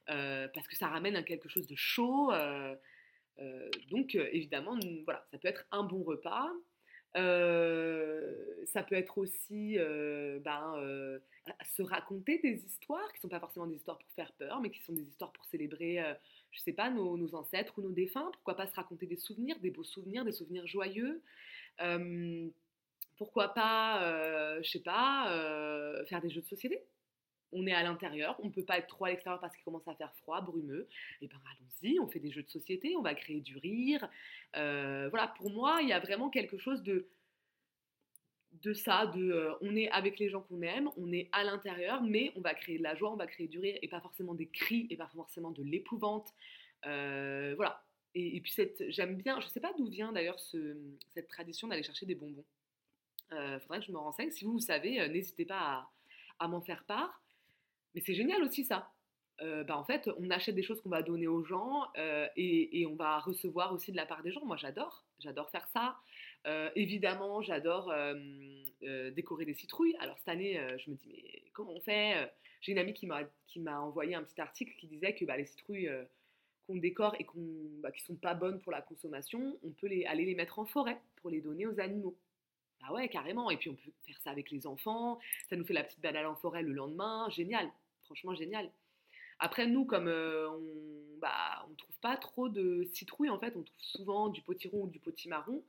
parce 0.08 0.68
que 0.68 0.76
ça 0.76 0.88
ramène 0.88 1.16
à 1.16 1.24
quelque 1.24 1.50
chose 1.50 1.68
de 1.68 1.76
chaud. 1.76 2.32
donc, 3.92 4.16
évidemment, 4.16 4.78
voilà, 5.06 5.26
ça 5.32 5.38
peut 5.38 5.48
être 5.48 5.66
un 5.72 5.84
bon 5.84 6.04
repas. 6.04 6.52
Ça 7.16 8.84
peut 8.84 8.96
être 8.96 9.18
aussi 9.18 9.78
ben, 10.44 11.20
se 11.64 11.82
raconter 11.82 12.40
des 12.40 12.64
histoires 12.66 13.08
qui 13.14 13.18
ne 13.18 13.22
sont 13.22 13.30
pas 13.30 13.40
forcément 13.40 13.68
des 13.68 13.76
histoires 13.76 13.98
pour 13.98 14.12
faire 14.12 14.32
peur, 14.34 14.60
mais 14.62 14.70
qui 14.70 14.82
sont 14.82 14.94
des 14.94 15.08
histoires 15.08 15.32
pour 15.32 15.46
célébrer, 15.46 16.04
je 16.52 16.60
sais 16.60 16.74
pas, 16.74 16.90
nos, 16.90 17.36
ancêtres 17.36 17.74
ou 17.78 17.82
nos 17.82 17.92
défunts. 17.92 18.30
Pourquoi 18.34 18.56
pas 18.56 18.68
se 18.68 18.76
raconter 18.76 19.06
des 19.06 19.18
souvenirs, 19.18 19.58
des 19.60 19.72
beaux 19.72 19.84
souvenirs, 19.84 20.26
des 20.26 20.32
souvenirs 20.32 20.68
joyeux. 20.68 21.22
pourquoi 23.18 23.54
pas, 23.54 24.62
je 24.62 24.70
sais 24.70 24.80
pas, 24.80 26.04
faire 26.08 26.22
des 26.22 26.30
jeux 26.30 26.42
de 26.42 26.48
société 26.48 26.84
on 27.56 27.66
est 27.66 27.74
à 27.74 27.82
l'intérieur, 27.82 28.38
on 28.44 28.48
ne 28.48 28.52
peut 28.52 28.64
pas 28.64 28.78
être 28.78 28.88
trop 28.88 29.06
à 29.06 29.10
l'extérieur 29.10 29.40
parce 29.40 29.56
qu'il 29.56 29.64
commence 29.64 29.88
à 29.88 29.96
faire 29.96 30.14
froid, 30.18 30.42
brumeux. 30.42 30.88
Et 31.22 31.26
eh 31.26 31.28
ben 31.28 31.38
allons-y, 31.52 32.00
on 32.00 32.08
fait 32.08 32.20
des 32.20 32.32
jeux 32.32 32.44
de 32.44 32.50
société, 32.50 32.96
on 32.96 33.02
va 33.02 33.16
créer 33.16 33.42
du 33.42 33.58
rire. 33.58 34.08
voilà, 34.54 35.34
pour 35.38 35.50
moi, 35.50 35.80
il 35.82 35.90
y 35.90 35.94
a 35.94 36.00
vraiment 36.00 36.30
quelque 36.30 36.58
chose 36.58 36.84
de 36.84 37.08
de 38.62 38.74
ça, 38.74 39.08
de 39.08 39.32
euh, 39.32 39.54
on 39.62 39.76
est 39.76 39.90
avec 39.90 40.20
les 40.20 40.30
gens 40.30 40.42
qu'on 40.42 40.62
aime, 40.62 40.90
on 40.98 41.12
est 41.12 41.30
à 41.32 41.44
l'intérieur, 41.44 42.02
mais 42.02 42.32
on 42.36 42.42
va 42.42 42.54
créer 42.54 42.78
de 42.78 42.84
la 42.84 42.96
joie, 42.96 43.12
on 43.12 43.16
va 43.16 43.28
créer 43.28 43.48
du 43.48 43.60
rire, 43.60 43.78
et 43.82 43.88
pas 43.88 44.02
forcément 44.02 44.34
des 44.34 44.48
cris, 44.48 44.88
et 44.90 44.98
pas 44.98 45.10
forcément 45.16 45.52
de 45.52 45.64
l'épouvante. 45.64 46.34
Euh, 46.86 47.54
voilà. 47.56 47.84
Et, 48.14 48.40
puis 48.40 48.54
j'aime 48.90 49.18
bien, 49.18 49.42
je 49.42 49.48
sais 49.48 49.60
pas 49.60 49.74
d'où 49.78 49.88
vient 49.88 50.14
d'ailleurs 50.14 50.40
cette 50.40 51.28
tradition 51.28 51.68
d'aller 51.68 51.84
chercher 51.84 52.06
des 52.06 52.16
bonbons. 52.16 52.46
Il 53.32 53.38
euh, 53.38 53.60
faudrait 53.60 53.80
que 53.80 53.86
je 53.86 53.92
me 53.92 53.98
renseigne. 53.98 54.32
Si 54.32 54.46
vous, 54.46 54.54
vous 54.54 54.60
savez, 54.60 55.06
n'hésitez 55.10 55.44
pas 55.46 55.90
à, 56.40 56.48
m'en 56.48 56.62
faire 56.62 56.86
part. 56.86 57.22
Mais 57.96 58.02
c'est 58.06 58.14
génial 58.14 58.44
aussi 58.44 58.64
ça. 58.64 58.92
bah 59.40 59.78
en 59.78 59.84
fait, 59.84 60.10
on 60.20 60.30
achète 60.30 60.56
des 60.56 60.64
choses 60.64 60.82
qu'on 60.82 60.90
va 60.90 61.02
donner 61.02 61.28
aux 61.28 61.44
gens 61.44 61.88
et, 62.36 62.82
et, 62.82 62.86
on 62.86 62.96
va 62.96 63.20
recevoir 63.20 63.74
aussi 63.74 63.92
de 63.92 63.98
la 63.98 64.06
part 64.06 64.22
des 64.22 64.32
gens. 64.32 64.46
Moi, 64.46 64.58
j'adore, 64.58 65.06
j'adore 65.20 65.50
faire 65.50 65.68
ça. 65.70 65.98
Euh, 66.48 66.70
évidemment, 66.76 67.42
j'adore 67.42 67.90
euh, 67.90 68.14
euh, 68.84 69.12
décorer 69.12 69.46
des 69.46 69.56
citrouilles. 69.56 69.96
Alors 70.00 70.18
cette 70.20 70.30
année, 70.30 70.60
je 70.78 70.92
me 70.92 70.96
dis, 70.96 71.08
mais 71.08 71.44
comment 71.54 71.72
on 71.72 71.82
fait 71.82 72.32
J'ai 72.62 72.72
une 72.74 72.78
amie 72.78 72.94
qui 72.94 73.08
m'a 73.08 73.82
envoyé 73.82 74.16
un 74.16 74.24
petit 74.24 74.40
article 74.40 74.74
qui 74.78 74.88
disait 74.88 75.16
que 75.16 75.26
bah, 75.26 75.38
les 75.38 75.46
citrouilles 75.46 75.90
qu'on 76.68 76.76
décore 76.76 77.16
et 77.20 77.26
bah, 77.82 77.92
qui 77.92 78.02
ne 78.04 78.06
sont 78.08 78.16
pas 78.16 78.34
bonnes 78.34 78.60
pour 78.62 78.72
la 78.72 78.82
consommation, 78.82 79.58
on 79.64 79.72
peut 79.72 79.90
aller 80.08 80.26
les 80.26 80.36
mettre 80.36 80.60
en 80.60 80.66
forêt 80.66 81.00
pour 81.18 81.30
les 81.30 81.42
donner 81.42 81.66
aux 81.66 81.80
animaux. 81.80 82.16
Bah 82.82 82.94
ouais, 82.94 83.08
carrément. 83.10 83.50
Et 83.50 83.58
puis 83.58 83.70
on 83.70 83.76
peut 83.76 83.92
faire 84.06 84.20
ça 84.20 84.30
avec 84.30 84.52
les 84.52 84.68
enfants. 84.68 85.20
Ça 85.50 85.56
nous 85.56 85.66
fait 85.66 85.74
la 85.74 85.84
petite 85.84 86.02
balade 86.02 86.26
en 86.28 86.36
forêt 86.36 86.62
le 86.62 86.74
lendemain. 86.74 87.28
Génial. 87.30 87.72
Franchement, 88.06 88.36
génial. 88.36 88.72
Après, 89.40 89.68
nous, 89.68 89.86
comme 89.86 90.08
on 90.08 90.60
ne 90.60 91.20
bah, 91.20 91.68
trouve 91.78 92.00
pas 92.00 92.16
trop 92.18 92.48
de 92.50 92.88
citrouilles, 92.94 93.30
en 93.30 93.40
fait, 93.40 93.56
on 93.56 93.64
trouve 93.64 93.82
souvent 93.82 94.30
du 94.30 94.42
potiron 94.42 94.84
ou 94.84 94.88
du 94.88 95.00
potimarron 95.00 95.64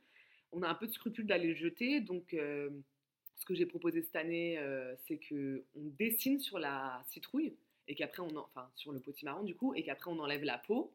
on 0.51 0.63
a 0.63 0.69
un 0.69 0.75
peu 0.75 0.87
de 0.87 0.91
scrupule 0.91 1.27
d'aller 1.27 1.49
le 1.49 1.55
jeter. 1.55 2.01
Donc, 2.01 2.33
euh, 2.33 2.69
ce 3.35 3.45
que 3.45 3.53
j'ai 3.53 3.65
proposé 3.65 4.01
cette 4.01 4.15
année, 4.15 4.57
euh, 4.57 4.95
c'est 5.07 5.17
que 5.17 5.63
on 5.75 5.85
dessine 5.97 6.39
sur 6.39 6.59
la 6.59 7.03
citrouille 7.09 7.55
et 7.87 7.95
qu'après 7.95 8.21
on, 8.21 8.35
enfin 8.37 8.69
sur 8.75 8.91
le 8.91 8.99
potimarron 8.99 9.43
du 9.43 9.55
coup, 9.55 9.73
et 9.73 9.83
qu'après 9.83 10.11
on 10.11 10.19
enlève 10.19 10.43
la 10.43 10.57
peau 10.57 10.91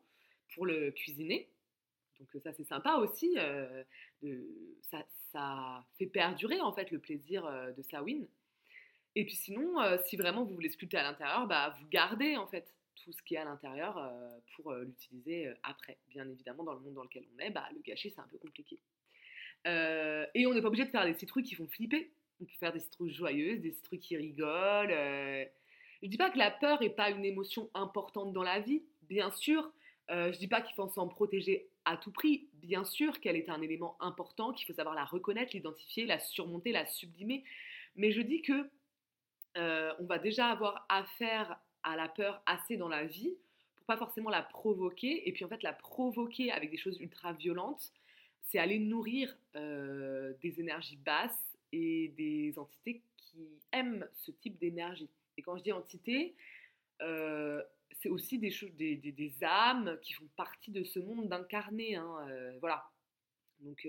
pour 0.55 0.67
le 0.67 0.91
cuisiner. 0.91 1.49
Donc 2.19 2.43
ça 2.43 2.53
c'est 2.53 2.65
sympa 2.65 2.97
aussi. 2.97 3.35
Euh, 3.39 3.85
ça, 4.91 5.87
fait 5.99 6.07
perdurer 6.07 6.61
en 6.61 6.75
fait 6.75 6.91
le 6.91 6.99
plaisir 6.99 7.51
de 7.75 7.83
Sawin. 7.83 8.27
Et 9.15 9.25
puis 9.25 9.35
sinon, 9.35 9.77
si 10.07 10.17
vraiment 10.17 10.45
vous 10.45 10.55
voulez 10.55 10.71
sculpter 10.71 10.97
à 10.97 11.03
l'intérieur, 11.03 11.47
bah, 11.47 11.75
vous 11.79 11.87
gardez 11.89 12.37
en 12.37 12.47
fait 12.47 12.75
tout 12.97 13.13
ce 13.13 13.23
qui 13.23 13.35
est 13.35 13.39
à 13.39 13.45
l'intérieur 13.45 14.11
pour 14.55 14.73
l'utiliser 14.73 15.53
après. 15.63 15.99
Bien 16.09 16.29
évidemment, 16.29 16.65
dans 16.65 16.75
le 16.75 16.81
monde 16.81 16.95
dans 16.95 17.03
lequel 17.03 17.25
on 17.37 17.39
est, 17.39 17.51
bah, 17.51 17.69
le 17.75 17.81
gâcher 17.81 18.11
c'est 18.11 18.21
un 18.21 18.29
peu 18.29 18.39
compliqué. 18.39 18.79
Euh, 19.67 20.27
et 20.35 20.47
on 20.47 20.55
n'est 20.55 20.63
pas 20.63 20.69
obligé 20.69 20.85
de 20.85 20.91
faire 20.91 21.05
des 21.05 21.15
citrouilles 21.15 21.45
qui 21.45 21.55
font 21.55 21.69
flipper. 21.69 22.13
On 22.41 22.45
peut 22.45 22.53
faire 22.59 22.73
des 22.73 22.81
citrouilles 22.81 23.13
joyeuses, 23.13 23.61
des 23.61 23.73
citrouilles 23.73 24.01
qui 24.01 24.17
rigolent. 24.17 24.91
Euh. 24.91 25.45
Je 26.03 26.09
dis 26.09 26.17
pas 26.17 26.31
que 26.31 26.39
la 26.39 26.51
peur 26.51 26.81
n'est 26.81 26.91
pas 26.91 27.11
une 27.11 27.25
émotion 27.25 27.71
importante 27.75 28.33
dans 28.33 28.43
la 28.43 28.59
vie, 28.59 28.83
bien 29.03 29.31
sûr. 29.31 29.71
Euh, 30.11 30.33
je 30.33 30.39
dis 30.39 30.49
pas 30.49 30.61
qu'il 30.61 30.75
faut 30.75 30.89
s'en 30.89 31.07
protéger 31.07 31.69
à 31.85 31.97
tout 31.97 32.11
prix. 32.11 32.49
Bien 32.55 32.85
sûr 32.85 33.21
qu'elle 33.21 33.37
est 33.37 33.49
un 33.49 33.63
élément 33.63 33.97
important, 34.01 34.53
qu'il 34.53 34.67
faut 34.67 34.73
savoir 34.73 34.97
la 34.97 35.05
reconnaître, 35.05 35.53
l'identifier, 35.55 36.07
la 36.07 36.19
surmonter, 36.19 36.73
la 36.73 36.87
sublimer. 36.87 37.45
Mais 37.95 38.11
je 38.11 38.21
dis 38.21 38.43
que 38.43 38.69
on 39.57 40.05
va 40.05 40.19
déjà 40.19 40.47
avoir 40.47 40.87
affaire 40.89 41.59
à 41.83 41.97
la 41.97 42.09
peur 42.09 42.43
assez 42.47 42.77
dans 42.77 42.89
la 42.89 43.05
vie 43.05 43.35
pour 43.77 43.87
pas 43.87 43.97
forcément 43.97 44.31
la 44.31 44.43
provoquer. 44.43 45.29
Et 45.29 45.33
puis 45.33 45.45
en 45.45 45.49
fait, 45.49 45.63
la 45.63 45.73
provoquer 45.73 46.53
avec 46.53 46.71
des 46.71 46.77
choses 46.77 47.01
ultra 47.01 47.33
violentes, 47.33 47.93
c'est 48.49 48.59
aller 48.59 48.79
nourrir 48.79 49.37
euh, 49.57 50.35
des 50.43 50.61
énergies 50.61 50.97
basses 50.97 51.57
et 51.73 52.09
des 52.17 52.59
entités 52.59 53.03
qui 53.17 53.49
aiment 53.73 54.07
ce 54.15 54.31
type 54.31 54.59
d'énergie. 54.59 55.09
Et 55.37 55.43
quand 55.43 55.57
je 55.57 55.63
dis 55.63 55.73
entité, 55.73 56.35
euh, 57.01 57.63
c'est 58.01 58.11
aussi 58.11 58.39
des, 58.39 58.51
des, 58.77 58.97
des, 58.97 59.35
âmes 59.43 59.99
qui 60.03 60.13
font 60.13 60.29
partie 60.37 60.71
de 60.71 60.85
ce 60.85 60.99
monde 60.99 61.29
d'incarné. 61.29 61.97
Hein, 61.97 62.27
euh, 62.29 62.59
voilà. 62.61 62.85
Donc, 63.61 63.89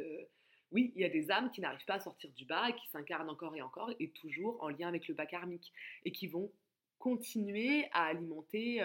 oui, 0.74 0.92
il 0.96 1.02
y 1.02 1.06
a 1.06 1.10
des 1.10 1.32
âmes 1.32 1.52
qui 1.52 1.62
n'arrivent 1.62 1.86
pas 1.86 1.96
à 1.96 2.00
sortir 2.00 2.30
du 2.32 2.46
bas 2.46 2.70
et 2.70 2.76
qui 2.76 2.88
s'incarnent 2.90 3.30
encore 3.30 3.56
et 3.56 3.62
encore 3.62 3.92
et 4.00 4.10
toujours 4.10 4.62
en 4.62 4.70
lien 4.70 4.88
avec 4.88 5.08
le 5.08 5.14
bas 5.14 5.26
karmique 5.26 5.72
et 6.04 6.12
qui 6.12 6.28
vont 6.28 6.52
continuer 6.98 7.86
à 7.92 8.06
alimenter 8.06 8.78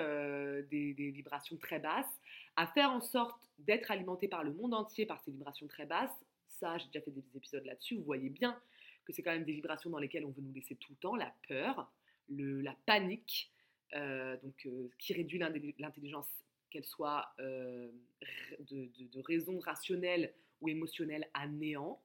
des, 0.71 0.93
des, 0.93 1.11
vibrations 1.11 1.57
très 1.57 1.79
basses, 1.79 2.21
à 2.57 2.67
faire 2.67 2.91
en 2.91 3.01
sorte 3.01 3.49
d'être 3.59 3.91
alimenté 3.91 4.27
par 4.27 4.43
le 4.43 4.53
monde 4.53 4.75
entier 4.75 5.07
par 5.07 5.21
ces 5.21 5.31
vibrations 5.31 5.69
très 5.69 5.87
basses. 5.87 6.25
Ça, 6.49 6.77
j'ai 6.79 6.87
déjà 6.87 7.01
fait 7.01 7.13
des 7.13 7.25
épisodes 7.37 7.65
là-dessus. 7.65 7.97
Vous 7.97 8.03
voyez 8.03 8.29
bien 8.29 8.61
que 9.05 9.13
c'est 9.13 9.23
quand 9.23 9.33
même 9.33 9.45
des 9.45 9.53
vibrations 9.53 9.89
dans 9.89 9.99
lesquelles 9.99 10.25
on 10.25 10.31
veut 10.31 10.43
nous 10.43 10.53
laisser 10.53 10.75
tout 10.77 10.93
le 10.93 10.99
temps, 10.99 11.17
la 11.17 11.33
peur, 11.49 11.91
la 12.29 12.77
panique, 12.87 13.51
donc 13.95 14.69
qui 14.99 15.13
réduit 15.15 15.39
l'intelligence, 15.39 16.29
qu'elle 16.71 16.85
soit 16.85 17.33
de, 17.39 19.21
raison 19.23 19.59
rationnelle 19.61 20.35
ou 20.61 20.69
émotionnelle 20.69 21.29
à 21.35 21.47
néant. 21.47 22.01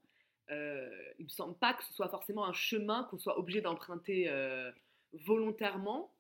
euh, 0.49 0.89
il 1.19 1.25
me 1.25 1.29
semble 1.29 1.57
pas 1.57 1.73
que 1.73 1.83
ce 1.83 1.93
soit 1.93 2.09
forcément 2.09 2.45
un 2.45 2.53
chemin 2.53 3.05
qu'on 3.05 3.17
soit 3.17 3.39
obligé 3.39 3.61
d'emprunter 3.61 4.27
euh, 4.29 4.71
volontairement, 5.13 6.11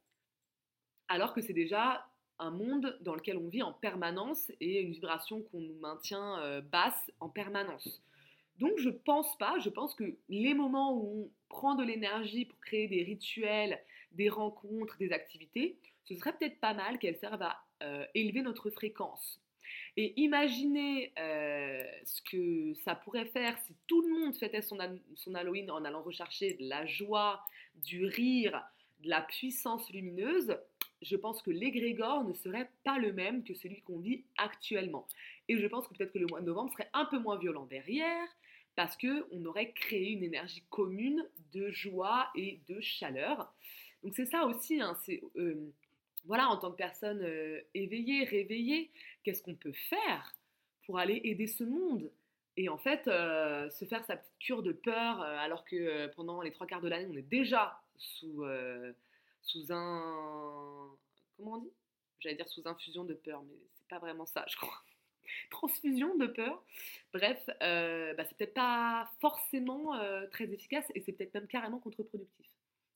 alors 1.09 1.33
que 1.33 1.41
c'est 1.41 1.53
déjà 1.53 2.05
un 2.39 2.51
monde 2.51 2.97
dans 3.01 3.15
lequel 3.15 3.37
on 3.37 3.47
vit 3.49 3.61
en 3.63 3.73
permanence 3.73 4.51
et 4.59 4.81
une 4.81 4.91
vibration 4.91 5.41
qu'on 5.43 5.61
nous 5.61 5.75
maintient 5.79 6.39
euh, 6.39 6.61
basse 6.61 7.11
en 7.19 7.29
permanence. 7.29 8.01
Donc 8.57 8.77
je 8.77 8.89
pense 8.89 9.37
pas, 9.37 9.59
je 9.59 9.69
pense 9.69 9.93
que 9.95 10.15
les 10.29 10.53
moments 10.53 10.93
où 10.95 11.25
on 11.25 11.31
prend 11.49 11.75
de 11.75 11.83
l'énergie 11.83 12.45
pour 12.45 12.59
créer 12.59 12.87
des 12.87 13.03
rituels, 13.03 13.79
des 14.11 14.29
rencontres, 14.29 14.97
des 14.97 15.11
activités, 15.11 15.79
ce 16.05 16.15
serait 16.15 16.33
peut-être 16.37 16.59
pas 16.59 16.73
mal 16.73 16.99
qu'elles 16.99 17.17
servent 17.17 17.41
à 17.41 17.57
euh, 17.81 18.05
élever 18.13 18.41
notre 18.41 18.69
fréquence. 18.69 19.42
Et 19.97 20.13
imaginez 20.19 21.11
euh, 21.19 21.83
ce 22.03 22.21
que 22.21 22.73
ça 22.83 22.95
pourrait 22.95 23.25
faire 23.25 23.57
si 23.59 23.75
tout 23.87 24.01
le 24.01 24.09
monde 24.09 24.35
fêtait 24.35 24.61
son, 24.61 24.79
Halloween 25.33 25.71
en 25.71 25.83
allant 25.85 26.01
rechercher 26.01 26.53
de 26.53 26.67
la 26.67 26.85
joie, 26.85 27.43
du 27.75 28.05
rire, 28.05 28.63
de 29.01 29.09
la 29.09 29.21
puissance 29.21 29.89
lumineuse. 29.91 30.57
Je 31.01 31.15
pense 31.15 31.41
que 31.41 31.51
l'égrégore 31.51 32.23
ne 32.23 32.33
serait 32.33 32.69
pas 32.83 32.97
le 32.97 33.11
même 33.13 33.43
que 33.43 33.53
celui 33.53 33.81
qu'on 33.81 33.99
vit 33.99 34.23
actuellement. 34.37 35.07
Et 35.49 35.57
je 35.57 35.67
pense 35.67 35.87
que 35.87 35.93
peut-être 35.93 36.13
que 36.13 36.19
le 36.19 36.27
mois 36.27 36.41
de 36.41 36.45
novembre 36.45 36.71
serait 36.71 36.89
un 36.93 37.05
peu 37.05 37.19
moins 37.19 37.37
violent 37.37 37.65
derrière, 37.65 38.27
parce 38.75 38.97
qu'on 38.97 39.45
aurait 39.45 39.71
créé 39.73 40.11
une 40.11 40.23
énergie 40.23 40.63
commune 40.69 41.27
de 41.51 41.69
joie 41.71 42.29
et 42.35 42.59
de 42.67 42.79
chaleur. 42.81 43.53
Donc 44.03 44.13
c'est 44.15 44.25
ça 44.25 44.45
aussi, 44.45 44.81
hein, 44.81 44.97
euh, 45.37 45.71
voilà, 46.25 46.49
en 46.49 46.57
tant 46.57 46.71
que 46.71 46.77
personne 46.77 47.21
euh, 47.21 47.61
éveillée, 47.73 48.23
réveillée, 48.23 48.91
qu'est-ce 49.23 49.41
qu'on 49.41 49.55
peut 49.55 49.73
faire 49.73 50.35
pour 50.85 50.99
aller 50.99 51.21
aider 51.23 51.47
ce 51.47 51.63
monde 51.63 52.11
Et 52.57 52.69
en 52.69 52.77
fait, 52.77 53.07
euh, 53.07 53.69
se 53.69 53.85
faire 53.85 54.03
sa 54.05 54.17
petite 54.17 54.37
cure 54.39 54.63
de 54.63 54.71
peur, 54.71 55.21
alors 55.21 55.65
que 55.65 56.07
pendant 56.15 56.41
les 56.41 56.51
trois 56.51 56.67
quarts 56.67 56.81
de 56.81 56.89
l'année, 56.89 57.07
on 57.09 57.17
est 57.17 57.21
déjà 57.21 57.81
sous, 57.97 58.43
sous 59.41 59.71
un... 59.71 60.89
Comment 61.37 61.53
on 61.53 61.57
dit? 61.57 61.71
J'allais 62.19 62.35
dire 62.35 62.47
sous 62.47 62.67
infusion 62.67 63.03
de 63.03 63.13
peur, 63.13 63.43
mais 63.43 63.55
c'est 63.73 63.87
pas 63.87 63.99
vraiment 63.99 64.25
ça, 64.25 64.45
je 64.47 64.55
crois 64.55 64.81
transfusion 65.51 66.15
de 66.15 66.27
peur. 66.27 66.63
Bref, 67.13 67.49
euh, 67.61 68.13
bah, 68.13 68.23
c'est 68.25 68.37
peut-être 68.37 68.53
pas 68.53 69.09
forcément 69.19 69.95
euh, 69.95 70.25
très 70.27 70.45
efficace 70.45 70.85
et 70.95 71.01
c'est 71.01 71.11
peut-être 71.11 71.33
même 71.33 71.47
carrément 71.47 71.79
contre-productif. 71.79 72.47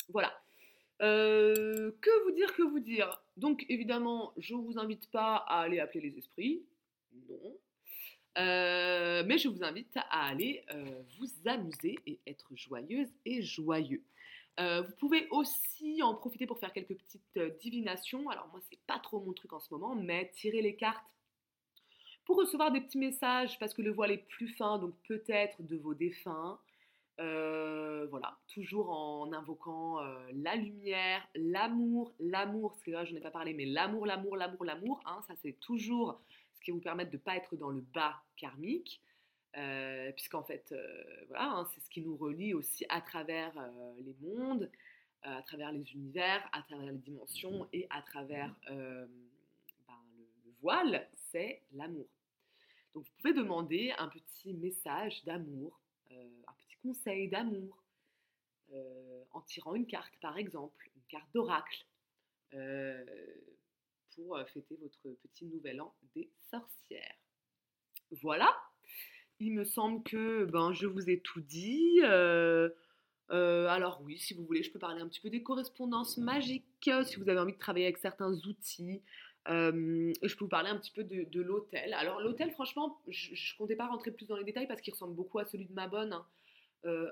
Voilà. 0.09 0.33
Euh, 1.01 1.91
que 2.01 2.23
vous 2.23 2.31
dire, 2.31 2.55
que 2.55 2.63
vous 2.63 2.79
dire? 2.79 3.21
Donc 3.37 3.65
évidemment, 3.69 4.33
je 4.37 4.55
ne 4.55 4.61
vous 4.61 4.77
invite 4.77 5.09
pas 5.11 5.37
à 5.37 5.61
aller 5.61 5.79
appeler 5.79 6.09
les 6.09 6.17
esprits. 6.17 6.63
Non. 7.29 7.57
mais 8.35 9.37
je 9.37 9.47
vous 9.47 9.63
invite 9.63 9.95
à 9.95 10.27
aller 10.27 10.63
vous 11.17 11.49
amuser 11.49 11.97
et 12.05 12.19
être 12.27 12.55
joyeuse 12.55 13.09
et 13.25 13.41
joyeux. 13.41 14.03
vous 14.57 14.95
pouvez 14.99 15.27
aussi 15.29 16.03
en 16.03 16.13
profiter 16.13 16.45
pour 16.45 16.59
faire 16.59 16.73
quelques 16.73 16.95
petites 16.95 17.39
divinations. 17.59 18.29
Alors 18.29 18.47
moi, 18.49 18.59
c'est 18.69 18.79
pas 18.87 18.99
trop 18.99 19.19
mon 19.19 19.33
truc 19.33 19.53
en 19.53 19.59
ce 19.59 19.73
moment, 19.73 19.95
mais 19.95 20.29
tirer 20.35 20.61
les 20.61 20.75
cartes 20.75 21.05
pour 22.25 22.37
recevoir 22.37 22.71
des 22.71 22.81
petits 22.81 22.97
messages 22.97 23.57
parce 23.57 23.73
que 23.73 23.81
le 23.81 23.91
voile 23.91 24.11
est 24.11 24.27
plus 24.27 24.49
fin, 24.49 24.77
donc 24.79 24.93
peut-être 25.07 25.63
de 25.63 25.77
vos 25.77 25.93
défunts. 25.93 26.59
Euh, 27.19 28.05
voilà, 28.11 28.37
toujours 28.47 28.91
en 28.91 29.33
invoquant 29.33 29.99
euh, 30.03 30.19
la 30.33 30.55
lumière, 30.55 31.27
l'amour, 31.33 32.13
l'amour, 32.19 32.73
parce 32.73 32.83
que 32.83 32.91
là 32.91 33.05
je 33.05 33.13
n'ai 33.13 33.19
pas 33.19 33.31
parlé, 33.31 33.55
mais 33.55 33.65
l'amour, 33.65 34.05
l'amour, 34.05 34.37
l'amour, 34.37 34.63
l'amour, 34.63 35.01
hein, 35.05 35.19
ça 35.27 35.33
c'est 35.41 35.59
toujours 35.59 36.21
ce 36.53 36.61
qui 36.61 36.69
vous 36.69 36.79
permet 36.79 37.05
de 37.05 37.13
ne 37.13 37.17
pas 37.17 37.35
être 37.35 37.55
dans 37.55 37.71
le 37.71 37.81
bas 37.81 38.21
karmique, 38.35 39.01
euh, 39.55 40.11
puisqu'en 40.11 40.43
fait, 40.43 40.75
voilà, 41.29 41.45
hein, 41.45 41.67
c'est 41.73 41.81
ce 41.81 41.89
qui 41.89 42.01
nous 42.01 42.15
relie 42.17 42.53
aussi 42.53 42.85
à 42.89 43.01
travers 43.01 43.51
les 43.97 44.15
mondes, 44.21 44.69
à 45.23 45.41
travers 45.41 45.71
les 45.71 45.91
univers, 45.93 46.47
à 46.51 46.61
travers 46.61 46.91
les 46.91 46.99
dimensions 46.99 47.67
et 47.73 47.87
à 47.89 48.03
travers 48.03 48.53
ben, 48.67 49.07
le 50.45 50.51
voile, 50.61 51.09
c'est 51.31 51.63
l'amour. 51.71 52.07
Donc 52.93 53.05
vous 53.05 53.11
pouvez 53.21 53.33
demander 53.33 53.91
un 53.97 54.07
petit 54.07 54.53
message 54.53 55.23
d'amour, 55.25 55.79
un 56.11 56.53
petit 56.59 56.66
d'amour, 57.27 57.83
euh, 58.73 59.23
en 59.31 59.41
tirant 59.41 59.75
une 59.75 59.87
carte 59.87 60.13
par 60.21 60.37
exemple, 60.37 60.89
une 60.95 61.03
carte 61.09 61.27
d'oracle, 61.33 61.85
euh, 62.53 63.05
pour 64.15 64.39
fêter 64.47 64.77
votre 64.81 65.15
petit 65.21 65.45
nouvel 65.45 65.79
an 65.81 65.93
des 66.15 66.31
sorcières. 66.49 67.15
Voilà, 68.21 68.55
il 69.39 69.53
me 69.53 69.63
semble 69.63 70.01
que 70.03 70.45
ben, 70.45 70.73
je 70.73 70.87
vous 70.87 71.09
ai 71.09 71.19
tout 71.19 71.41
dit. 71.41 72.01
alors 73.29 74.01
oui, 74.03 74.17
si 74.17 74.33
vous 74.33 74.45
voulez, 74.45 74.63
je 74.63 74.71
peux 74.71 74.79
parler 74.79 75.01
un 75.01 75.07
petit 75.07 75.21
peu 75.21 75.29
des 75.29 75.43
correspondances 75.43 76.17
magiques, 76.17 76.89
si 77.05 77.15
vous 77.17 77.29
avez 77.29 77.39
envie 77.39 77.53
de 77.53 77.59
travailler 77.59 77.85
avec 77.85 77.97
certains 77.97 78.33
outils, 78.47 79.03
je 79.47 80.35
peux 80.35 80.45
vous 80.45 80.49
parler 80.49 80.69
un 80.69 80.77
petit 80.77 80.91
peu 80.91 81.03
de, 81.03 81.41
l'hôtel. 81.41 81.93
Alors 81.93 82.21
l'hôtel, 82.21 82.51
franchement, 82.51 82.99
je 83.07 83.31
ne 83.31 83.57
comptais 83.57 83.75
pas 83.75 83.87
rentrer 83.87 84.11
plus 84.11 84.27
dans 84.27 84.37
les 84.37 84.43
détails 84.43 84.67
parce 84.67 84.81
qu'il 84.81 84.93
ressemble 84.93 85.15
beaucoup 85.15 85.39
à 85.39 85.45
celui 85.45 85.65
de 85.65 85.73
ma 85.73 85.87
bonne. 85.87 86.13
Hein. 86.13 86.25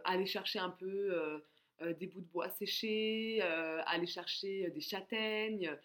Aller 0.04 0.26
chercher 0.26 0.60
un 0.60 0.70
peu 0.70 1.42
des 1.82 2.08
bouts 2.08 2.22
de 2.22 2.28
bois 2.28 2.50
séchés, 2.50 3.42
aller 3.42 4.08
chercher 4.08 4.70
des 4.70 4.82
châtaignes, 4.82 5.76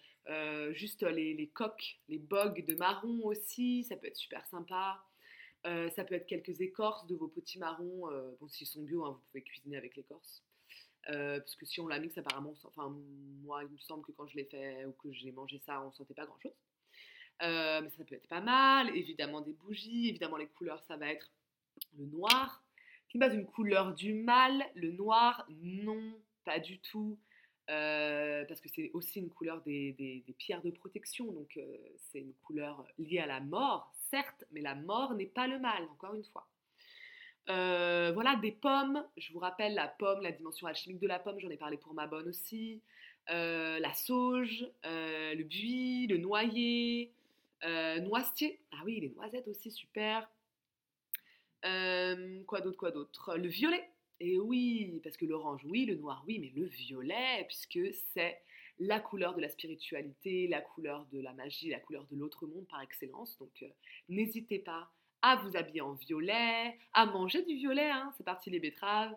juste 0.72 1.03
les, 1.03 1.35
les, 1.35 1.49
coques, 1.49 2.01
les 2.09 2.18
bogues 2.18 2.64
de 2.66 2.74
marron 2.74 3.20
aussi, 3.24 3.85
ça 3.85 3.97
peut 3.97 4.07
être 4.07 4.16
super 4.16 4.47
sympa. 4.47 5.03
ça 5.64 6.05
peut 6.05 6.14
être 6.14 6.26
quelques 6.26 6.61
écorces 6.61 7.07
de 7.07 7.16
vos 7.16 7.28
petits 7.28 7.59
marrons. 7.59 8.09
bon, 8.41 8.49
s'ils 8.49 8.66
sont 8.66 8.83
bio, 8.83 9.05
hein, 9.05 9.12
vous 9.12 9.22
pouvez 9.31 9.43
cuisiner 9.43 9.76
avec 9.76 9.97
l'écorce. 9.97 10.45
Euh, 11.09 11.41
parce 11.41 11.57
que 11.57 11.64
si 11.64 11.81
on 11.81 11.89
la 11.89 11.99
mixe, 11.99 12.18
apparemment, 12.18 12.55
enfin, 12.64 12.95
moi, 13.43 13.64
il 13.64 13.70
me 13.70 13.78
semble 13.78 14.05
que 14.05 14.12
quand 14.12 14.26
je 14.26 14.37
l'ai 14.37 14.45
fait 14.45 14.85
ou 14.85 14.93
que 14.93 15.12
j'ai 15.12 15.33
mangé 15.33 15.59
ça, 15.59 15.83
on 15.83 15.93
sentait 15.93 16.14
pas 16.14 16.26
grand 16.26 16.39
chose. 16.41 16.55
Euh, 17.43 17.81
mais 17.83 17.91
ça 17.91 18.05
peut 18.05 18.14
être 18.14 18.28
pas 18.28 18.41
mal. 18.41 18.95
Évidemment, 18.97 19.41
des 19.41 19.53
bougies. 19.53 20.09
Évidemment, 20.09 20.37
les 20.37 20.47
couleurs, 20.47 20.83
ça 20.85 20.97
va 20.97 21.11
être 21.11 21.31
le 21.97 22.05
noir, 22.07 22.62
pas 23.19 23.33
une 23.33 23.47
couleur 23.47 23.95
du 23.95 24.15
mal. 24.15 24.65
Le 24.75 24.93
noir, 24.93 25.47
non, 25.63 26.15
pas 26.45 26.59
du 26.59 26.79
tout. 26.79 27.19
Euh, 27.69 28.45
parce 28.47 28.61
que 28.61 28.69
c'est 28.69 28.91
aussi 28.95 29.21
une 29.21 29.31
couleur 29.31 29.63
des, 29.63 30.25
pierres 30.39 30.63
de 30.63 30.71
protection. 30.71 31.33
Donc, 31.33 31.59
c'est 31.97 32.21
une 32.21 32.35
couleur 32.43 32.85
liée 32.99 33.21
à 33.21 33.27
la 33.27 33.41
mort, 33.41 33.93
certes, 34.11 34.45
mais 34.53 34.61
la 34.61 34.75
mort 34.75 35.15
n'est 35.15 35.27
pas 35.27 35.47
le 35.47 35.59
mal, 35.59 35.85
encore 35.85 36.15
une 36.15 36.25
fois. 36.25 36.47
Euh, 37.51 38.13
voilà, 38.15 38.37
des 38.37 38.53
pommes. 38.53 39.05
Je 39.17 39.33
vous 39.33 39.39
rappelle 39.39 39.75
la 39.75 39.89
pomme, 39.89 40.23
la 40.23 40.33
dimension 40.33 40.67
alchimique 40.67 41.01
de 41.01 41.09
la 41.09 41.19
pomme, 41.19 41.39
j'en 41.41 41.51
ai 41.51 41.57
parlé 41.57 41.77
pour 41.77 41.95
ma 41.95 42.07
bonne 42.07 42.29
aussi. 42.29 42.81
Euh, 43.31 43.79
la 43.81 43.93
sauge, 43.93 44.67
euh, 44.87 45.35
le 45.35 45.45
buis, 45.45 46.07
le 46.07 46.19
noyer, 46.19 47.13
noisetier. 48.03 48.61
Ah 48.73 48.83
oui, 48.85 49.01
les 49.01 49.11
noisettes 49.11 49.49
aussi, 49.49 49.71
super. 49.71 50.29
Quoi 52.47 52.61
d'autre, 52.61 52.79
quoi 52.79 52.91
d'autre? 52.91 53.37
Le 53.37 53.49
violet. 53.49 53.89
Et 54.23 54.39
oui, 54.39 55.01
parce 55.03 55.17
que 55.17 55.25
l'orange, 55.25 55.63
oui, 55.65 55.87
le 55.87 55.95
noir, 55.95 56.23
oui, 56.27 56.39
mais 56.39 56.53
le 56.55 56.67
violet, 56.67 57.45
puisque 57.49 57.95
c'est 58.13 58.39
la 58.79 59.01
couleur 59.01 59.35
de 59.35 59.41
la 59.41 59.49
spiritualité, 59.49 60.47
la 60.49 60.61
couleur 60.61 61.07
de 61.13 61.21
la 61.21 61.33
magie, 61.33 61.71
la 61.71 61.81
couleur 61.81 62.07
de 62.11 62.17
l'autre 62.17 62.47
monde 62.47 62.67
par 62.69 62.81
excellence. 62.83 63.39
Donc 63.39 63.65
n'hésitez 64.09 64.59
pas 64.59 64.91
à 65.23 65.37
vous 65.37 65.57
habiller 65.57 65.83
en 65.83 65.93
violet, 65.93 66.79
à 66.93 67.07
manger 67.07 67.43
du 67.43 67.55
violet, 67.55 67.91
hein, 67.91 68.13
c'est 68.17 68.25
parti 68.25 68.51
les 68.51 68.59
betteraves, 68.59 69.15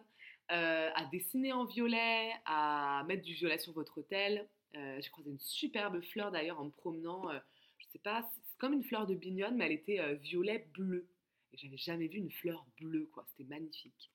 euh, 0.52 0.90
à 0.94 1.06
dessiner 1.06 1.54
en 1.54 1.64
violet, 1.64 2.32
à 2.46 3.04
mettre 3.08 3.24
du 3.24 3.34
violet 3.34 3.58
sur 3.58 3.72
votre 3.74 3.98
hôtel. 3.98 4.48
Euh, 4.76 5.00
j'ai 5.02 5.10
croisé 5.10 5.30
une 5.30 5.40
superbe 5.40 6.02
fleur 6.02 6.32
d'ailleurs 6.32 6.60
en 6.60 6.66
me 6.66 6.72
promenant, 6.72 7.30
euh, 7.30 7.40
je 7.78 7.86
sais 7.88 8.00
pas, 8.00 8.30
c'est 8.50 8.58
comme 8.58 8.74
une 8.74 8.84
fleur 8.84 9.08
de 9.08 9.16
bignonne, 9.16 9.56
mais 9.56 9.66
elle 9.66 9.72
était 9.72 10.16
violet 10.16 10.68
bleu. 10.74 11.08
J'avais 11.54 11.78
jamais 11.78 12.08
vu 12.08 12.18
une 12.18 12.32
fleur 12.32 12.66
bleue, 12.80 13.10
quoi, 13.12 13.26
c'était 13.30 13.50
magnifique. 13.50 14.12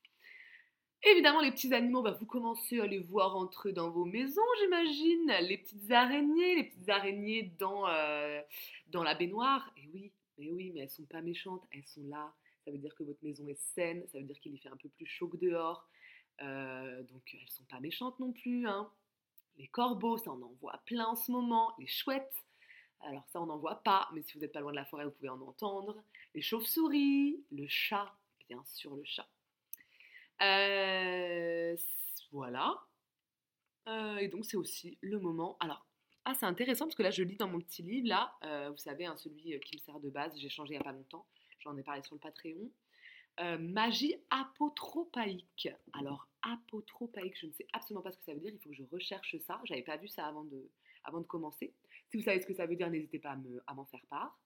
Évidemment, 1.04 1.40
les 1.40 1.52
petits 1.52 1.72
animaux, 1.72 2.02
bah, 2.02 2.16
vous 2.18 2.26
commencez 2.26 2.80
à 2.80 2.86
les 2.86 2.98
voir 2.98 3.36
entrer 3.36 3.72
dans 3.72 3.90
vos 3.90 4.04
maisons, 4.04 4.42
j'imagine. 4.60 5.32
Les 5.42 5.58
petites 5.58 5.90
araignées, 5.92 6.56
les 6.56 6.64
petites 6.64 6.88
araignées 6.88 7.54
dans, 7.58 7.84
dans 8.88 9.04
la 9.04 9.14
baignoire. 9.14 9.72
Et 9.76 9.88
oui, 9.94 10.12
mais 10.38 10.50
oui, 10.50 10.72
mais 10.74 10.80
elles 10.80 10.90
sont 10.90 11.06
pas 11.06 11.22
méchantes, 11.22 11.64
elles 11.70 11.86
sont 11.86 12.04
là. 12.08 12.34
Ça 12.64 12.72
veut 12.72 12.78
dire 12.78 12.94
que 12.94 13.02
votre 13.02 13.22
maison 13.24 13.46
est 13.48 13.60
saine, 13.74 14.04
ça 14.08 14.18
veut 14.18 14.24
dire 14.24 14.38
qu'il 14.40 14.52
y 14.52 14.58
fait 14.58 14.68
un 14.68 14.76
peu 14.76 14.88
plus 14.88 15.06
chaud 15.06 15.28
que 15.28 15.36
dehors. 15.36 15.88
Euh, 16.42 17.02
donc 17.04 17.22
elles 17.32 17.48
sont 17.48 17.64
pas 17.64 17.80
méchantes 17.80 18.18
non 18.20 18.32
plus. 18.32 18.66
Hein. 18.66 18.90
Les 19.56 19.68
corbeaux, 19.68 20.18
ça 20.18 20.30
en 20.30 20.52
voit 20.60 20.80
plein 20.86 21.06
en 21.06 21.16
ce 21.16 21.32
moment. 21.32 21.72
Les 21.78 21.86
chouettes, 21.86 22.44
alors 23.00 23.24
ça 23.28 23.40
on 23.40 23.46
n'en 23.46 23.58
voit 23.58 23.82
pas, 23.82 24.08
mais 24.12 24.22
si 24.22 24.34
vous 24.34 24.40
n'êtes 24.40 24.52
pas 24.52 24.60
loin 24.60 24.72
de 24.72 24.76
la 24.76 24.84
forêt, 24.84 25.04
vous 25.04 25.10
pouvez 25.10 25.28
en 25.28 25.40
entendre. 25.40 26.02
Les 26.34 26.42
chauves-souris, 26.42 27.44
le 27.50 27.66
chat, 27.68 28.12
bien 28.48 28.62
sûr 28.64 28.94
le 28.94 29.04
chat. 29.04 29.28
Euh, 30.42 31.76
voilà. 32.32 32.80
Euh, 33.88 34.16
et 34.18 34.28
donc 34.28 34.44
c'est 34.44 34.56
aussi 34.56 34.98
le 35.00 35.18
moment. 35.18 35.56
Alors 35.60 35.84
ah, 36.24 36.34
c'est 36.34 36.46
intéressant 36.46 36.84
parce 36.84 36.94
que 36.94 37.02
là, 37.02 37.10
je 37.10 37.22
lis 37.22 37.36
dans 37.36 37.48
mon 37.48 37.58
petit 37.58 37.82
livre, 37.82 38.06
là, 38.06 38.34
euh, 38.44 38.68
vous 38.68 38.76
savez, 38.76 39.06
hein, 39.06 39.16
celui 39.16 39.58
qui 39.60 39.76
me 39.76 39.80
sert 39.80 39.98
de 39.98 40.10
base, 40.10 40.38
j'ai 40.38 40.50
changé 40.50 40.74
il 40.74 40.76
n'y 40.76 40.80
a 40.80 40.84
pas 40.84 40.92
longtemps, 40.92 41.24
j'en 41.60 41.74
ai 41.78 41.82
parlé 41.82 42.02
sur 42.02 42.14
le 42.14 42.20
Patreon. 42.20 42.70
Magie 43.60 44.16
apotropaïque. 44.30 45.68
Alors, 45.94 46.28
apotropaïque, 46.42 47.38
je 47.40 47.46
ne 47.46 47.52
sais 47.52 47.66
absolument 47.72 48.02
pas 48.02 48.12
ce 48.12 48.18
que 48.18 48.24
ça 48.24 48.34
veut 48.34 48.40
dire. 48.40 48.52
Il 48.52 48.58
faut 48.58 48.68
que 48.68 48.74
je 48.74 48.82
recherche 48.90 49.36
ça. 49.46 49.60
J'avais 49.64 49.82
pas 49.82 49.96
vu 49.96 50.08
ça 50.08 50.26
avant 50.26 50.42
de 50.44 51.26
commencer. 51.26 51.72
Si 52.10 52.16
vous 52.16 52.22
savez 52.22 52.40
ce 52.40 52.46
que 52.46 52.54
ça 52.54 52.66
veut 52.66 52.76
dire, 52.76 52.90
n'hésitez 52.90 53.18
pas 53.18 53.36
à 53.66 53.74
m'en 53.74 53.84
faire 53.86 54.04
part. 54.08 54.38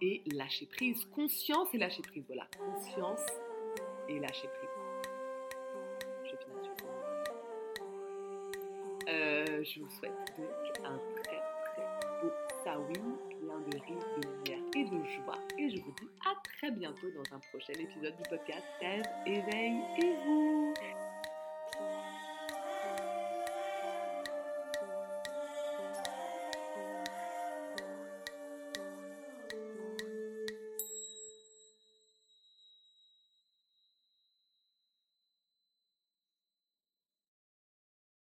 Et 0.00 0.22
lâcher 0.32 0.66
prise. 0.66 1.04
Conscience 1.06 1.74
et 1.74 1.78
lâcher 1.78 2.02
prise. 2.02 2.24
Voilà. 2.26 2.46
Conscience 2.56 3.24
et 4.08 4.18
lâcher 4.18 4.48
prise. 4.48 4.70
Je 6.24 6.36
finis 6.36 6.62
sur 6.62 6.72
euh, 9.08 9.64
Je 9.64 9.80
vous 9.80 9.90
souhaite 9.90 10.12
donc 10.36 10.84
un 10.84 10.98
très 11.22 11.40
très 11.64 12.22
beau 12.22 12.30
Sawin, 12.62 13.16
plein 13.40 13.60
de 13.60 13.78
rires, 13.78 14.06
de 14.16 14.28
lumière 14.28 14.64
et 14.76 14.84
de 14.84 15.04
joie. 15.24 15.38
Et 15.58 15.70
je 15.70 15.82
vous 15.82 15.94
dis 16.00 16.08
à 16.26 16.34
très 16.42 16.70
bientôt 16.70 17.10
dans 17.10 17.36
un 17.36 17.40
prochain 17.50 17.72
épisode 17.72 18.16
du 18.16 18.22
podcast 18.28 18.66
Rêve, 18.80 19.04
éveil 19.26 19.80
et 19.98 20.14
vous. 20.24 20.74